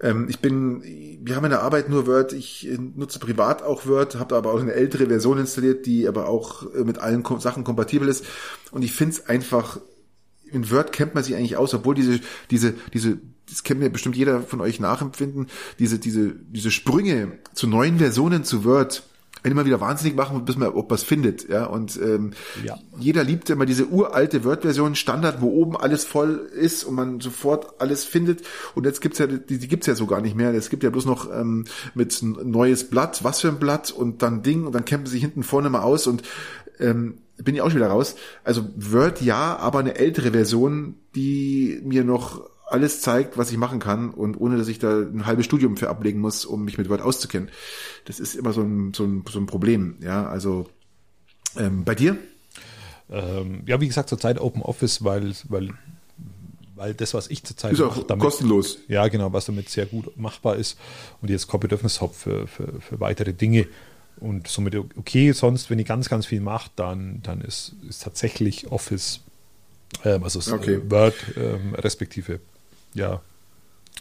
[0.00, 0.82] Ähm, ich bin,
[1.22, 4.52] wir haben in der Arbeit nur Word, ich äh, nutze privat auch Word, habe aber
[4.52, 8.24] auch eine ältere Version installiert, die aber auch äh, mit allen Kom Sachen kompatibel ist.
[8.70, 9.80] Und ich finde es einfach,
[10.44, 12.20] in Word kennt man sich eigentlich aus, obwohl diese,
[12.50, 13.18] diese, diese,
[13.48, 15.46] das kennt mir bestimmt jeder von euch nachempfinden,
[15.78, 19.02] diese, diese, diese Sprünge zu neuen Versionen zu Word,
[19.42, 21.66] wenn immer wieder wahnsinnig machen, bis man ob was findet, ja.
[21.66, 22.32] Und ähm,
[22.64, 22.78] ja.
[22.98, 27.80] jeder liebt immer diese uralte Word-Version Standard, wo oben alles voll ist und man sofort
[27.80, 28.42] alles findet.
[28.74, 30.52] Und jetzt gibt's ja, die, die gibt's ja so gar nicht mehr.
[30.54, 31.64] Es gibt ja bloß noch ähm,
[31.94, 35.42] mit neues Blatt, was für ein Blatt und dann Ding und dann kämpfen sie hinten
[35.42, 36.22] vorne mal aus und
[36.80, 38.16] ähm, bin ich auch schon wieder raus.
[38.44, 43.78] Also Word ja, aber eine ältere Version, die mir noch alles zeigt, was ich machen
[43.78, 46.88] kann und ohne, dass ich da ein halbes Studium für ablegen muss, um mich mit
[46.88, 47.48] Word auszukennen.
[48.04, 49.96] Das ist immer so ein, so ein, so ein Problem.
[50.00, 50.68] Ja, also
[51.56, 52.18] ähm, bei dir?
[53.08, 55.70] Ähm, ja, wie gesagt, zurzeit Open Office, weil, weil,
[56.74, 58.78] weil das, was ich zurzeit ist auch damit, kostenlos.
[58.88, 60.76] Ja, genau, was damit sehr gut machbar ist
[61.22, 63.68] und jetzt kein Bedürfnis habe für, für, für weitere Dinge.
[64.18, 68.72] Und somit, okay, sonst, wenn ich ganz, ganz viel mache, dann, dann ist, ist tatsächlich
[68.72, 69.20] Office,
[70.04, 70.80] ähm, also okay.
[70.90, 72.40] Word ähm, respektive
[72.96, 73.20] ja,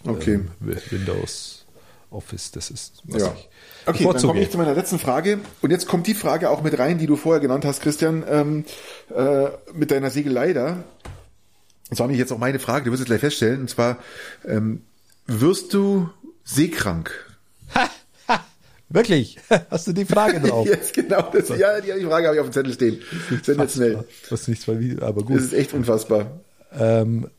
[0.05, 0.33] okay.
[0.33, 0.49] Ähm,
[0.89, 1.65] Windows,
[2.09, 3.33] Office, das ist, was ja.
[3.37, 3.49] ich
[3.87, 5.39] Okay, dann komme ich zu meiner letzten Frage.
[5.61, 8.65] Und jetzt kommt die Frage auch mit rein, die du vorher genannt hast, Christian, ähm,
[9.15, 10.83] äh, mit deiner Segelei da.
[11.89, 13.61] Das war nämlich jetzt auch meine Frage, du wirst es gleich feststellen.
[13.61, 13.99] Und zwar,
[14.43, 14.81] ähm,
[15.27, 16.09] wirst du
[16.43, 17.11] seekrank?
[17.75, 17.89] Ha,
[18.27, 18.43] ha,
[18.89, 19.37] wirklich?
[19.69, 20.67] Hast du die Frage drauf?
[20.67, 21.29] Jetzt genau.
[21.31, 23.01] Das, ja, die, die Frage habe ich auf dem Zettel stehen.
[23.43, 24.03] Sensationell.
[24.29, 25.35] Das ist nichts, aber gut.
[25.37, 26.39] Das ist echt unfassbar.
[26.73, 27.29] Ähm,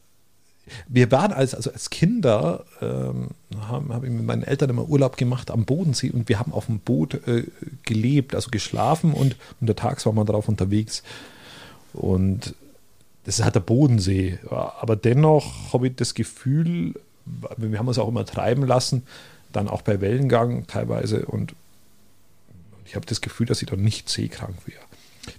[0.88, 3.28] wir waren als, also als Kinder, ähm,
[3.60, 6.80] habe ich mit meinen Eltern immer Urlaub gemacht am Bodensee und wir haben auf dem
[6.80, 7.44] Boot äh,
[7.84, 11.02] gelebt, also geschlafen und untertags war man drauf unterwegs.
[11.92, 12.54] Und
[13.24, 14.38] das ist halt der Bodensee.
[14.50, 16.94] Aber dennoch habe ich das Gefühl,
[17.56, 19.02] wir haben uns auch immer treiben lassen,
[19.52, 21.54] dann auch bei Wellengang teilweise und
[22.84, 24.80] ich habe das Gefühl, dass ich da nicht seekrank wäre.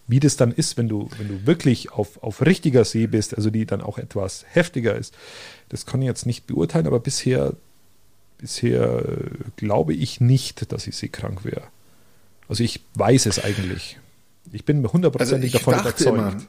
[0.08, 3.50] Wie das dann ist, wenn du, wenn du wirklich auf, auf richtiger See bist, also
[3.50, 5.16] die dann auch etwas heftiger ist,
[5.70, 7.54] das kann ich jetzt nicht beurteilen, aber bisher,
[8.38, 9.04] bisher
[9.56, 11.64] glaube ich nicht, dass ich seekrank wäre.
[12.48, 14.00] Also ich weiß es eigentlich.
[14.52, 16.18] Ich bin mir hundertprozentig also davon überzeugt.
[16.18, 16.42] Immer,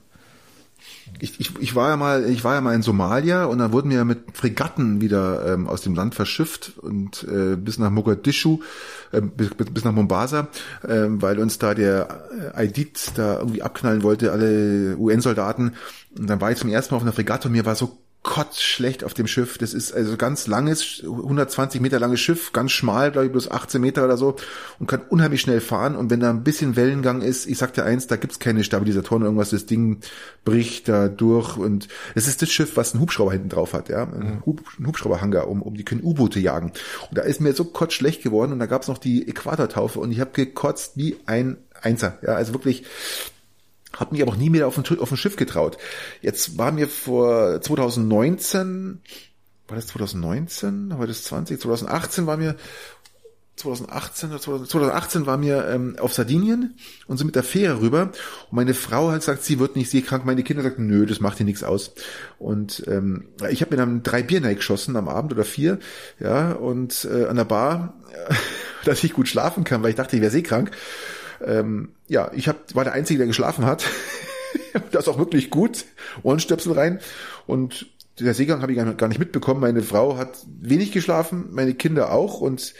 [1.20, 3.90] ich, ich, ich war ja mal, ich war ja mal in Somalia und da wurden
[3.90, 8.60] wir mit Fregatten wieder ähm, aus dem Land verschifft und äh, bis nach Mogadischu,
[9.12, 10.48] äh, bis, bis nach Mombasa,
[10.82, 12.24] äh, weil uns da der
[12.54, 15.74] äh, Aidit da irgendwie abknallen wollte, alle UN-Soldaten.
[16.16, 19.04] Und dann war ich zum ersten Mal auf einer Fregatte und mir war so kotzschlecht
[19.04, 19.58] auf dem Schiff.
[19.58, 23.80] Das ist also ganz langes, 120 Meter langes Schiff, ganz schmal, glaube ich, bloß 18
[23.80, 24.36] Meter oder so
[24.78, 25.96] und kann unheimlich schnell fahren.
[25.96, 29.22] Und wenn da ein bisschen Wellengang ist, ich sag dir eins, da gibt's keine Stabilisatoren
[29.22, 30.00] oder irgendwas, das Ding
[30.44, 31.56] bricht da durch.
[31.56, 34.86] Und es ist das Schiff, was einen Hubschrauber hinten drauf hat, ja, ein, Hub, ein
[34.86, 36.72] Hubschrauberhanger, um, um die können U-Boote jagen.
[37.08, 40.20] Und da ist mir so kotzschlecht geworden und da gab's noch die Äquatortaufe und ich
[40.20, 42.18] habe gekotzt wie ein Einser.
[42.22, 42.84] Ja, also wirklich
[43.92, 45.78] Hat mich aber auch nie mehr auf ein, auf ein Schiff getraut.
[46.20, 49.00] Jetzt war mir vor 2019,
[49.66, 50.96] war das 2019?
[50.96, 52.56] Heute ist 20, 2018 war mir
[53.58, 58.12] 2018 oder 2018 war mir ähm, auf Sardinien und sind mit der Fähre rüber
[58.50, 61.40] und meine Frau hat gesagt, sie wird nicht seekrank, meine Kinder sagten, nö, das macht
[61.40, 61.92] ihr nichts aus.
[62.38, 65.78] Und ähm, ich habe mir dann drei Bier geschossen am Abend oder vier,
[66.20, 67.94] ja, und äh, an der Bar,
[68.84, 70.70] dass ich gut schlafen kann, weil ich dachte, ich wäre seekrank.
[71.44, 73.84] Ähm, ja, ich hab, war der Einzige, der geschlafen hat.
[74.92, 75.84] das auch wirklich gut.
[76.22, 77.00] Ohrenstöpsel rein
[77.46, 77.86] und
[78.20, 79.60] der Seegang habe ich gar nicht mitbekommen.
[79.60, 82.74] Meine Frau hat wenig geschlafen, meine Kinder auch und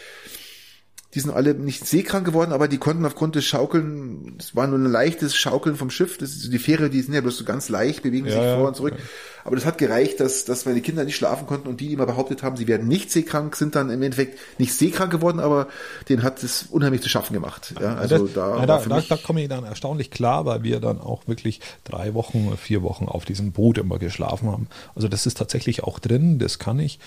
[1.14, 4.78] die sind alle nicht seekrank geworden, aber die konnten aufgrund des Schaukeln, es war nur
[4.78, 7.70] ein leichtes Schaukeln vom Schiff, das ist die Fähre, die sind ja bloß so ganz
[7.70, 8.94] leicht, bewegen ja, sich ja, vor und zurück.
[9.42, 12.04] Aber das hat gereicht, dass, dass meine Kinder nicht schlafen konnten und die, die immer
[12.04, 15.68] behauptet haben, sie werden nicht seekrank, sind dann im Endeffekt nicht seekrank geworden, aber
[16.10, 17.72] denen hat es unheimlich zu schaffen gemacht.
[17.80, 21.00] Ja, also das, da, da, da, da komme ich dann erstaunlich klar, weil wir dann
[21.00, 24.66] auch wirklich drei Wochen, vier Wochen auf diesem Boot immer geschlafen haben.
[24.94, 26.98] Also das ist tatsächlich auch drin, das kann ich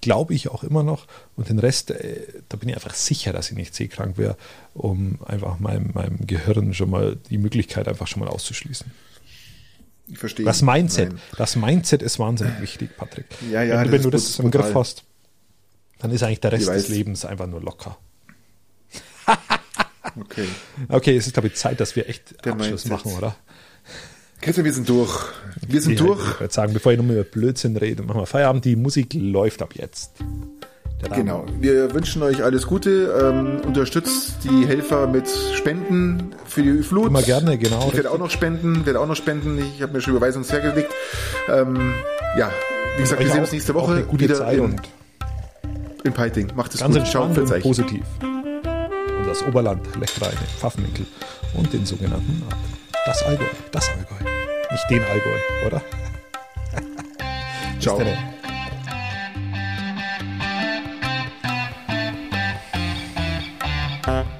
[0.00, 1.06] glaube ich auch immer noch.
[1.36, 4.36] Und den Rest, äh, da bin ich einfach sicher, dass ich nicht seekrank wäre,
[4.74, 8.90] um einfach meinem, meinem Gehirn schon mal die Möglichkeit einfach schon mal auszuschließen.
[10.08, 10.44] Ich verstehe.
[10.44, 11.20] Das Mindset, Nein.
[11.36, 13.26] das Mindset ist wahnsinnig wichtig, Patrick.
[13.50, 15.04] Ja, ja, wenn du, wenn du das im Griff hast,
[15.98, 17.96] dann ist eigentlich der Rest des Lebens einfach nur locker.
[20.18, 20.48] okay.
[20.88, 22.90] Okay, es ist, glaube ich, Zeit, dass wir echt der Abschluss Mindset.
[22.90, 23.36] machen, oder?
[24.40, 25.26] Christian, wir sind durch.
[25.66, 26.20] Wir sind ich durch.
[26.20, 28.64] Ich würde sagen, bevor ich nochmal über Blödsinn rede, machen wir Feierabend.
[28.64, 30.12] Die Musik läuft ab jetzt.
[31.14, 31.46] Genau.
[31.58, 33.14] Wir wünschen euch alles Gute.
[33.20, 37.08] Ähm, unterstützt die Helfer mit Spenden für die Flut.
[37.08, 37.88] Immer gerne, genau.
[37.88, 39.58] Ich werde auch noch spenden, werde auch noch spenden.
[39.58, 40.92] Ich habe mir schon Überweisungswerk gelegt.
[41.48, 41.94] Ähm,
[42.38, 42.50] ja,
[42.96, 44.76] wie gesagt, wir sehen uns nächste Woche gute wieder Zeit in,
[46.04, 46.48] in Peiting.
[46.54, 47.06] Macht es Ganz gut.
[47.06, 48.02] Schaut für und positiv.
[48.22, 51.06] Und das Oberland, Lechreine, Pfaffenwinkel
[51.54, 52.42] und den sogenannten
[53.06, 53.46] das Allgäu.
[53.72, 54.30] Das Allgäu.
[54.70, 55.82] Nicht den Allgäu, oder?
[57.80, 57.96] Ciao.
[57.96, 58.16] Tenne.
[64.02, 64.39] Thank